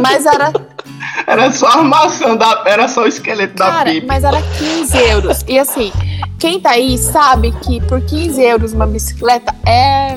Mas 0.00 0.26
era, 0.26 0.50
Era 1.28 1.52
só 1.52 1.66
a 1.68 1.78
armação 1.78 2.36
da. 2.36 2.64
Era 2.66 2.88
só 2.88 3.02
o 3.02 3.06
esqueleto 3.06 3.54
da 3.54 3.70
cara, 3.70 3.90
pipa. 3.90 4.06
mas 4.08 4.24
era 4.24 4.42
15 4.42 4.98
euros. 4.98 5.44
E 5.46 5.58
assim, 5.60 5.92
quem 6.40 6.58
tá 6.58 6.70
aí 6.70 6.98
sabe 6.98 7.52
que 7.62 7.80
por 7.82 8.00
15 8.00 8.42
euros 8.42 8.72
uma 8.72 8.86
bicicleta 8.86 9.54
é. 9.64 10.16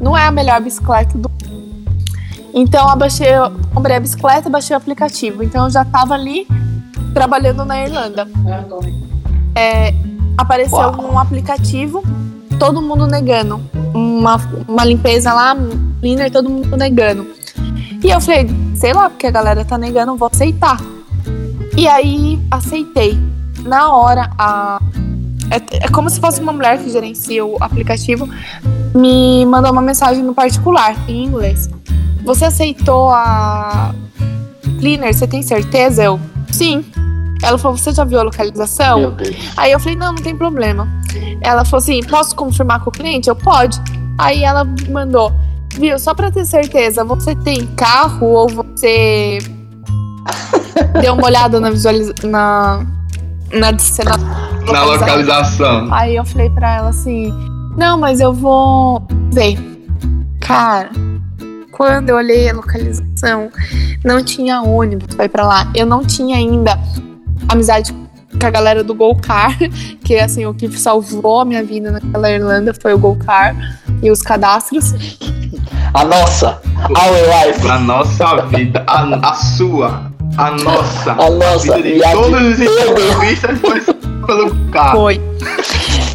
Não 0.00 0.16
é 0.16 0.24
a 0.26 0.30
melhor 0.30 0.60
bicicleta 0.62 1.18
do 1.18 1.30
Então 2.54 2.88
eu 2.88 2.96
baixei, 2.96 3.28
eu 3.28 3.50
comprei 3.74 3.96
a 3.96 4.00
bicicleta 4.00 4.48
e 4.48 4.50
baixei 4.50 4.74
o 4.74 4.78
aplicativo. 4.78 5.42
Então 5.42 5.64
eu 5.64 5.70
já 5.70 5.84
tava 5.84 6.14
ali 6.14 6.46
trabalhando 7.16 7.64
na 7.64 7.82
Irlanda. 7.82 8.28
É, 9.54 9.94
apareceu 10.36 10.76
Uau. 10.76 11.14
um 11.14 11.18
aplicativo, 11.18 12.04
todo 12.58 12.82
mundo 12.82 13.06
negando. 13.06 13.58
Uma, 13.94 14.36
uma 14.68 14.84
limpeza 14.84 15.32
lá, 15.32 15.56
cleaner, 15.98 16.30
todo 16.30 16.50
mundo 16.50 16.76
negando. 16.76 17.26
E 18.04 18.10
eu 18.10 18.20
falei, 18.20 18.46
sei 18.74 18.92
lá, 18.92 19.08
porque 19.08 19.26
a 19.26 19.30
galera 19.30 19.64
tá 19.64 19.78
negando, 19.78 20.14
vou 20.14 20.28
aceitar. 20.30 20.76
E 21.74 21.88
aí 21.88 22.38
aceitei. 22.50 23.18
Na 23.64 23.94
hora, 23.94 24.30
a. 24.36 24.78
É, 25.50 25.86
é 25.86 25.88
como 25.88 26.10
se 26.10 26.20
fosse 26.20 26.38
uma 26.38 26.52
mulher 26.52 26.78
que 26.78 26.90
gerencia 26.90 27.46
o 27.46 27.56
aplicativo, 27.60 28.28
me 28.94 29.46
mandou 29.46 29.72
uma 29.72 29.80
mensagem 29.80 30.22
no 30.22 30.34
particular, 30.34 30.94
em 31.08 31.24
inglês. 31.24 31.70
Você 32.24 32.44
aceitou 32.44 33.08
a 33.08 33.94
cleaner? 34.78 35.14
Você 35.14 35.26
tem 35.26 35.40
certeza? 35.40 36.04
Eu, 36.04 36.20
sim. 36.52 36.84
Ela 37.42 37.58
falou, 37.58 37.76
você 37.76 37.92
já 37.92 38.04
viu 38.04 38.18
a 38.20 38.22
localização? 38.22 39.00
Meu 39.00 39.10
Deus. 39.12 39.36
Aí 39.56 39.72
eu 39.72 39.78
falei, 39.78 39.96
não, 39.96 40.12
não 40.12 40.22
tem 40.22 40.36
problema. 40.36 40.88
Ela 41.40 41.64
falou 41.64 41.78
assim, 41.78 42.00
posso 42.04 42.34
confirmar 42.34 42.80
com 42.80 42.90
o 42.90 42.92
cliente? 42.92 43.28
Eu, 43.28 43.36
pode. 43.36 43.80
Aí 44.18 44.42
ela 44.42 44.66
mandou, 44.88 45.32
viu, 45.74 45.98
só 45.98 46.14
pra 46.14 46.30
ter 46.30 46.44
certeza, 46.44 47.04
você 47.04 47.34
tem 47.34 47.66
carro 47.68 48.26
ou 48.26 48.48
você 48.48 49.38
deu 51.00 51.14
uma 51.14 51.26
olhada 51.26 51.60
na 51.60 51.70
visualização, 51.70 52.30
na, 52.30 52.86
na, 53.52 53.72
na 53.72 54.72
Na 54.72 54.84
localização. 54.84 55.92
Aí 55.92 56.16
eu 56.16 56.24
falei 56.24 56.50
pra 56.50 56.76
ela 56.76 56.88
assim: 56.88 57.32
Não, 57.76 57.98
mas 57.98 58.20
eu 58.20 58.32
vou 58.32 59.06
ver. 59.32 59.58
Cara, 60.40 60.90
quando 61.72 62.10
eu 62.10 62.16
olhei 62.16 62.48
a 62.48 62.54
localização, 62.54 63.50
não 64.04 64.22
tinha 64.24 64.62
ônibus 64.62 65.14
pra 65.14 65.26
ir 65.26 65.28
pra 65.28 65.46
lá. 65.46 65.70
Eu 65.74 65.84
não 65.86 66.02
tinha 66.04 66.36
ainda 66.36 66.78
amizade 67.48 67.92
com 68.40 68.46
a 68.46 68.50
galera 68.50 68.84
do 68.84 68.94
Golcar, 68.94 69.56
que 70.04 70.16
assim, 70.18 70.44
o 70.46 70.52
que 70.54 70.68
salvou 70.78 71.40
a 71.40 71.44
minha 71.44 71.64
vida 71.64 71.90
naquela 71.90 72.30
Irlanda 72.30 72.74
foi 72.74 72.92
o 72.94 72.98
Golcar 72.98 73.54
e 74.02 74.10
os 74.10 74.20
cadastros. 74.22 74.94
A 75.94 76.04
nossa, 76.04 76.60
our 76.90 77.46
life, 77.48 77.66
A 77.68 77.78
nossa 77.78 78.36
vida. 78.46 78.84
A, 78.86 79.30
a 79.30 79.34
sua. 79.34 80.12
A 80.36 80.50
nossa. 80.50 81.12
a 81.12 81.30
nossa. 81.30 81.76
vida 81.76 81.82
de 81.82 81.96
E 81.98 82.04
a 82.04 82.12
todos 82.12 82.42
os 82.42 82.56
de 82.58 82.64
todos. 82.66 82.90
entrevistas 82.90 83.58
foi 83.60 83.80
pelo 84.26 84.54
carro. 84.70 84.98
Foi. 84.98 85.20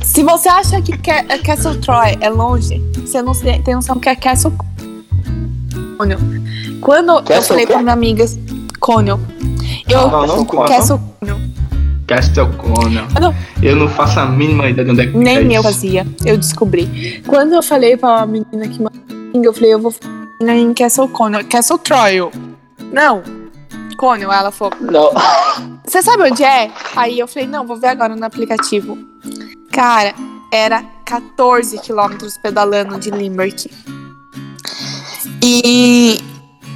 Se 0.04 0.22
você 0.24 0.50
acha 0.50 0.82
que 0.82 0.96
Ca- 0.98 1.24
Castle 1.44 1.78
Troy 1.78 2.18
é 2.20 2.30
longe, 2.30 2.80
você 3.00 3.22
não 3.22 3.34
tem 3.34 3.74
noção 3.74 3.98
que 4.00 4.10
é 4.10 4.16
Castle. 4.16 4.54
Quando 6.82 7.12
eu 7.12 7.24
Castle 7.24 7.44
falei 7.48 7.66
quê? 7.66 7.74
pra 7.74 7.82
minha 7.82 7.94
amiga 7.94 8.26
Conel, 8.80 9.20
eu 9.92 10.10
Não, 10.10 10.28
não? 10.28 10.46
Castle 10.46 11.00
Castle 12.08 12.48
Conel. 12.58 13.06
Não. 13.20 13.34
Eu 13.62 13.76
não 13.76 13.88
faço 13.88 14.20
a 14.20 14.26
mínima 14.26 14.70
ideia 14.70 14.86
de 14.86 14.92
onde 14.92 15.02
é 15.02 15.08
que 15.08 15.18
nem 15.18 15.38
é 15.38 15.58
eu 15.58 15.62
isso. 15.62 15.64
fazia, 15.64 16.06
eu 16.26 16.38
descobri. 16.38 17.22
Quando 17.26 17.54
eu 17.54 17.64
falei 17.64 17.96
pra 17.96 18.26
menina 18.26 18.68
que 18.68 18.82
mandou, 18.82 19.00
eu 19.34 19.54
falei, 19.54 19.74
eu 19.74 19.80
vou 19.80 19.92
fazer 19.92 20.52
em 20.54 20.74
Castle 20.74 21.08
Conel, 21.08 21.46
Castle 21.46 21.78
Troy. 21.78 22.16
eu, 22.16 22.32
Não, 22.92 23.24
Conel, 23.98 24.32
ela 24.32 24.52
falou, 24.52 24.74
Não. 24.82 25.12
Você 25.86 26.02
sabe 26.02 26.24
onde 26.24 26.44
é? 26.44 26.70
Aí 26.96 27.20
eu 27.20 27.28
falei, 27.28 27.48
não, 27.48 27.66
vou 27.66 27.78
ver 27.78 27.88
agora 27.88 28.16
no 28.16 28.26
aplicativo. 28.26 28.98
Cara, 29.72 30.14
era 30.52 30.84
14 31.06 31.80
quilômetros 31.80 32.38
pedalando 32.38 33.00
de 33.00 33.10
Limerick. 33.10 33.70
E, 35.42 36.20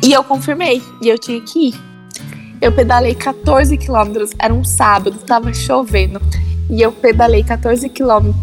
e 0.03 0.13
eu 0.13 0.23
confirmei, 0.23 0.81
e 1.01 1.09
eu 1.09 1.17
tinha 1.19 1.41
que 1.41 1.69
ir. 1.69 1.75
Eu 2.65 2.71
pedalei 2.71 3.13
14 3.13 3.77
quilômetros, 3.77 4.31
era 4.39 4.51
um 4.51 4.63
sábado, 4.63 5.19
tava 5.19 5.53
chovendo. 5.53 6.19
E 6.67 6.81
eu 6.81 6.91
pedalei 6.91 7.43
14 7.43 7.87
quilômetros 7.89 8.35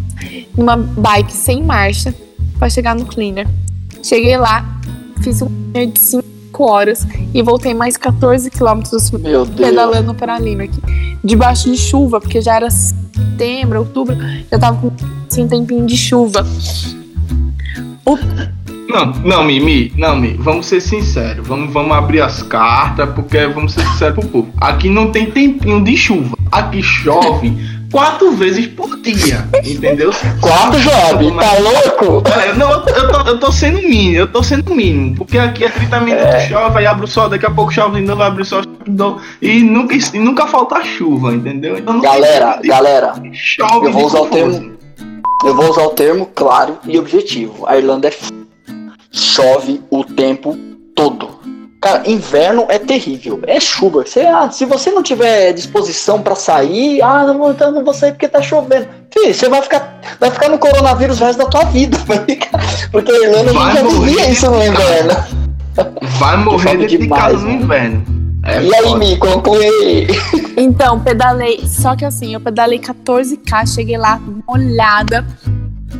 numa 0.56 0.76
bike 0.76 1.32
sem 1.32 1.60
marcha 1.60 2.14
para 2.56 2.70
chegar 2.70 2.94
no 2.94 3.04
cleaner. 3.04 3.48
Cheguei 4.00 4.36
lá, 4.36 4.78
fiz 5.24 5.42
um 5.42 5.48
cleaner 5.72 5.92
de 5.92 5.98
5 5.98 6.22
horas 6.62 7.04
e 7.34 7.42
voltei 7.42 7.74
mais 7.74 7.96
14 7.96 8.48
quilômetros 8.48 9.10
pedalando 9.56 10.14
para 10.14 10.38
Limerick. 10.38 10.80
Debaixo 11.24 11.68
de 11.68 11.76
chuva, 11.76 12.20
porque 12.20 12.40
já 12.40 12.54
era 12.54 12.70
setembro, 12.70 13.80
outubro, 13.80 14.16
já 14.48 14.56
tava 14.56 14.80
com 14.80 14.86
um 14.86 15.48
tempinho 15.48 15.84
de 15.84 15.96
chuva. 15.96 16.46
Não, 18.92 19.06
não, 19.24 19.44
Mimi, 19.44 19.92
não, 19.96 20.16
Mimi, 20.16 20.36
vamos 20.38 20.66
ser 20.66 20.80
sinceros. 20.80 21.46
Vamos, 21.46 21.72
vamos 21.72 21.96
abrir 21.96 22.20
as 22.20 22.42
cartas, 22.42 23.08
porque 23.14 23.46
vamos 23.46 23.72
ser 23.72 23.86
sinceros 23.86 24.18
pro 24.18 24.28
povo. 24.28 24.52
Aqui 24.60 24.88
não 24.88 25.10
tem 25.10 25.30
tempinho 25.30 25.82
de 25.82 25.96
chuva. 25.96 26.36
Aqui 26.50 26.82
chove 26.82 27.52
quatro 27.92 28.32
vezes 28.32 28.66
por 28.66 29.00
dia, 29.00 29.46
entendeu? 29.64 30.10
Quatro 30.40 30.78
jovem, 30.80 31.34
tá 31.36 31.52
louco? 31.58 32.28
É, 32.30 32.54
não, 32.54 32.70
eu, 32.70 32.86
eu 32.86 33.12
tô, 33.12 33.28
eu 33.28 33.38
tô 33.38 33.52
sendo 33.52 33.76
mínimo, 33.76 34.16
eu 34.16 34.26
tô 34.26 34.42
sendo 34.42 34.74
mínimo, 34.74 35.16
porque 35.16 35.38
aqui 35.38 35.64
é 35.64 35.68
30 35.68 36.00
minutos 36.00 36.42
chove, 36.48 36.78
aí 36.78 36.86
abre 36.86 37.04
o 37.04 37.08
sol, 37.08 37.28
daqui 37.28 37.44
a 37.44 37.50
pouco 37.50 37.72
chove 37.72 38.00
de 38.00 38.06
novo, 38.06 38.22
abre 38.22 38.42
o 38.42 38.44
sol, 38.44 38.62
e 39.40 39.62
nunca, 39.62 39.94
e 39.94 40.18
nunca 40.18 40.46
falta 40.46 40.82
chuva, 40.82 41.34
entendeu? 41.34 41.78
Então, 41.78 41.94
não 41.94 42.00
tem 42.00 42.10
Galera, 42.10 42.60
galera, 42.64 43.14
chove 43.32 43.86
eu 43.86 43.92
vou 43.92 44.06
usar 44.06 44.20
o 44.20 44.26
termo. 44.26 44.72
Eu 45.44 45.56
vou 45.56 45.70
usar 45.70 45.82
o 45.82 45.90
termo 45.90 46.26
claro 46.26 46.78
e 46.86 46.96
objetivo. 46.98 47.66
A 47.66 47.76
Irlanda 47.76 48.06
é 48.06 48.12
f... 48.12 48.41
chove 49.12 49.82
o 49.90 50.04
tempo 50.04 50.56
todo. 50.94 51.40
Cara, 51.80 52.08
inverno 52.08 52.66
é 52.68 52.78
terrível. 52.78 53.40
É 53.44 53.58
chuva. 53.58 54.04
Você, 54.06 54.20
ah, 54.20 54.48
se 54.50 54.64
você 54.64 54.90
não 54.92 55.02
tiver 55.02 55.52
disposição 55.52 56.22
pra 56.22 56.36
sair, 56.36 57.02
ah, 57.02 57.24
não, 57.26 57.36
vou- 57.38 57.50
então 57.50 57.72
não 57.72 57.84
vou 57.84 57.92
sair 57.92 58.12
porque 58.12 58.28
tá 58.28 58.40
chovendo. 58.40 58.86
Filho, 59.12 59.34
você 59.34 59.48
vai 59.48 59.60
ficar, 59.62 60.00
vai 60.20 60.30
ficar 60.30 60.48
no 60.48 60.58
coronavírus 60.58 61.20
o 61.20 61.24
resto 61.24 61.38
da 61.40 61.46
tua 61.46 61.64
vida. 61.64 61.98
ficar- 62.24 62.60
Porque 62.92 63.10
a 63.10 63.16
Irlanda 63.16 63.50
a 63.50 63.54
Vai 63.54 63.64
gente 63.64 63.74
já 63.74 63.82
morrer 63.84 64.06
vivia 64.10 64.30
isso 64.30 64.50
no 64.50 64.64
inverno. 64.64 65.24
Vai 66.18 66.36
morrer 66.44 66.86
de 66.86 66.98
demais, 66.98 67.22
casa 67.22 67.36
no 67.38 67.48
mano. 67.48 67.62
inverno. 67.64 68.04
É 68.44 68.62
e 68.62 68.74
aí, 68.74 68.82
foda. 68.82 68.98
Mi, 68.98 69.16
conclui 69.18 69.64
aí. 69.66 70.06
Então, 70.56 71.00
pedalei. 71.00 71.64
Só 71.66 71.96
que 71.96 72.04
assim, 72.04 72.34
eu 72.34 72.40
pedalei 72.40 72.78
14K, 72.78 73.66
cheguei 73.74 73.96
lá 73.98 74.20
molhada. 74.48 75.24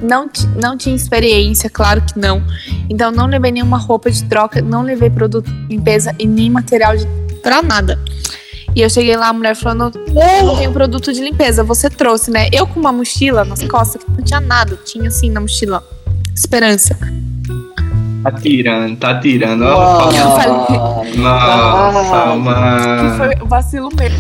Não, 0.03 0.29
não 0.61 0.77
tinha 0.77 0.95
experiência, 0.97 1.71
claro 1.71 2.03
que 2.03 2.19
não. 2.19 2.43
Então, 2.91 3.11
não 3.13 3.27
levei 3.27 3.53
nenhuma 3.53 3.79
roupa 3.79 4.11
de 4.11 4.25
troca, 4.25 4.61
não 4.61 4.83
levei 4.83 5.09
produto 5.11 5.51
de 5.51 5.67
limpeza 5.77 6.15
e 6.19 6.27
nem 6.27 6.51
material 6.51 6.97
de, 6.97 7.07
pra 7.43 7.63
nada. 7.63 7.99
E 8.75 8.81
eu 8.81 8.89
cheguei 8.91 9.17
lá, 9.17 9.29
a 9.29 9.33
mulher 9.33 9.55
falando: 9.55 9.93
Eu 10.09 10.47
não 10.47 10.57
tenho 10.57 10.73
produto 10.73 11.13
de 11.13 11.23
limpeza, 11.23 11.63
você 11.63 11.89
trouxe, 11.91 12.31
né? 12.31 12.49
Eu 12.53 12.67
com 12.67 12.81
uma 12.81 12.91
mochila 12.93 13.45
nas 13.45 13.63
costas, 13.63 14.03
que 14.03 14.11
não 14.11 14.23
tinha 14.25 14.41
nada, 14.41 14.77
tinha 14.85 15.09
assim 15.09 15.31
na 15.31 15.41
mochila. 15.41 15.85
Esperança. 16.35 16.97
Tá 18.23 18.33
tirando, 18.33 18.97
tá 18.97 19.19
tirando. 19.21 19.61
Mano. 19.65 19.77
Ó, 19.77 21.05
Nossa, 21.17 22.17
Ah. 22.17 22.31
Que 22.33 22.39
mano. 22.39 23.17
foi 23.17 23.35
o 23.45 23.47
vacilo 23.47 23.89
meu. 23.95 24.11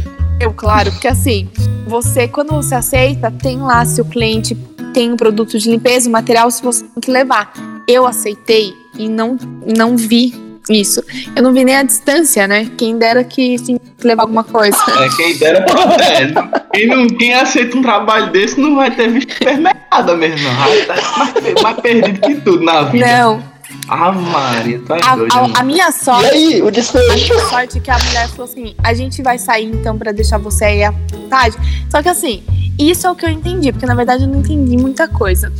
Eu, 0.41 0.53
claro, 0.53 0.91
porque 0.91 1.07
assim, 1.07 1.49
você, 1.87 2.26
quando 2.26 2.51
você 2.53 2.74
aceita, 2.74 3.30
tem 3.30 3.59
lá 3.59 3.85
se 3.85 4.01
o 4.01 4.05
cliente 4.05 4.55
tem 4.93 5.12
um 5.12 5.16
produto 5.16 5.59
de 5.59 5.70
limpeza, 5.70 6.09
o 6.09 6.12
material, 6.12 6.51
se 6.51 6.62
você 6.62 6.82
tem 6.84 7.01
que 7.01 7.11
levar. 7.11 7.53
Eu 7.88 8.07
aceitei 8.07 8.74
e 8.99 9.09
não, 9.09 9.36
não 9.76 9.97
vi 9.97 10.34
isso. 10.70 11.03
Eu 11.34 11.43
não 11.43 11.53
vi 11.53 11.64
nem 11.64 11.76
a 11.76 11.82
distância, 11.82 12.47
né? 12.47 12.70
Quem 12.78 12.97
dera 12.97 13.24
que 13.24 13.57
tinha 13.59 13.78
que 13.78 14.07
levar 14.07 14.22
alguma 14.22 14.45
coisa. 14.45 14.76
É, 15.01 15.09
quem 15.16 15.36
dera 15.36 15.64
é, 16.01 16.32
quem, 16.72 16.86
não, 16.86 17.07
quem 17.09 17.34
aceita 17.34 17.76
um 17.76 17.82
trabalho 17.82 18.30
desse 18.30 18.61
não 18.61 18.76
vai 18.76 18.90
ter 18.95 19.11
visto 19.11 19.32
supermercado 19.32 20.16
mesmo, 20.16 20.36
estar 20.49 21.18
mais, 21.18 21.62
mais 21.62 21.80
perdido 21.80 22.20
que 22.20 22.34
tudo 22.36 22.62
na 22.64 22.82
vida. 22.84 23.07
Não. 23.07 23.53
Ah, 23.88 24.12
Maria, 24.12 24.80
é 24.90 25.05
A, 25.05 25.16
doido, 25.16 25.32
a- 25.34 25.61
a 25.61 25.64
minha 25.64 25.88
E 25.88 25.93
sorte. 25.93 26.30
aí, 26.30 26.62
o 26.62 26.68
A 26.68 26.70
desfecho? 26.70 27.32
minha 27.34 27.49
sorte 27.49 27.78
é 27.78 27.80
que 27.80 27.90
a 27.90 27.99
mulher 27.99 28.28
falou 28.28 28.45
assim: 28.45 28.74
a 28.84 28.95
gente 28.95 29.22
vai 29.22 29.38
sair 29.38 29.64
então 29.66 29.99
pra 29.99 30.12
deixar 30.12 30.38
você 30.38 30.64
aí 30.66 30.84
à 30.84 30.90
vontade. 30.93 31.57
Só 31.90 32.01
que 32.03 32.09
assim, 32.09 32.43
isso 32.79 33.07
é 33.07 33.11
o 33.11 33.14
que 33.14 33.25
eu 33.25 33.31
entendi, 33.31 33.73
porque 33.73 33.87
na 33.87 33.95
verdade 33.95 34.25
eu 34.25 34.29
não 34.29 34.41
entendi 34.41 34.77
muita 34.77 35.09
coisa. 35.09 35.53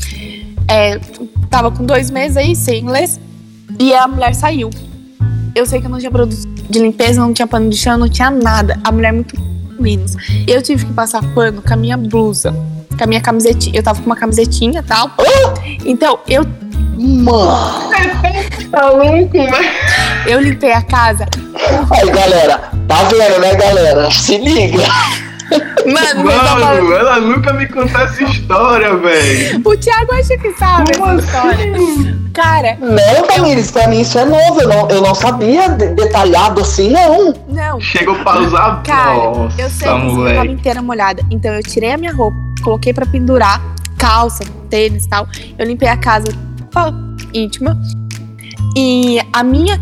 É, 0.69 0.99
tava 1.51 1.71
com 1.71 1.85
dois 1.85 2.11
meses 2.11 2.37
aí, 2.37 2.57
sem 2.57 2.83
inglês, 2.83 3.21
e 3.79 3.95
a 3.95 4.07
mulher 4.07 4.35
saiu. 4.35 4.71
Eu 5.55 5.67
sei 5.67 5.81
que 5.81 5.87
eu 5.87 5.91
não 5.91 5.99
tinha 5.99 6.11
produto 6.11 6.49
de 6.69 6.79
limpeza, 6.79 7.21
não 7.21 7.33
tinha 7.33 7.47
pano 7.47 7.69
de 7.69 7.77
chão, 7.77 7.99
não 7.99 8.09
tinha 8.09 8.31
nada. 8.31 8.81
A 8.83 8.91
mulher 8.91 9.13
muito 9.13 9.39
menos. 9.79 10.17
Eu 10.47 10.63
tive 10.63 10.87
que 10.87 10.93
passar 10.93 11.23
pano 11.35 11.61
com 11.61 11.73
a 11.73 11.77
minha 11.77 11.97
blusa, 11.97 12.55
com 12.97 13.05
a 13.05 13.07
minha 13.07 13.21
camisetinha. 13.21 13.79
Eu 13.79 13.83
tava 13.83 14.01
com 14.01 14.07
uma 14.07 14.17
camisetinha 14.17 14.81
e 14.81 14.83
tal. 14.83 15.11
Então, 15.85 16.19
eu, 16.27 16.47
Mano. 16.99 17.83
Eu 20.27 20.41
limpei 20.41 20.73
a 20.73 20.83
casa. 20.83 21.27
Aí, 21.91 22.11
galera, 22.11 22.71
tá 22.87 23.03
vendo, 23.05 23.41
né, 23.41 23.55
galera? 23.55 24.11
Se 24.11 24.39
liga. 24.39 24.83
Mano, 25.87 26.25
Mano, 26.25 26.93
ela 26.95 27.21
nunca 27.21 27.53
me 27.53 27.67
contou 27.67 28.01
essa 28.01 28.23
história, 28.25 28.97
velho. 28.97 29.61
O 29.65 29.77
Thiago 29.77 30.13
acha 30.15 30.37
que 30.39 30.53
sabe 30.55 30.93
essa 30.93 31.15
história. 31.17 31.73
Cara, 32.33 32.79
Não, 32.81 33.27
Tamires, 33.27 33.71
pra 33.71 33.87
mim 33.89 34.01
isso 34.01 34.19
é 34.19 34.25
novo. 34.25 34.61
Eu 34.61 34.69
não, 34.69 34.89
eu 34.89 35.03
não 35.03 35.15
sabia 35.15 35.69
de- 35.69 35.89
detalhado 35.95 36.61
assim, 36.63 36.91
não. 36.91 37.35
não. 37.49 37.81
Chegou 37.81 38.15
pra 38.17 38.39
usar. 38.41 38.83
Cara, 38.85 39.15
Nossa, 39.15 39.61
eu 39.61 39.69
sei 39.69 39.89
que 39.89 40.35
tava 40.35 40.47
inteira 40.47 40.81
molhada. 40.83 41.23
Então 41.31 41.53
eu 41.53 41.63
tirei 41.63 41.93
a 41.93 41.99
minha 41.99 42.13
roupa, 42.15 42.37
coloquei 42.63 42.95
pra 42.95 43.05
pendurar, 43.05 43.61
calça, 43.99 44.45
tênis 44.71 45.05
e 45.05 45.09
tal. 45.09 45.27
Eu 45.59 45.67
limpei 45.67 45.89
a 45.89 45.97
casa 45.97 46.27
ó, 46.75 46.91
íntima. 47.35 47.79
E 48.77 49.21
a 49.33 49.43
minha. 49.43 49.79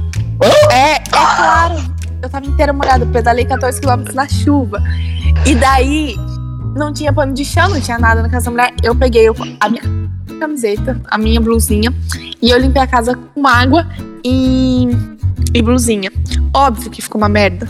É, 0.73 0.95
é 0.95 0.99
claro. 1.11 1.77
Eu 2.23 2.29
tava 2.29 2.45
inteira 2.47 2.73
molhada, 2.73 3.07
pedalei 3.07 3.45
14 3.45 3.81
km 3.81 4.13
na 4.13 4.29
chuva. 4.29 4.83
E 5.47 5.55
daí 5.55 6.17
não 6.75 6.93
tinha 6.93 7.13
pano 7.13 7.33
de 7.35 7.45
chão, 7.45 7.69
não 7.69 7.81
tinha 7.81 7.99
nada 7.99 8.23
na 8.23 8.29
casa 8.29 8.47
da 8.47 8.51
mulher. 8.51 8.75
Eu 8.83 8.95
peguei 8.95 9.27
a 9.61 9.69
minha 9.69 9.83
camiseta, 10.39 11.01
a 11.09 11.19
minha 11.19 11.41
blusinha, 11.41 11.93
e 12.41 12.51
eu 12.51 12.59
limpei 12.59 12.83
a 12.83 12.87
casa 12.87 13.19
com 13.35 13.47
água 13.47 13.87
e, 14.25 14.89
e 15.53 15.63
blusinha. 15.63 16.11
Óbvio 16.55 16.91
que 16.91 17.03
ficou 17.03 17.21
uma 17.21 17.29
merda. 17.29 17.69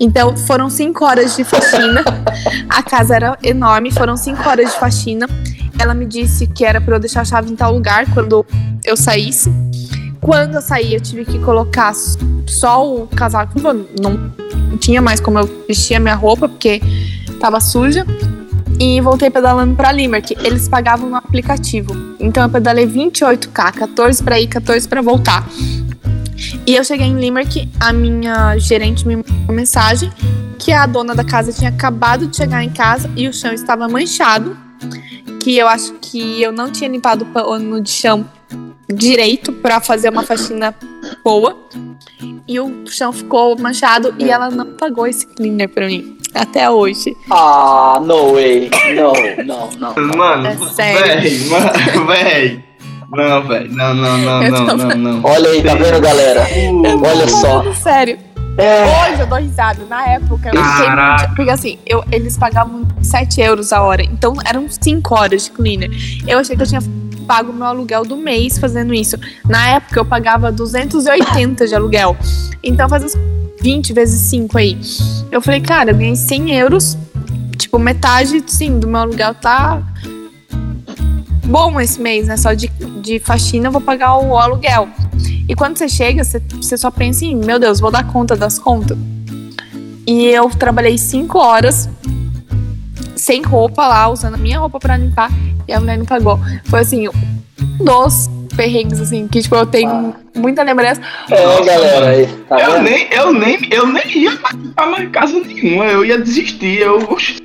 Então 0.00 0.36
foram 0.36 0.68
cinco 0.68 1.04
horas 1.04 1.36
de 1.36 1.44
faxina. 1.44 2.02
A 2.68 2.82
casa 2.82 3.14
era 3.14 3.38
enorme, 3.42 3.90
foram 3.92 4.16
cinco 4.16 4.48
horas 4.48 4.72
de 4.72 4.78
faxina. 4.78 5.26
Ela 5.78 5.94
me 5.94 6.06
disse 6.06 6.46
que 6.46 6.64
era 6.64 6.80
pra 6.80 6.96
eu 6.96 7.00
deixar 7.00 7.22
a 7.22 7.24
chave 7.24 7.50
em 7.50 7.56
tal 7.56 7.72
lugar 7.72 8.06
quando 8.12 8.44
eu 8.84 8.96
saísse. 8.96 9.50
Quando 10.24 10.54
eu 10.54 10.62
saí, 10.62 10.94
eu 10.94 11.00
tive 11.02 11.22
que 11.26 11.38
colocar 11.40 11.92
só 12.46 12.94
o 12.94 13.06
casaco. 13.06 13.60
Não 13.60 14.78
tinha 14.78 15.02
mais 15.02 15.20
como 15.20 15.38
eu 15.38 15.64
vestir 15.68 15.96
a 15.96 16.00
minha 16.00 16.14
roupa, 16.14 16.48
porque 16.48 16.80
tava 17.38 17.60
suja. 17.60 18.06
E 18.80 19.02
voltei 19.02 19.28
pedalando 19.28 19.76
pra 19.76 19.92
Limerick. 19.92 20.34
Eles 20.38 20.66
pagavam 20.66 21.10
no 21.10 21.16
aplicativo. 21.16 21.94
Então 22.18 22.42
eu 22.42 22.48
pedalei 22.48 22.86
28k, 22.86 23.72
14 23.74 24.24
pra 24.24 24.40
ir, 24.40 24.46
14 24.46 24.88
pra 24.88 25.02
voltar. 25.02 25.46
E 26.66 26.74
eu 26.74 26.82
cheguei 26.82 27.06
em 27.06 27.20
Limerick, 27.20 27.68
a 27.78 27.92
minha 27.92 28.56
gerente 28.56 29.06
me 29.06 29.16
mandou 29.16 29.30
uma 29.44 29.52
mensagem 29.52 30.10
que 30.58 30.72
a 30.72 30.86
dona 30.86 31.14
da 31.14 31.22
casa 31.22 31.52
tinha 31.52 31.68
acabado 31.68 32.26
de 32.26 32.34
chegar 32.34 32.64
em 32.64 32.70
casa 32.70 33.10
e 33.14 33.28
o 33.28 33.32
chão 33.32 33.52
estava 33.52 33.86
manchado. 33.88 34.56
Que 35.38 35.58
eu 35.58 35.68
acho 35.68 35.92
que 36.00 36.40
eu 36.40 36.50
não 36.50 36.70
tinha 36.70 36.88
limpado 36.88 37.24
o 37.24 37.28
pano 37.28 37.78
de 37.82 37.90
chão 37.90 38.26
direito 38.92 39.52
pra 39.52 39.80
fazer 39.80 40.08
uma 40.10 40.22
faxina 40.22 40.74
boa. 41.24 41.56
E 42.46 42.60
o 42.60 42.84
chão 42.86 43.12
ficou 43.12 43.58
manchado 43.58 44.14
e 44.18 44.30
ela 44.30 44.50
não 44.50 44.66
pagou 44.74 45.06
esse 45.06 45.26
cleaner 45.26 45.68
pra 45.68 45.86
mim. 45.86 46.18
Até 46.34 46.68
hoje. 46.68 47.16
Ah, 47.30 48.00
no 48.04 48.32
way. 48.34 48.68
Não, 48.94 49.12
não, 49.44 49.70
não. 49.96 50.16
Mano, 50.16 50.46
É 50.48 50.56
sério. 50.72 51.22
véi, 51.22 51.44
mano, 51.48 52.06
véi. 52.06 52.64
Não, 53.12 53.46
velho. 53.46 53.72
Não, 53.72 53.94
não, 53.94 54.18
não, 54.18 54.42
não, 54.50 54.66
tô- 54.66 54.76
não, 54.76 54.96
não. 54.96 55.20
Olha 55.24 55.50
aí, 55.50 55.62
tá 55.62 55.74
vendo, 55.76 56.00
galera? 56.00 56.42
Uh, 56.42 57.06
Olha 57.06 57.28
só. 57.28 57.72
Sério. 57.74 58.18
É, 58.58 58.84
Hoje 59.12 59.20
eu 59.20 59.26
dou 59.26 59.38
risada. 59.38 59.84
Na 59.88 60.04
época 60.08 60.50
eu 60.52 60.64
fiquei 60.64 60.88
muito. 60.90 61.34
Porque 61.36 61.50
assim, 61.50 61.78
eu, 61.86 62.04
eles 62.12 62.36
pagavam 62.36 62.82
7 63.02 63.40
euros 63.40 63.72
a 63.72 63.82
hora. 63.82 64.02
Então 64.02 64.34
eram 64.44 64.66
5 64.68 65.14
horas 65.14 65.44
de 65.44 65.50
cleaner. 65.52 65.90
Eu 66.26 66.38
achei 66.38 66.56
que 66.56 66.62
eu 66.62 66.66
tinha 66.66 66.80
pago 67.24 67.52
meu 67.52 67.66
aluguel 67.66 68.04
do 68.04 68.16
mês 68.16 68.58
fazendo 68.58 68.94
isso. 68.94 69.16
Na 69.48 69.68
época 69.70 70.00
eu 70.00 70.04
pagava 70.04 70.52
280 70.52 71.66
de 71.66 71.74
aluguel. 71.74 72.16
Então 72.62 72.88
faz 72.88 73.04
uns 73.04 73.14
20 73.60 73.92
vezes 73.92 74.20
5 74.30 74.58
aí. 74.58 74.78
Eu 75.30 75.40
falei, 75.40 75.60
cara, 75.60 75.90
eu 75.90 75.96
ganhei 75.96 76.16
100 76.16 76.52
euros. 76.52 76.98
Tipo, 77.56 77.78
metade, 77.78 78.42
sim, 78.46 78.78
do 78.78 78.86
meu 78.86 79.00
aluguel 79.00 79.34
tá 79.34 79.82
bom 81.44 81.80
esse 81.80 82.00
mês, 82.00 82.26
né? 82.26 82.36
Só 82.36 82.52
de, 82.52 82.68
de 83.00 83.18
faxina 83.18 83.68
eu 83.68 83.72
vou 83.72 83.80
pagar 83.80 84.16
o 84.16 84.36
aluguel. 84.38 84.88
E 85.48 85.54
quando 85.54 85.76
você 85.76 85.88
chega, 85.88 86.24
você, 86.24 86.40
você 86.40 86.76
só 86.76 86.90
pensa 86.90 87.24
em, 87.24 87.36
meu 87.36 87.58
Deus, 87.58 87.80
vou 87.80 87.90
dar 87.90 88.06
conta 88.06 88.36
das 88.36 88.58
contas. 88.58 88.96
E 90.06 90.26
eu 90.26 90.48
trabalhei 90.50 90.98
cinco 90.98 91.38
horas 91.38 91.88
sem 93.16 93.42
roupa 93.42 93.86
lá, 93.86 94.08
usando 94.08 94.34
a 94.34 94.38
minha 94.38 94.58
roupa 94.58 94.78
pra 94.78 94.96
limpar, 94.96 95.30
e 95.68 95.72
a 95.72 95.80
mulher 95.80 95.98
não 95.98 96.04
pagou. 96.06 96.38
Foi 96.64 96.80
assim, 96.80 97.08
um 97.08 97.84
dos 97.84 98.28
perrengues, 98.56 99.00
assim, 99.00 99.26
que 99.26 99.42
tipo, 99.42 99.54
eu 99.56 99.66
tenho 99.66 99.90
Ah. 99.90 100.12
muita 100.36 100.62
lembrança. 100.62 101.00
É, 101.30 101.44
Nossa, 101.44 101.64
galera, 101.64 102.08
aí, 102.10 102.26
tá 102.48 102.60
eu, 102.60 102.72
vendo? 102.72 102.82
nem, 102.84 103.08
eu, 103.12 103.32
nem, 103.32 103.58
eu 103.70 103.86
nem 103.86 104.18
ia 104.18 104.36
participar 104.36 104.86
mais 104.86 105.08
casa 105.10 105.40
nenhuma, 105.40 105.84
eu 105.86 106.04
ia 106.04 106.18
desistir. 106.18 106.78
Eu, 106.80 106.98
oxe, 107.10 107.36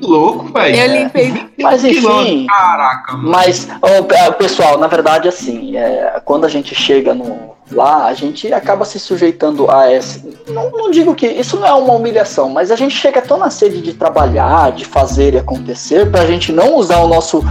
louco, 0.00 0.52
velho. 0.52 0.76
Eu 0.76 1.02
limpei. 1.02 1.46
Mas 1.58 1.84
enfim, 1.84 2.46
Caraca, 2.46 3.12
mano. 3.16 3.28
Mas, 3.30 3.64
pe- 3.64 4.32
pessoal, 4.38 4.78
na 4.78 4.86
verdade, 4.86 5.28
assim, 5.28 5.76
é, 5.76 6.20
quando 6.24 6.44
a 6.44 6.48
gente 6.48 6.74
chega 6.74 7.14
no, 7.14 7.54
lá, 7.70 8.06
a 8.06 8.14
gente 8.14 8.52
acaba 8.52 8.84
se 8.84 8.98
sujeitando 8.98 9.70
a 9.70 9.90
essa. 9.90 10.20
Não, 10.48 10.70
não 10.70 10.90
digo 10.90 11.14
que 11.14 11.26
isso 11.26 11.58
não 11.58 11.66
é 11.66 11.72
uma 11.72 11.94
humilhação, 11.94 12.48
mas 12.50 12.70
a 12.70 12.76
gente 12.76 12.94
chega 12.94 13.20
tão 13.22 13.38
na 13.38 13.50
sede 13.50 13.80
de 13.80 13.94
trabalhar, 13.94 14.72
de 14.72 14.84
fazer 14.84 15.34
e 15.34 15.38
acontecer, 15.38 16.10
pra 16.10 16.26
gente 16.26 16.52
não 16.52 16.74
usar 16.76 16.98
o 16.98 17.08
nosso 17.08 17.42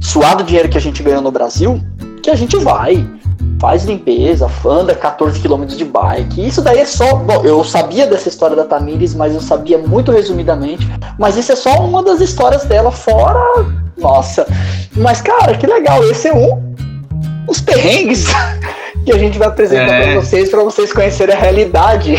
suado 0.00 0.42
dinheiro 0.44 0.68
que 0.68 0.78
a 0.78 0.80
gente 0.80 1.02
ganhou 1.02 1.22
no 1.22 1.30
Brasil, 1.30 1.80
que 2.22 2.30
a 2.30 2.34
gente 2.36 2.56
vai. 2.56 3.06
Faz 3.60 3.84
limpeza, 3.84 4.50
anda 4.64 4.94
14 4.94 5.38
km 5.38 5.66
de 5.66 5.84
bike. 5.84 6.46
Isso 6.46 6.62
daí 6.62 6.78
é 6.78 6.86
só. 6.86 7.14
Bom, 7.16 7.42
eu 7.44 7.62
sabia 7.62 8.06
dessa 8.06 8.28
história 8.28 8.56
da 8.56 8.64
Tamires, 8.64 9.14
mas 9.14 9.34
eu 9.34 9.40
sabia 9.40 9.76
muito 9.76 10.10
resumidamente. 10.10 10.88
Mas 11.18 11.36
isso 11.36 11.52
é 11.52 11.56
só 11.56 11.84
uma 11.84 12.02
das 12.02 12.20
histórias 12.20 12.64
dela, 12.64 12.90
fora. 12.90 13.38
Nossa. 13.98 14.46
Mas, 14.96 15.20
cara, 15.20 15.54
que 15.58 15.66
legal. 15.66 16.02
Esse 16.04 16.28
é 16.28 16.34
um. 16.34 16.74
Os 17.46 17.60
perrengues 17.60 18.24
que 19.04 19.12
a 19.12 19.18
gente 19.18 19.38
vai 19.38 19.48
apresentar 19.48 19.92
É. 19.94 20.12
pra 20.12 20.20
vocês, 20.22 20.48
pra 20.48 20.62
vocês 20.62 20.90
conhecerem 20.92 21.34
a 21.34 21.38
realidade 21.38 22.16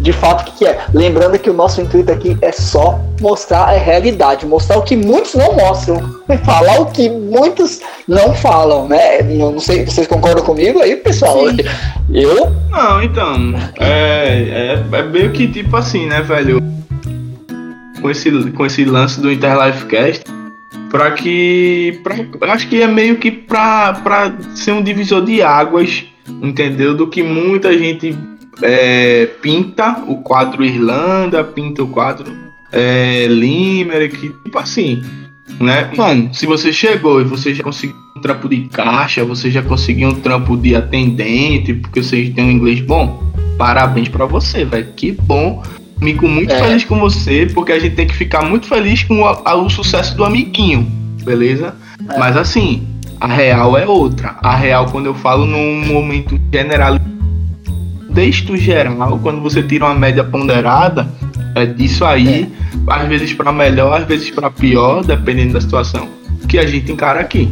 de 0.00 0.12
fato 0.12 0.42
o 0.42 0.44
que, 0.44 0.58
que 0.58 0.66
é. 0.66 0.86
Lembrando 0.94 1.38
que 1.38 1.50
o 1.50 1.52
nosso 1.52 1.80
intuito 1.80 2.12
aqui 2.12 2.36
é 2.40 2.52
só 2.52 3.00
mostrar 3.20 3.64
a 3.64 3.72
realidade, 3.72 4.46
mostrar 4.46 4.78
o 4.78 4.82
que 4.82 4.96
muitos 4.96 5.34
não 5.34 5.54
mostram, 5.54 5.98
falar 6.44 6.80
o 6.80 6.86
que 6.86 7.08
muitos 7.08 7.80
não 8.06 8.34
falam, 8.34 8.88
né? 8.88 9.22
Não, 9.22 9.52
não 9.52 9.60
sei, 9.60 9.84
vocês 9.84 10.06
concordam 10.06 10.44
comigo 10.44 10.80
aí, 10.80 10.96
pessoal? 10.96 11.48
Sim. 11.50 11.56
Eu 12.10 12.50
Não, 12.70 13.02
então, 13.02 13.54
é, 13.78 14.78
é, 14.90 14.98
é 14.98 15.02
meio 15.02 15.30
que 15.30 15.46
tipo 15.46 15.76
assim, 15.76 16.06
né, 16.06 16.22
velho? 16.22 16.58
Com 18.00 18.10
esse, 18.10 18.30
com 18.52 18.64
esse 18.64 18.84
lance 18.84 19.20
do 19.20 19.30
Interlifecast, 19.30 20.24
pra 20.90 21.10
que. 21.10 22.00
Pra, 22.02 22.16
eu 22.16 22.52
acho 22.52 22.66
que 22.68 22.80
é 22.80 22.86
meio 22.86 23.16
que 23.16 23.30
pra, 23.30 23.92
pra 23.92 24.32
ser 24.54 24.72
um 24.72 24.82
divisor 24.82 25.22
de 25.22 25.42
águas, 25.42 26.04
entendeu? 26.40 26.94
Do 26.94 27.08
que 27.08 27.22
muita 27.22 27.76
gente 27.76 28.16
é, 28.62 29.26
pinta 29.40 30.02
o 30.06 30.16
quadro 30.22 30.64
Irlanda, 30.64 31.42
pinta 31.44 31.82
o 31.82 31.88
quadro 31.88 32.32
é, 32.72 33.26
Limerick, 33.28 34.32
tipo 34.44 34.58
assim, 34.58 35.00
né? 35.60 35.90
Mano, 35.96 36.32
se 36.34 36.46
você 36.46 36.72
chegou 36.72 37.20
e 37.20 37.24
você 37.24 37.54
já 37.54 37.62
conseguiu 37.62 37.96
um 38.16 38.20
trampo 38.20 38.48
de 38.48 38.62
caixa, 38.68 39.24
você 39.24 39.50
já 39.50 39.62
conseguiu 39.62 40.08
um 40.08 40.14
trampo 40.14 40.56
de 40.56 40.74
atendente, 40.74 41.72
porque 41.74 42.02
você 42.02 42.32
tem 42.34 42.44
um 42.44 42.50
inglês 42.50 42.80
bom, 42.80 43.22
parabéns 43.56 44.08
pra 44.08 44.26
você, 44.26 44.64
velho. 44.64 44.92
Que 44.96 45.12
bom. 45.12 45.62
Fico 46.00 46.28
muito 46.28 46.52
É. 46.52 46.62
feliz 46.62 46.84
com 46.84 46.98
você, 47.00 47.46
porque 47.52 47.72
a 47.72 47.78
gente 47.78 47.96
tem 47.96 48.06
que 48.06 48.14
ficar 48.14 48.44
muito 48.44 48.66
feliz 48.68 49.02
com 49.02 49.20
o, 49.22 49.26
a- 49.26 49.54
o 49.56 49.68
sucesso 49.68 50.16
do 50.16 50.24
amiguinho, 50.24 50.86
beleza? 51.24 51.74
É. 52.08 52.18
Mas 52.18 52.36
assim, 52.36 52.86
a 53.20 53.26
real 53.26 53.76
é 53.76 53.84
outra. 53.86 54.36
A 54.42 54.54
real, 54.54 54.86
quando 54.86 55.06
eu 55.06 55.14
falo 55.14 55.44
num 55.44 55.86
momento 55.86 56.38
general, 56.52 56.98
texto 58.18 58.56
geral, 58.56 59.16
quando 59.22 59.40
você 59.40 59.62
tira 59.62 59.84
uma 59.84 59.94
média 59.94 60.24
ponderada, 60.24 61.06
é 61.54 61.64
disso 61.64 62.04
aí, 62.04 62.52
às 62.88 63.06
vezes 63.08 63.32
pra 63.32 63.52
melhor, 63.52 64.00
às 64.00 64.04
vezes 64.08 64.28
pra 64.30 64.50
pior, 64.50 65.04
dependendo 65.04 65.52
da 65.52 65.60
situação, 65.60 66.08
que 66.48 66.58
a 66.58 66.66
gente 66.66 66.90
encara 66.90 67.20
aqui. 67.20 67.48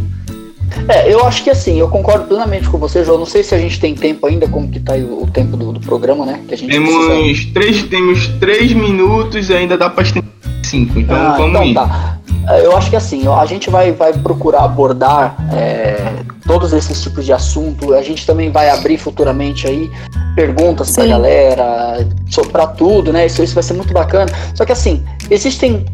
É, 0.88 1.12
eu 1.12 1.24
acho 1.24 1.44
que 1.44 1.50
assim, 1.50 1.78
eu 1.78 1.88
concordo 1.88 2.24
plenamente 2.26 2.68
com 2.68 2.78
você, 2.78 3.04
João. 3.04 3.18
Não 3.20 3.26
sei 3.26 3.44
se 3.44 3.54
a 3.54 3.58
gente 3.58 3.78
tem 3.78 3.94
tempo 3.94 4.26
ainda, 4.26 4.48
como 4.48 4.68
que 4.68 4.80
tá 4.80 4.94
aí 4.94 5.04
o, 5.04 5.22
o 5.22 5.26
tempo 5.30 5.56
do, 5.56 5.72
do 5.72 5.78
programa, 5.80 6.26
né? 6.26 6.40
Que 6.48 6.54
a 6.54 6.56
gente 6.58 6.68
precisa- 6.74 7.08
Temos 7.08 7.44
três, 7.46 7.82
temos 7.84 8.26
três 8.40 8.72
minutos 8.72 9.48
e 9.48 9.54
ainda 9.54 9.78
dá 9.78 9.88
pra 9.88 10.02
estender 10.02 10.28
cinco, 10.64 10.98
então 10.98 11.16
Ah, 11.16 11.36
vamos 11.36 11.50
então 11.50 11.64
indo. 11.64 11.74
tá. 11.74 12.18
É, 12.48 12.64
Eu 12.64 12.76
acho 12.76 12.90
que 12.90 12.96
assim, 12.96 13.26
a 13.28 13.44
gente 13.46 13.70
vai, 13.70 13.92
vai 13.92 14.12
procurar 14.12 14.64
abordar 14.64 15.36
é, 15.52 16.22
todos 16.46 16.72
esses 16.72 17.02
tipos 17.02 17.24
de 17.24 17.32
assunto. 17.32 17.94
A 17.94 18.02
gente 18.02 18.26
também 18.26 18.50
vai 18.50 18.70
abrir 18.70 18.98
futuramente 18.98 19.66
aí 19.66 19.90
perguntas 20.34 20.90
pra 20.92 21.04
Sim. 21.04 21.10
galera, 21.10 22.06
pra 22.52 22.66
tudo, 22.66 23.12
né? 23.12 23.26
Isso, 23.26 23.42
isso 23.42 23.54
vai 23.54 23.62
ser 23.62 23.74
muito 23.74 23.92
bacana. 23.92 24.30
Só 24.54 24.64
que 24.64 24.72
assim, 24.72 25.04
existem 25.30 25.84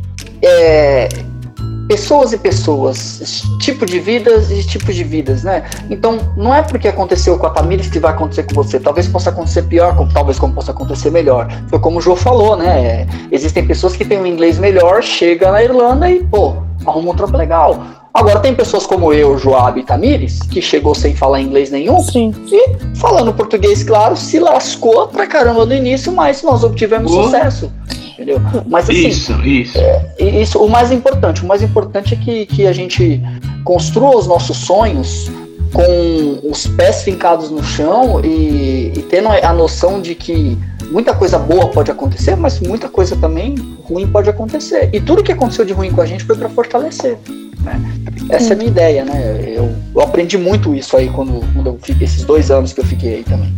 é, 0.43 1.09
pessoas 1.93 2.33
e 2.33 2.39
pessoas, 2.39 3.43
tipo 3.61 3.85
de 3.85 4.01
vidas 4.01 4.51
e 4.51 4.65
tipos 4.65 4.95
de 4.95 5.05
vidas, 5.05 5.43
né? 5.43 5.63
Então, 5.91 6.19
não 6.39 6.55
é 6.55 6.63
porque 6.63 6.89
aconteceu 6.89 7.39
com 7.39 7.47
a 7.47 7.51
Tamires 7.51 7.91
que 7.91 7.99
vai 7.99 8.13
acontecer 8.13 8.45
com 8.45 8.55
você. 8.55 8.81
Talvez 8.81 9.07
possa 9.07 9.29
acontecer 9.29 9.65
pior, 9.65 9.95
como, 9.95 10.11
talvez 10.11 10.39
como 10.39 10.55
possa 10.55 10.73
acontecer 10.73 11.11
melhor. 11.11 11.49
Foi 11.69 11.79
como 11.79 11.99
o 11.99 12.01
João 12.01 12.17
falou, 12.17 12.57
né? 12.57 13.07
Existem 13.31 13.67
pessoas 13.67 13.95
que 13.95 14.07
têm 14.07 14.19
um 14.19 14.25
inglês 14.25 14.59
melhor, 14.59 15.03
chega 15.03 15.53
na 15.53 15.63
Irlanda 15.63 16.11
e, 16.11 16.25
pô, 16.25 16.55
arruma 16.87 17.13
um 17.13 17.15
trampo 17.15 17.37
legal. 17.37 17.85
Agora, 18.15 18.41
tem 18.41 18.55
pessoas 18.55 18.87
como 18.87 19.13
eu, 19.13 19.37
Joab 19.37 19.79
e 19.79 19.85
Tamires, 19.85 20.41
que 20.41 20.63
chegou 20.63 20.95
sem 20.95 21.15
falar 21.15 21.43
inglês 21.43 21.71
nenhum, 21.71 22.01
Sim. 22.01 22.33
e 22.51 22.97
falando 22.97 23.35
português, 23.35 23.85
claro, 23.85 24.17
se 24.17 24.39
lascou 24.39 25.09
pra 25.09 25.27
caramba 25.27 25.67
no 25.67 25.75
início, 25.75 26.11
mas 26.11 26.43
nós 26.43 26.65
obtivemos 26.65 27.13
Boa. 27.13 27.25
sucesso. 27.25 27.71
Entendeu? 28.23 28.41
Mas 28.69 28.89
assim, 28.89 29.09
Isso, 29.09 29.33
isso. 29.43 29.79
e 30.19 30.43
isso, 30.43 30.59
o 30.63 30.69
mais 30.69 30.93
importante, 30.93 31.43
o 31.43 31.47
mais 31.47 31.63
importante 31.63 32.15
é 32.15 32.17
que, 32.17 32.47
que 32.47 32.67
a 32.67 32.73
gente 32.73 33.21
construa 33.65 34.17
os 34.17 34.27
nossos 34.27 34.57
sonhos 34.59 35.31
com 35.73 36.49
os 36.51 36.67
pés 36.67 37.03
fincados 37.03 37.51
no 37.51 37.63
chão 37.65 38.21
e, 38.23 38.93
e 38.95 39.03
tendo 39.09 39.29
a 39.29 39.53
noção 39.53 40.01
de 40.01 40.15
que 40.15 40.59
muita 40.91 41.15
coisa 41.15 41.39
boa 41.39 41.69
pode 41.69 41.91
acontecer, 41.91 42.37
mas 42.37 42.61
muita 42.61 42.89
coisa 42.89 43.17
também 43.17 43.55
ruim 43.85 44.07
pode 44.07 44.29
acontecer. 44.29 44.91
E 44.93 45.01
tudo 45.01 45.23
que 45.23 45.33
aconteceu 45.33 45.65
de 45.65 45.73
ruim 45.73 45.91
com 45.91 46.03
a 46.03 46.07
gente 46.07 46.25
foi 46.25 46.37
para 46.37 46.49
fortalecer. 46.51 47.17
né? 47.61 47.81
Essa 48.29 48.53
é 48.53 48.55
a 48.55 48.57
minha 48.57 48.69
ideia, 48.71 49.05
né? 49.05 49.43
Eu, 49.57 49.75
eu 49.95 50.01
aprendi 50.03 50.37
muito 50.37 50.75
isso 50.75 50.97
aí 50.97 51.09
quando, 51.09 51.41
quando 51.55 51.67
eu 51.69 51.79
fiquei, 51.83 52.07
esses 52.07 52.23
dois 52.25 52.51
anos 52.51 52.73
que 52.75 52.81
eu 52.81 52.85
fiquei 52.85 53.15
aí 53.17 53.25
também. 53.25 53.55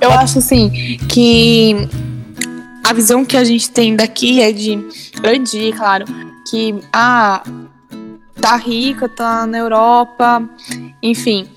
Eu 0.00 0.10
acho 0.10 0.38
assim 0.38 0.68
que 1.08 1.88
a 2.84 2.92
visão 2.92 3.24
que 3.24 3.36
a 3.36 3.44
gente 3.44 3.70
tem 3.70 3.96
daqui 3.96 4.42
é 4.42 4.52
de 4.52 4.76
grande, 5.20 5.72
claro, 5.72 6.04
que 6.48 6.80
ah, 6.92 7.42
tá 8.40 8.56
rica, 8.56 9.08
tá 9.08 9.46
na 9.46 9.58
Europa, 9.58 10.42
enfim. 11.02 11.48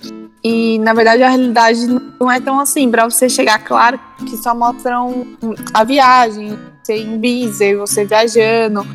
E 0.43 0.79
na 0.79 0.93
verdade 0.93 1.21
a 1.23 1.29
realidade 1.29 1.85
não 2.19 2.31
é 2.31 2.39
tão 2.39 2.59
assim. 2.59 2.89
Pra 2.89 3.03
você 3.03 3.27
chegar, 3.27 3.59
claro, 3.59 3.99
que 4.25 4.37
só 4.37 4.55
mostram 4.55 5.27
a 5.73 5.83
viagem, 5.83 6.57
você 6.81 6.95
em 6.95 7.19
e 7.21 7.75
você 7.75 8.05
viajando. 8.05 8.87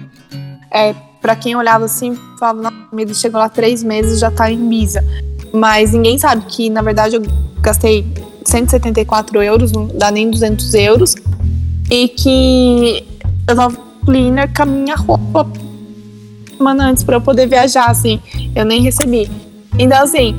É, 0.71 0.95
para 1.21 1.37
quem 1.37 1.55
olhava 1.55 1.85
assim, 1.85 2.19
falava, 2.39 2.63
não, 2.63 2.99
ele 2.99 3.15
chegou 3.15 3.39
lá 3.39 3.51
três 3.51 3.83
meses 3.83 4.19
já 4.19 4.31
tá 4.31 4.51
em 4.51 4.65
Ibiza. 4.65 5.05
Mas 5.53 5.93
ninguém 5.93 6.19
sabe 6.19 6.47
que, 6.47 6.71
na 6.71 6.81
verdade, 6.81 7.17
eu 7.17 7.23
gastei 7.61 8.07
174 8.47 9.43
euros, 9.43 9.71
não 9.71 9.87
dá 9.87 10.11
nem 10.11 10.31
200 10.31 10.73
euros. 10.75 11.15
E 11.93 12.09
que 12.09 13.07
eu 13.47 13.55
tava 13.55 13.77
cleaner 14.07 14.51
com 14.57 14.63
a 14.63 14.65
minha 14.65 14.97
roupa 14.97 15.47
semana 16.57 16.89
antes 16.89 17.05
pra 17.05 17.17
eu 17.17 17.21
poder 17.21 17.47
viajar, 17.47 17.91
assim. 17.91 18.19
Eu 18.55 18.65
nem 18.65 18.81
recebi. 18.81 19.31
Então, 19.79 20.03
assim, 20.03 20.35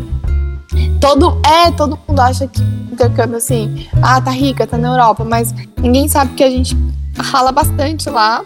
todo. 1.00 1.40
É, 1.46 1.70
todo 1.70 2.00
mundo 2.08 2.20
acha 2.20 2.48
que 2.48 2.60
intercâmbio, 2.92 3.38
assim, 3.38 3.88
ah, 4.02 4.20
tá 4.20 4.32
rica, 4.32 4.66
tá 4.66 4.80
na 4.80 4.88
Europa, 4.90 5.24
mas 5.24 5.54
ninguém 5.80 6.08
sabe 6.08 6.34
que 6.34 6.44
a 6.44 6.50
gente 6.50 6.76
rala 7.18 7.52
bastante 7.52 8.10
lá. 8.10 8.44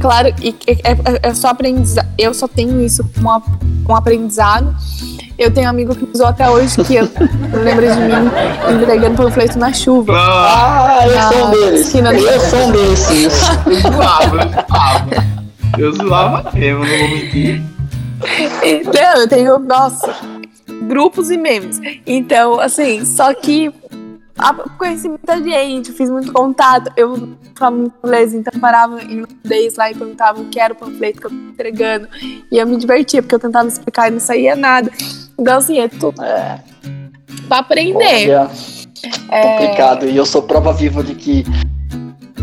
Claro, 0.00 0.32
e 0.40 0.54
é, 0.68 0.92
é, 0.92 1.30
é 1.30 1.34
só 1.34 1.48
aprendizado. 1.48 2.06
Eu 2.16 2.32
só 2.32 2.46
tenho 2.46 2.80
isso 2.80 3.04
como 3.12 3.42
um 3.88 3.96
aprendizado. 3.96 4.72
Eu 5.38 5.52
tenho 5.52 5.68
um 5.68 5.70
amigo 5.70 5.94
que 5.94 6.04
me 6.04 6.10
usou 6.12 6.26
até 6.26 6.50
hoje 6.50 6.82
que 6.82 6.96
eu 6.96 7.04
lembro 7.62 7.86
de 7.86 8.00
mim 8.00 8.82
entregando 8.82 9.16
panfleto 9.16 9.56
na 9.56 9.72
chuva. 9.72 10.12
Ah, 10.16 11.06
eu 11.06 11.32
sou 11.32 11.46
um 11.46 11.50
deles. 11.52 11.94
Eu 11.94 12.40
sou 12.40 12.58
um 12.58 12.72
desses. 12.72 13.32
eu 13.66 13.92
zoava, 13.92 14.36
eu 14.36 14.50
zoava. 14.66 15.38
Eu 15.78 15.92
zoava 15.92 16.50
mesmo, 16.52 16.80
não 16.80 16.98
vou 16.98 17.08
mentir. 17.08 17.62
Então, 18.64 19.16
eu 19.16 19.28
tenho, 19.28 19.58
nossa, 19.60 20.12
grupos 20.88 21.30
e 21.30 21.36
memes. 21.36 21.80
Então, 22.04 22.58
assim, 22.58 23.04
só 23.04 23.32
que 23.32 23.72
conheci 24.78 25.08
muita 25.08 25.42
gente, 25.42 25.92
fiz 25.92 26.10
muito 26.10 26.32
contato. 26.32 26.92
Eu 26.96 27.36
falava 27.56 27.76
muito 27.76 27.94
inglês, 28.04 28.34
então 28.34 28.52
eu 28.54 28.60
parava 28.60 29.02
em 29.02 29.24
inglês 29.44 29.76
lá 29.76 29.90
e 29.90 29.94
perguntava 29.94 30.40
o 30.40 30.44
que 30.46 30.60
era 30.60 30.72
o 30.72 30.76
panfleto 30.76 31.20
que 31.20 31.26
eu 31.26 31.30
tava 31.30 31.42
entregando. 31.42 32.08
E 32.50 32.56
eu 32.56 32.66
me 32.66 32.76
divertia, 32.76 33.22
porque 33.22 33.34
eu 33.34 33.40
tentava 33.40 33.68
explicar 33.68 34.08
e 34.08 34.12
não 34.12 34.20
saía 34.20 34.54
nada. 34.54 34.90
Então, 35.38 35.58
assim, 35.58 35.78
é 35.78 35.88
tudo. 35.88 36.22
É. 36.22 36.60
pra 37.48 37.58
aprender. 37.58 38.30
Olha, 38.30 38.50
complicado. 39.42 40.06
E 40.06 40.16
eu 40.16 40.26
sou 40.26 40.42
prova 40.42 40.72
viva 40.72 41.02
de 41.02 41.14
que. 41.14 41.44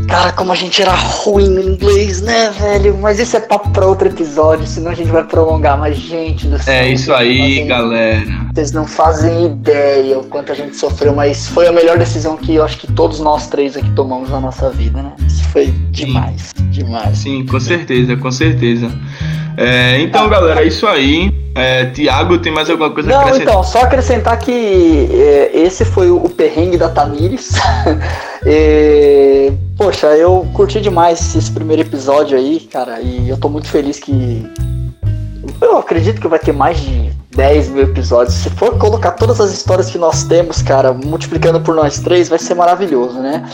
Cara, 0.08 0.32
como 0.34 0.52
a 0.52 0.56
gente 0.56 0.82
era 0.82 0.94
ruim 0.94 1.50
no 1.50 1.62
inglês, 1.62 2.22
né, 2.22 2.52
velho? 2.52 2.98
Mas 3.02 3.20
isso 3.20 3.36
é 3.36 3.40
papo 3.40 3.70
pra 3.72 3.86
outro 3.88 4.08
episódio, 4.08 4.66
senão 4.68 4.92
a 4.92 4.94
gente 4.94 5.10
vai 5.12 5.24
prolongar. 5.24 5.78
Mas, 5.78 5.98
gente 5.98 6.48
do 6.48 6.62
céu. 6.62 6.74
É 6.74 6.90
isso 6.90 7.14
aí, 7.14 7.40
fazem- 7.40 7.68
galera. 7.68 8.26
Vocês 8.54 8.72
não 8.72 8.86
fazem 8.88 9.46
ideia 9.48 10.20
o 10.20 10.24
quanto 10.24 10.52
a 10.52 10.56
gente 10.56 10.76
sofreu, 10.76 11.14
mas 11.14 11.48
foi 11.48 11.68
a 11.68 11.72
melhor 11.72 11.98
decisão 11.98 12.38
que 12.38 12.56
eu 12.56 12.64
acho 12.64 12.78
que 12.78 12.92
todos 12.94 13.20
nós 13.20 13.48
três 13.48 13.76
aqui 13.76 13.90
tomamos 13.92 14.30
na 14.30 14.40
nossa 14.40 14.70
vida, 14.70 15.02
né? 15.02 15.12
Isso 15.28 15.44
foi 15.50 15.68
demais, 15.92 16.54
demais. 16.70 17.18
Sim, 17.18 17.46
com 17.46 17.60
certeza, 17.60 18.16
com 18.16 18.32
certeza. 18.32 18.90
É, 19.58 20.00
então, 20.02 20.30
galera, 20.30 20.62
é 20.64 20.68
isso 20.68 20.86
aí. 20.88 21.34
É, 21.56 21.86
Tiago, 21.86 22.38
tem 22.38 22.52
mais 22.54 22.70
alguma 22.70 22.92
coisa 22.92 23.10
a 23.10 23.14
Não, 23.14 23.22
acrescentar? 23.22 23.54
então, 23.54 23.64
só 23.64 23.82
acrescentar 23.82 24.38
que 24.38 25.10
é, 25.14 25.52
esse 25.54 25.84
foi 25.86 26.12
o, 26.12 26.18
o 26.18 26.30
perrengue 26.30 26.78
da 26.78 26.90
Tamires. 26.90 27.52
E, 28.46 29.52
poxa, 29.78 30.08
eu 30.16 30.48
curti 30.54 30.82
demais 30.82 31.36
esse 31.36 31.52
primeiro 31.52 31.82
episódio 31.82 32.38
aí, 32.38 32.60
cara, 32.72 33.02
e 33.02 33.30
eu 33.30 33.38
tô 33.38 33.50
muito 33.50 33.68
feliz 33.68 34.00
que. 34.00 34.46
Eu 35.62 35.78
acredito 35.78 36.20
que 36.20 36.28
vai 36.28 36.40
ter 36.40 36.52
mais 36.52 36.80
de 36.80 37.12
10 37.36 37.70
mil 37.70 37.84
episódios. 37.84 38.36
Se 38.36 38.50
for 38.50 38.78
colocar 38.78 39.12
todas 39.12 39.40
as 39.40 39.54
histórias 39.54 39.90
que 39.90 39.98
nós 39.98 40.24
temos, 40.24 40.62
cara, 40.62 40.94
multiplicando 40.94 41.62
por 41.62 41.76
nós 41.76 42.00
três, 42.00 42.28
vai 42.30 42.40
ser 42.40 42.56
maravilhoso, 42.56 43.20
né? 43.20 43.48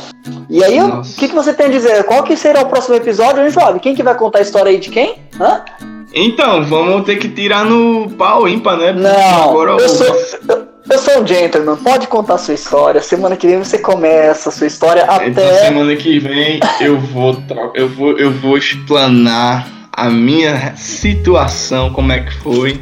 E 0.49 0.63
aí, 0.63 0.81
o 0.81 1.01
que, 1.01 1.27
que 1.27 1.35
você 1.35 1.53
tem 1.53 1.67
a 1.67 1.69
dizer? 1.69 2.03
Qual 2.05 2.23
que 2.23 2.35
será 2.35 2.61
o 2.61 2.67
próximo 2.67 2.95
episódio, 2.95 3.43
hein, 3.43 3.49
Joab? 3.49 3.79
Quem 3.79 3.95
que 3.95 4.03
vai 4.03 4.15
contar 4.15 4.39
a 4.39 4.41
história 4.41 4.69
aí 4.69 4.79
de 4.79 4.89
quem? 4.89 5.15
Hã? 5.39 5.63
Então, 6.13 6.63
vamos 6.65 7.05
ter 7.05 7.17
que 7.17 7.29
tirar 7.29 7.65
no 7.65 8.09
pau 8.11 8.47
ímpar, 8.47 8.77
né? 8.77 8.91
Não, 8.91 9.49
agora 9.49 9.71
eu 9.81 9.89
sou, 9.89 10.07
eu, 10.07 10.67
eu 10.89 10.97
sou 10.99 11.21
um 11.21 11.27
gentleman, 11.27 11.77
pode 11.77 12.07
contar 12.07 12.37
sua 12.37 12.53
história. 12.53 13.01
Semana 13.01 13.35
que 13.35 13.47
vem 13.47 13.57
você 13.57 13.77
começa 13.77 14.49
a 14.49 14.51
sua 14.51 14.67
história 14.67 15.03
Então, 15.03 15.43
até. 15.43 15.65
semana 15.65 15.95
que 15.95 16.19
vem 16.19 16.59
eu 16.79 16.99
vou, 16.99 17.41
eu 17.73 17.87
vou, 17.87 18.17
eu 18.17 18.31
vou 18.31 18.57
explanar 18.57 19.67
a 19.91 20.09
minha 20.09 20.75
situação, 20.75 21.91
como 21.91 22.11
é 22.11 22.21
que 22.21 22.33
foi. 22.35 22.79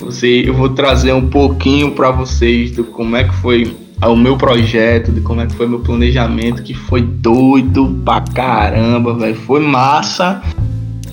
Você, 0.00 0.44
eu 0.46 0.54
vou 0.54 0.70
trazer 0.70 1.12
um 1.12 1.28
pouquinho 1.28 1.92
para 1.92 2.10
vocês 2.10 2.70
do 2.70 2.84
como 2.84 3.16
é 3.16 3.24
que 3.24 3.34
foi 3.36 3.76
o 4.02 4.16
meu 4.16 4.36
projeto, 4.36 5.12
de 5.12 5.20
como 5.20 5.40
é 5.40 5.46
que 5.46 5.54
foi 5.54 5.66
meu 5.66 5.80
planejamento, 5.80 6.62
que 6.62 6.74
foi 6.74 7.00
doido 7.02 8.00
pra 8.04 8.20
caramba, 8.20 9.14
velho. 9.14 9.34
Foi 9.34 9.60
massa, 9.60 10.42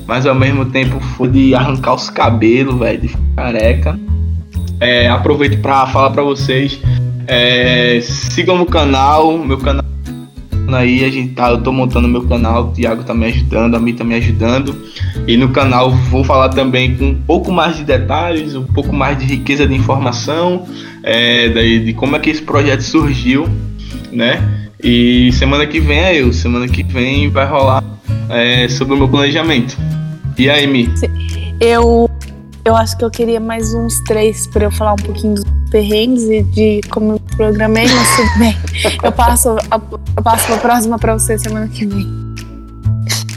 mas 0.07 0.25
ao 0.25 0.35
mesmo 0.35 0.65
tempo 0.65 0.99
foi 0.99 1.29
de 1.29 1.55
arrancar 1.55 1.93
os 1.93 2.09
cabelos, 2.09 2.77
velho, 2.77 3.01
de 3.01 3.15
careca. 3.35 3.97
É, 4.81 5.07
aproveito 5.07 5.61
para 5.61 5.85
falar 5.87 6.09
para 6.09 6.23
vocês, 6.23 6.79
é, 7.27 7.99
sigam 8.01 8.57
no 8.57 8.65
canal, 8.65 9.37
meu 9.37 9.57
canal 9.57 9.85
aí, 10.75 11.03
a 11.03 11.09
gente 11.09 11.33
tá, 11.33 11.51
eu 11.51 11.61
tô 11.61 11.71
montando 11.71 12.07
meu 12.07 12.23
canal, 12.23 12.65
o 12.65 12.71
Thiago 12.71 13.03
tá 13.03 13.13
me 13.13 13.25
ajudando, 13.27 13.75
a 13.75 13.79
mim 13.79 13.93
tá 13.93 14.03
me 14.03 14.15
ajudando. 14.15 14.75
E 15.27 15.37
no 15.37 15.49
canal 15.49 15.91
vou 15.91 16.23
falar 16.23 16.49
também 16.49 16.95
com 16.95 17.05
um 17.05 17.15
pouco 17.15 17.51
mais 17.51 17.77
de 17.77 17.83
detalhes, 17.83 18.55
um 18.55 18.63
pouco 18.63 18.93
mais 18.93 19.17
de 19.17 19.25
riqueza 19.25 19.67
de 19.67 19.75
informação, 19.75 20.65
é, 21.03 21.49
daí, 21.49 21.79
de 21.79 21.93
como 21.93 22.15
é 22.15 22.19
que 22.19 22.29
esse 22.29 22.41
projeto 22.41 22.81
surgiu, 22.81 23.47
né? 24.11 24.69
E 24.83 25.31
semana 25.33 25.67
que 25.67 25.79
vem 25.79 25.99
é 25.99 26.15
eu, 26.15 26.33
semana 26.33 26.67
que 26.67 26.81
vem 26.81 27.29
vai 27.29 27.45
rolar 27.45 27.83
é, 28.29 28.67
sobre 28.67 28.95
o 28.95 28.97
meu 28.97 29.07
planejamento. 29.07 29.77
E 30.37 30.49
aí, 30.49 30.65
Mi? 30.65 30.89
Eu, 31.59 32.09
eu 32.63 32.75
acho 32.75 32.97
que 32.97 33.03
eu 33.03 33.09
queria 33.09 33.39
mais 33.39 33.73
uns 33.73 33.99
três 34.01 34.47
pra 34.47 34.65
eu 34.65 34.71
falar 34.71 34.93
um 34.93 34.97
pouquinho 34.97 35.35
dos 35.35 35.43
perrengues 35.69 36.23
e 36.23 36.43
de 36.43 36.81
como 36.89 37.13
eu 37.13 37.19
programei, 37.35 37.87
mas 37.87 38.15
tudo 38.15 38.39
bem. 38.39 38.57
Eu 39.03 39.11
passo, 39.11 39.49
a, 39.49 39.81
eu 40.17 40.23
passo 40.23 40.45
pra 40.47 40.57
próxima 40.57 40.99
pra 40.99 41.13
você 41.13 41.37
semana 41.37 41.67
que 41.67 41.85
vem. 41.85 42.21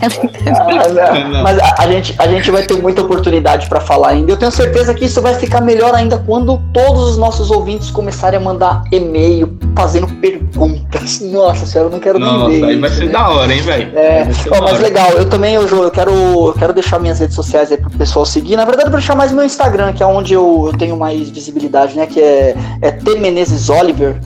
É. 0.00 0.50
Ah. 0.50 1.42
Mas 1.42 1.58
a, 1.58 1.74
a 1.78 1.90
gente, 1.90 2.14
a 2.18 2.26
gente 2.28 2.50
vai 2.50 2.62
ter 2.62 2.74
muita 2.74 3.02
oportunidade 3.02 3.68
para 3.68 3.80
falar 3.80 4.10
ainda. 4.10 4.32
Eu 4.32 4.36
tenho 4.36 4.50
certeza 4.50 4.92
que 4.92 5.04
isso 5.04 5.22
vai 5.22 5.34
ficar 5.34 5.60
melhor 5.60 5.94
ainda 5.94 6.18
quando 6.18 6.58
todos 6.72 7.10
os 7.10 7.16
nossos 7.16 7.50
ouvintes 7.50 7.90
começarem 7.90 8.38
a 8.38 8.42
mandar 8.42 8.84
e-mail 8.92 9.56
fazendo 9.74 10.06
perguntas. 10.20 11.20
Nossa 11.20 11.66
senhora, 11.66 11.88
eu 11.88 11.92
não 11.92 12.00
quero 12.00 12.18
nem 12.18 12.60
ver. 12.60 12.64
aí 12.64 12.78
vai 12.78 12.90
isso, 12.90 12.98
ser 12.98 13.06
né? 13.06 13.12
da 13.12 13.28
hora, 13.28 13.52
hein, 13.52 13.60
velho? 13.60 13.98
É, 13.98 14.26
ó, 14.50 14.62
mas 14.62 14.72
hora. 14.72 14.82
legal, 14.82 15.10
eu 15.12 15.28
também, 15.28 15.54
eu, 15.54 15.66
eu 15.66 15.90
quero, 15.90 16.12
eu 16.12 16.54
quero 16.56 16.72
deixar 16.72 16.98
minhas 16.98 17.18
redes 17.18 17.34
sociais 17.34 17.72
aí 17.72 17.78
pro 17.78 17.90
pessoal 17.90 18.24
seguir. 18.24 18.56
Na 18.56 18.64
verdade, 18.64 18.86
eu 18.86 18.92
vou 18.92 19.00
deixar 19.00 19.16
mais 19.16 19.32
meu 19.32 19.44
Instagram, 19.44 19.92
que 19.92 20.02
é 20.02 20.06
onde 20.06 20.32
eu, 20.32 20.70
eu 20.72 20.78
tenho 20.78 20.96
mais 20.96 21.28
visibilidade, 21.30 21.96
né? 21.96 22.06
Que 22.06 22.20
é, 22.20 22.54
é 22.80 22.90
T 22.90 23.18
Menezes 23.18 23.68
Oliver. 23.68 24.18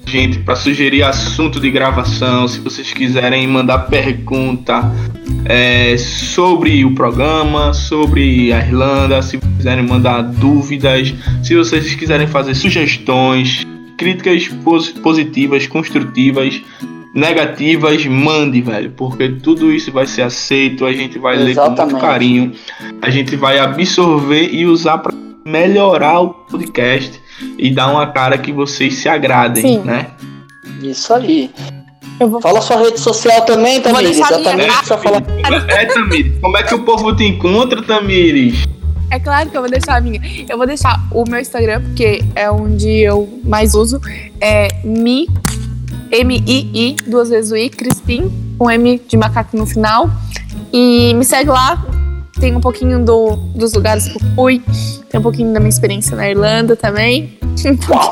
gente 0.05 0.39
para 0.39 0.55
sugerir 0.55 1.03
assunto 1.03 1.59
de 1.59 1.71
gravação, 1.71 2.47
se 2.47 2.59
vocês 2.59 2.93
quiserem 2.93 3.47
mandar 3.47 3.79
pergunta 3.79 4.83
é, 5.45 5.97
sobre 5.97 6.85
o 6.85 6.93
programa, 6.93 7.73
sobre 7.73 8.53
a 8.53 8.59
Irlanda, 8.59 9.21
se 9.21 9.37
quiserem 9.37 9.85
mandar 9.85 10.21
dúvidas, 10.21 11.13
se 11.41 11.55
vocês 11.55 11.95
quiserem 11.95 12.27
fazer 12.27 12.53
sugestões, 12.53 13.65
críticas 13.97 14.47
pos- 14.63 14.89
positivas, 14.89 15.65
construtivas, 15.65 16.61
negativas, 17.13 18.05
mande, 18.05 18.61
velho, 18.61 18.91
porque 18.91 19.29
tudo 19.29 19.71
isso 19.71 19.91
vai 19.91 20.05
ser 20.05 20.23
aceito, 20.23 20.85
a 20.85 20.91
gente 20.91 21.19
vai 21.19 21.35
ler 21.37 21.55
com 21.55 21.61
Exatamente. 21.61 21.91
muito 21.91 22.01
carinho, 22.01 22.51
a 23.01 23.09
gente 23.09 23.35
vai 23.35 23.59
absorver 23.59 24.49
e 24.51 24.65
usar 24.65 24.97
para 24.99 25.13
melhorar 25.45 26.21
o 26.21 26.29
podcast 26.29 27.19
e 27.57 27.73
dar 27.73 27.87
uma 27.91 28.07
cara 28.07 28.37
que 28.37 28.51
vocês 28.51 28.95
se 28.95 29.09
agradem, 29.09 29.61
Sim. 29.61 29.79
né? 29.79 30.07
Isso 30.81 31.13
aí. 31.13 31.51
Eu 32.19 32.29
vou 32.29 32.41
Fala 32.41 32.61
sua 32.61 32.77
rede 32.77 32.99
social 32.99 33.41
também, 33.41 33.81
Vou 33.81 33.91
Tamires. 33.91 34.17
deixar 34.17 34.35
a 34.35 34.37
minha, 34.37 34.49
Exatamente, 34.51 34.77
precisa 34.77 34.97
falar. 34.97 35.23
É, 35.69 35.85
Tamires, 35.85 36.39
como 36.39 36.57
é 36.57 36.63
que 36.63 36.75
o 36.75 36.83
povo 36.83 37.15
te 37.15 37.23
encontra, 37.23 37.81
Tamires? 37.81 38.63
É 39.09 39.19
claro 39.19 39.49
que 39.49 39.57
eu 39.57 39.61
vou 39.61 39.69
deixar 39.69 39.97
a 39.97 40.01
minha. 40.01 40.21
Eu 40.47 40.57
vou 40.57 40.65
deixar 40.65 40.99
o 41.11 41.23
meu 41.27 41.39
Instagram, 41.39 41.81
porque 41.81 42.23
é 42.35 42.49
onde 42.49 42.89
eu 42.89 43.41
mais 43.43 43.75
uso. 43.75 43.99
É 44.39 44.67
mi, 44.83 45.27
M-I-I, 46.11 46.95
duas 47.07 47.29
vezes 47.29 47.51
o 47.51 47.57
I, 47.57 47.69
Crispim, 47.69 48.31
com 48.57 48.69
M 48.69 49.01
de 49.07 49.17
macaco 49.17 49.55
no 49.57 49.65
final. 49.65 50.09
E 50.71 51.13
me 51.15 51.25
segue 51.25 51.49
lá. 51.49 51.83
Tem 52.39 52.55
um 52.55 52.59
pouquinho 52.59 53.03
do, 53.05 53.35
dos 53.55 53.73
lugares 53.73 54.07
que 54.07 54.15
eu 54.17 54.21
fui. 54.35 54.61
Tem 55.09 55.19
um 55.19 55.23
pouquinho 55.23 55.53
da 55.53 55.59
minha 55.59 55.69
experiência 55.69 56.15
na 56.17 56.27
Irlanda 56.29 56.75
também. 56.75 57.37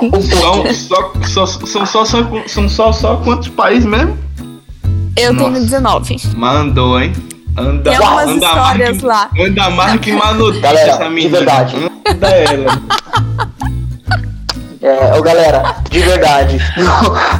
Um. 0.01 0.21
São 0.21 0.73
só, 0.73 1.11
só, 1.25 1.45
são 1.65 1.85
só, 1.85 2.05
só, 2.05 2.23
são 2.47 2.69
só, 2.69 2.91
só 2.93 3.15
quantos 3.17 3.49
países 3.49 3.85
mesmo? 3.85 4.15
Eu 5.17 5.33
Nossa. 5.33 5.45
tenho 5.51 5.63
19. 5.65 6.17
Mandou, 6.35 6.99
hein? 7.01 7.11
Anda, 7.57 7.89
Tem 7.91 7.95
algumas 7.99 8.27
anda 8.29 8.45
histórias 8.45 8.89
mais 8.89 9.03
lá. 9.03 9.29
que, 9.29 9.41
anda 9.43 9.69
mais 9.71 9.99
que 9.99 10.11
Galera, 10.61 10.89
essa 10.91 11.03
de 11.03 11.09
menina. 11.09 11.37
verdade. 11.37 11.75
Anda 12.07 12.27
ela. 12.29 12.81
É, 14.83 15.15
ô 15.15 15.21
galera, 15.21 15.75
de 15.91 15.99
verdade, 15.99 16.57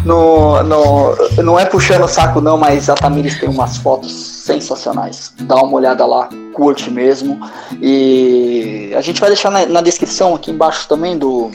no, 0.05 0.61
no, 0.61 0.63
no- 0.63 1.41
não 1.43 1.59
é 1.59 1.65
puxando 1.65 2.03
o 2.03 2.07
saco 2.07 2.39
não, 2.39 2.55
mas 2.55 2.87
a 2.87 2.93
Tamires 2.93 3.39
tem 3.39 3.49
umas 3.49 3.77
fotos 3.77 4.11
sensacionais. 4.13 5.33
Dá 5.41 5.55
uma 5.55 5.73
olhada 5.77 6.05
lá, 6.05 6.29
curte 6.51 6.89
mesmo. 6.89 7.39
E 7.81 8.91
a 8.95 9.01
gente 9.01 9.19
vai 9.19 9.29
deixar 9.29 9.49
na, 9.51 9.65
na 9.65 9.81
descrição 9.81 10.35
aqui 10.35 10.51
embaixo 10.51 10.87
também 10.87 11.17
do, 11.17 11.51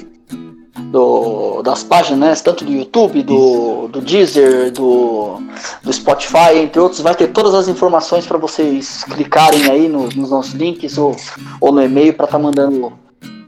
do 0.90 1.62
das 1.62 1.82
páginas, 1.82 2.18
né, 2.18 2.34
tanto 2.44 2.64
do 2.64 2.72
YouTube, 2.72 3.22
do, 3.22 3.88
do 3.88 4.01
Deezer, 4.01 4.70
do, 4.72 5.40
do 5.82 5.92
Spotify, 5.92 6.59
entre 6.62 6.80
outros, 6.80 7.01
vai 7.01 7.14
ter 7.14 7.28
todas 7.28 7.55
as 7.55 7.66
informações 7.66 8.24
para 8.26 8.38
vocês 8.38 9.03
clicarem 9.05 9.68
aí 9.70 9.88
no- 9.88 10.09
nos 10.09 10.30
nossos 10.30 10.53
links 10.53 10.97
ou, 10.97 11.16
ou 11.61 11.72
no 11.72 11.82
e-mail 11.82 12.14
para 12.14 12.26
estar 12.26 12.38
mandando 12.38 12.92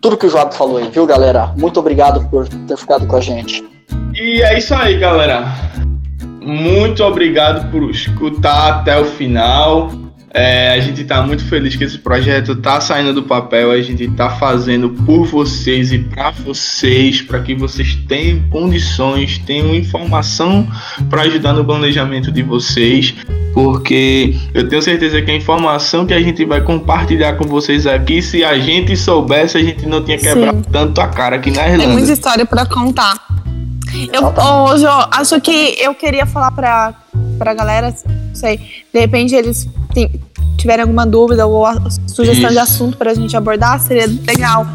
tudo 0.01 0.17
que 0.17 0.27
o 0.27 0.31
Joab 0.31 0.55
falou 0.55 0.79
aí, 0.79 0.89
viu, 0.89 1.07
galera? 1.07 1.53
Muito 1.57 1.79
obrigado 1.79 2.29
por 2.29 2.49
ter 2.49 2.77
ficado 2.77 3.07
com 3.07 3.17
a 3.17 3.21
gente. 3.21 3.65
E 4.15 4.43
é 4.43 4.59
isso 4.59 4.75
aí, 4.75 4.99
galera. 4.99 5.45
Muito 6.41 7.05
obrigado 7.05 7.71
por 7.71 7.91
escutar 7.91 8.81
até 8.81 8.99
o 8.99 9.05
final. 9.05 9.91
É, 10.33 10.73
a 10.73 10.81
gente 10.81 11.03
está 11.03 11.23
muito 11.23 11.45
feliz 11.45 11.75
que 11.75 11.85
esse 11.85 11.99
projeto 11.99 12.53
está 12.53 12.81
saindo 12.81 13.15
do 13.15 13.23
papel, 13.23 13.71
a 13.71 13.81
gente 13.81 14.05
está 14.05 14.29
fazendo 14.31 14.91
por 14.91 15.25
vocês 15.25 15.91
e 15.91 15.99
para 15.99 16.31
vocês, 16.31 17.23
para 17.23 17.41
que 17.41 17.55
vocês 17.55 17.95
tenham 18.07 18.43
condições, 18.51 19.39
tenham 19.39 19.75
informação 19.75 20.69
para 21.09 21.23
ajudar 21.23 21.55
no 21.55 21.65
planejamento 21.65 22.31
de 22.31 22.43
vocês, 22.43 23.15
porque 23.55 24.37
eu 24.53 24.69
tenho 24.69 24.83
certeza 24.83 25.23
que 25.23 25.31
a 25.31 25.35
informação 25.35 26.05
que 26.05 26.13
a 26.13 26.21
gente 26.21 26.45
vai 26.45 26.61
compartilhar 26.61 27.35
com 27.35 27.45
vocês 27.45 27.87
aqui, 27.87 28.21
se 28.21 28.45
a 28.45 28.59
gente 28.59 28.95
soubesse, 28.97 29.57
a 29.57 29.63
gente 29.63 29.87
não 29.87 30.05
tinha 30.05 30.19
quebrado 30.19 30.59
Sim. 30.59 30.71
tanto 30.71 31.01
a 31.01 31.09
cara 31.09 31.37
aqui 31.37 31.51
na 31.51 31.63
Irlanda. 31.63 31.85
Tem 31.85 31.93
muita 31.93 32.13
história 32.13 32.45
para 32.45 32.67
contar. 32.67 33.17
Eu, 34.13 34.35
hoje, 34.67 34.85
acho 35.13 35.41
que 35.41 35.77
eu 35.81 35.95
queria 35.95 36.27
falar 36.27 36.51
para 36.51 36.95
pra 37.39 37.55
galera, 37.55 37.95
sei, 38.39 38.59
de 38.93 39.01
repente 39.01 39.35
eles 39.35 39.69
tiverem 40.57 40.83
alguma 40.83 41.07
dúvida 41.07 41.47
ou 41.47 41.67
sugestão 42.07 42.51
Isso. 42.51 42.53
de 42.53 42.59
assunto 42.59 42.97
pra 42.97 43.15
gente 43.15 43.37
abordar, 43.37 43.81
seria 43.81 44.07
legal. 44.27 44.67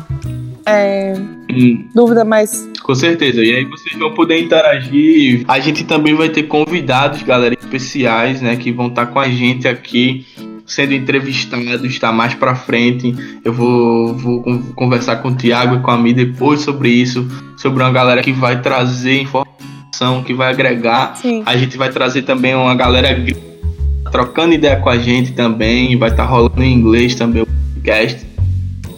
É, 0.65 1.13
hum. 1.51 1.85
Dúvida, 1.93 2.23
mas. 2.23 2.69
Com 2.81 2.95
certeza. 2.95 3.43
E 3.43 3.53
aí 3.53 3.65
vocês 3.65 3.97
vão 3.97 4.13
poder 4.13 4.39
interagir. 4.39 5.43
A 5.47 5.59
gente 5.59 5.83
também 5.83 6.13
vai 6.13 6.29
ter 6.29 6.43
convidados, 6.43 7.21
galera, 7.23 7.53
especiais, 7.53 8.41
né? 8.41 8.55
Que 8.55 8.71
vão 8.71 8.87
estar 8.87 9.07
com 9.07 9.19
a 9.19 9.27
gente 9.27 9.67
aqui 9.67 10.25
sendo 10.65 10.93
entrevistados, 10.93 11.83
está 11.83 12.11
mais 12.11 12.33
para 12.33 12.55
frente. 12.55 13.13
Eu 13.43 13.53
vou, 13.53 14.15
vou 14.15 14.43
conversar 14.75 15.17
com 15.17 15.29
o 15.29 15.35
Thiago 15.35 15.75
e 15.75 15.79
com 15.79 15.91
a 15.91 15.97
Mi 15.97 16.13
depois 16.13 16.61
sobre 16.61 16.89
isso, 16.89 17.27
sobre 17.57 17.83
uma 17.83 17.91
galera 17.91 18.21
que 18.21 18.31
vai 18.31 18.61
trazer 18.61 19.21
informações 19.21 19.53
que 20.25 20.33
vai 20.33 20.51
agregar. 20.51 21.15
Sim. 21.17 21.43
A 21.45 21.55
gente 21.55 21.77
vai 21.77 21.89
trazer 21.89 22.23
também 22.23 22.55
uma 22.55 22.75
galera 22.75 23.13
trocando 24.13 24.53
ideia 24.53 24.75
com 24.75 24.89
a 24.89 24.97
gente 24.99 25.31
também, 25.31 25.97
vai 25.97 26.11
estar 26.11 26.23
tá 26.23 26.29
rolando 26.29 26.63
em 26.63 26.71
inglês 26.71 27.15
também 27.15 27.41
o 27.41 27.47
podcast. 27.47 28.23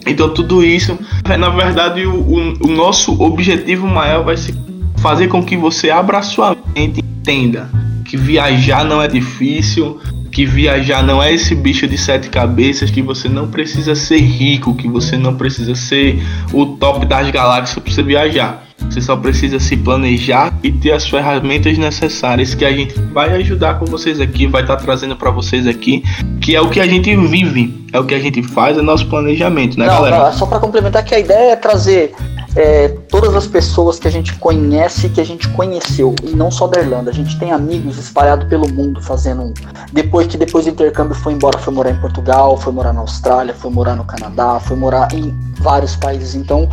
Então 0.06 0.28
tudo 0.32 0.62
isso, 0.62 0.96
na 1.38 1.48
verdade, 1.48 2.04
o, 2.04 2.14
o, 2.14 2.66
o, 2.66 2.68
nosso 2.68 3.20
objetivo 3.20 3.88
maior 3.88 4.22
vai 4.22 4.36
ser 4.36 4.54
fazer 4.98 5.28
com 5.28 5.42
que 5.42 5.56
você 5.56 5.90
abra 5.90 6.20
sua 6.20 6.54
mente 6.74 7.00
e 7.00 7.02
entenda 7.02 7.70
que 8.04 8.16
viajar 8.16 8.84
não 8.84 9.00
é 9.02 9.08
difícil, 9.08 9.98
que 10.36 10.44
viajar 10.44 11.02
não 11.02 11.22
é 11.22 11.32
esse 11.32 11.54
bicho 11.54 11.88
de 11.88 11.96
sete 11.96 12.28
cabeças, 12.28 12.90
que 12.90 13.00
você 13.00 13.26
não 13.26 13.48
precisa 13.48 13.94
ser 13.94 14.18
rico, 14.18 14.74
que 14.74 14.86
você 14.86 15.16
não 15.16 15.34
precisa 15.34 15.74
ser 15.74 16.22
o 16.52 16.66
top 16.66 17.06
das 17.06 17.30
galáxias 17.30 17.78
para 17.78 17.90
você 17.90 18.02
viajar. 18.02 18.66
Você 18.90 19.00
só 19.00 19.16
precisa 19.16 19.58
se 19.58 19.78
planejar 19.78 20.52
e 20.62 20.70
ter 20.70 20.92
as 20.92 21.08
ferramentas 21.08 21.78
necessárias 21.78 22.54
que 22.54 22.66
a 22.66 22.70
gente 22.70 23.00
vai 23.14 23.32
ajudar 23.36 23.78
com 23.78 23.86
vocês 23.86 24.20
aqui, 24.20 24.46
vai 24.46 24.60
estar 24.60 24.76
tá 24.76 24.82
trazendo 24.84 25.16
para 25.16 25.30
vocês 25.30 25.66
aqui, 25.66 26.04
que 26.38 26.54
é 26.54 26.60
o 26.60 26.68
que 26.68 26.80
a 26.80 26.86
gente 26.86 27.16
vive, 27.16 27.86
é 27.90 27.98
o 27.98 28.04
que 28.04 28.14
a 28.14 28.20
gente 28.20 28.42
faz, 28.42 28.76
é 28.76 28.82
nosso 28.82 29.06
planejamento, 29.06 29.78
né, 29.78 29.86
não, 29.86 29.94
galera? 29.94 30.18
Não, 30.18 30.32
só 30.34 30.44
para 30.44 30.60
complementar 30.60 31.02
que 31.02 31.14
a 31.14 31.18
ideia 31.18 31.52
é 31.52 31.56
trazer 31.56 32.14
é, 32.56 32.88
todas 33.10 33.34
as 33.36 33.46
pessoas 33.46 33.98
que 33.98 34.08
a 34.08 34.10
gente 34.10 34.34
conhece, 34.38 35.10
que 35.10 35.20
a 35.20 35.24
gente 35.24 35.46
conheceu, 35.50 36.14
e 36.22 36.30
não 36.34 36.50
só 36.50 36.66
da 36.66 36.80
Irlanda. 36.80 37.10
A 37.10 37.14
gente 37.14 37.38
tem 37.38 37.52
amigos 37.52 37.98
espalhados 37.98 38.48
pelo 38.48 38.66
mundo 38.72 39.00
fazendo 39.02 39.42
um. 39.42 39.54
Depois 39.92 40.26
que 40.26 40.38
depois 40.38 40.64
do 40.64 40.70
intercâmbio 40.70 41.14
foi 41.14 41.34
embora, 41.34 41.58
foi 41.58 41.72
morar 41.72 41.90
em 41.90 42.00
Portugal, 42.00 42.56
foi 42.56 42.72
morar 42.72 42.94
na 42.94 43.00
Austrália, 43.00 43.54
foi 43.54 43.70
morar 43.70 43.94
no 43.94 44.04
Canadá, 44.04 44.58
foi 44.58 44.74
morar 44.74 45.12
em 45.12 45.38
vários 45.60 45.94
países. 45.96 46.34
Então 46.34 46.68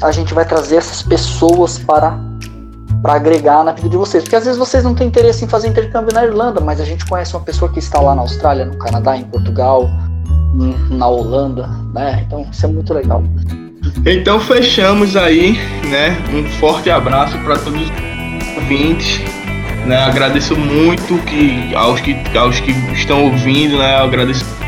a 0.00 0.12
gente 0.12 0.32
vai 0.32 0.44
trazer 0.44 0.76
essas 0.76 1.02
pessoas 1.02 1.78
para 1.78 2.18
para 3.02 3.14
agregar 3.14 3.62
na 3.62 3.72
vida 3.72 3.88
de 3.88 3.96
vocês. 3.96 4.24
Porque 4.24 4.36
às 4.36 4.44
vezes 4.44 4.58
vocês 4.58 4.82
não 4.82 4.94
têm 4.94 5.08
interesse 5.08 5.44
em 5.44 5.48
fazer 5.48 5.68
intercâmbio 5.68 6.14
na 6.14 6.24
Irlanda, 6.24 6.60
mas 6.60 6.80
a 6.80 6.84
gente 6.84 7.04
conhece 7.04 7.34
uma 7.34 7.42
pessoa 7.42 7.70
que 7.70 7.78
está 7.78 8.00
lá 8.00 8.14
na 8.14 8.22
Austrália, 8.22 8.64
no 8.64 8.76
Canadá, 8.78 9.16
em 9.16 9.24
Portugal, 9.24 9.88
na 10.90 11.06
Holanda, 11.06 11.68
né? 11.92 12.24
Então 12.26 12.46
isso 12.50 12.64
é 12.64 12.68
muito 12.68 12.94
legal. 12.94 13.22
Então 14.04 14.38
fechamos 14.40 15.16
aí, 15.16 15.58
né? 15.84 16.16
Um 16.32 16.44
forte 16.58 16.90
abraço 16.90 17.36
para 17.38 17.56
todos 17.58 17.82
os 17.82 18.56
ouvintes. 18.56 19.20
Né? 19.84 19.96
Agradeço 19.96 20.56
muito 20.56 21.16
que 21.24 21.74
aos 21.74 22.00
que 22.00 22.16
aos 22.36 22.58
que 22.58 22.72
estão 22.92 23.24
ouvindo, 23.24 23.78
né? 23.78 23.96
agradeço 23.96 24.44
a 24.44 24.64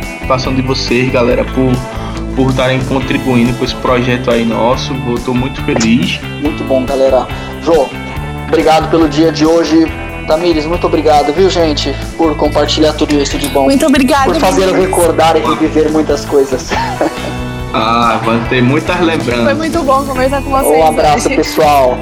participação 0.00 0.54
de 0.54 0.62
vocês, 0.62 1.10
galera, 1.10 1.44
por 1.44 1.72
por 2.34 2.50
estarem 2.50 2.80
contribuindo 2.84 3.52
com 3.58 3.64
esse 3.64 3.74
projeto 3.76 4.30
aí 4.30 4.44
nosso. 4.44 4.94
Estou 5.16 5.34
muito 5.34 5.62
feliz. 5.64 6.20
Muito 6.40 6.64
bom, 6.64 6.84
galera. 6.84 7.26
Jô, 7.62 7.88
obrigado 8.48 8.90
pelo 8.90 9.08
dia 9.08 9.30
de 9.30 9.44
hoje. 9.44 9.86
Tamires, 10.26 10.64
muito 10.64 10.86
obrigado, 10.86 11.32
viu, 11.32 11.50
gente, 11.50 11.94
por 12.16 12.36
compartilhar 12.36 12.92
tudo 12.92 13.20
isso 13.20 13.36
de 13.36 13.48
bom. 13.48 13.64
Muito 13.64 13.84
obrigado. 13.84 14.26
Por 14.26 14.36
fazer 14.36 14.72
recordar 14.72 15.36
e 15.36 15.40
reviver 15.40 15.90
muitas 15.90 16.24
coisas. 16.24 16.70
Ah, 17.74 18.20
vão 18.24 18.38
ter 18.44 18.62
muitas 18.62 19.00
lembranças. 19.00 19.44
Foi 19.44 19.54
muito 19.54 19.82
bom 19.82 20.04
conversar 20.04 20.42
com 20.42 20.50
vocês. 20.50 20.78
Um 20.78 20.86
abraço, 20.86 21.28
pessoal. 21.30 21.98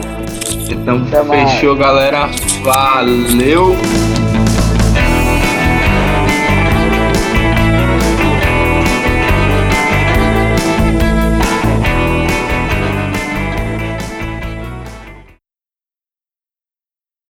Então, 0.69 1.05
fechou, 1.07 1.77
galera. 1.77 2.29
Valeu. 2.63 3.77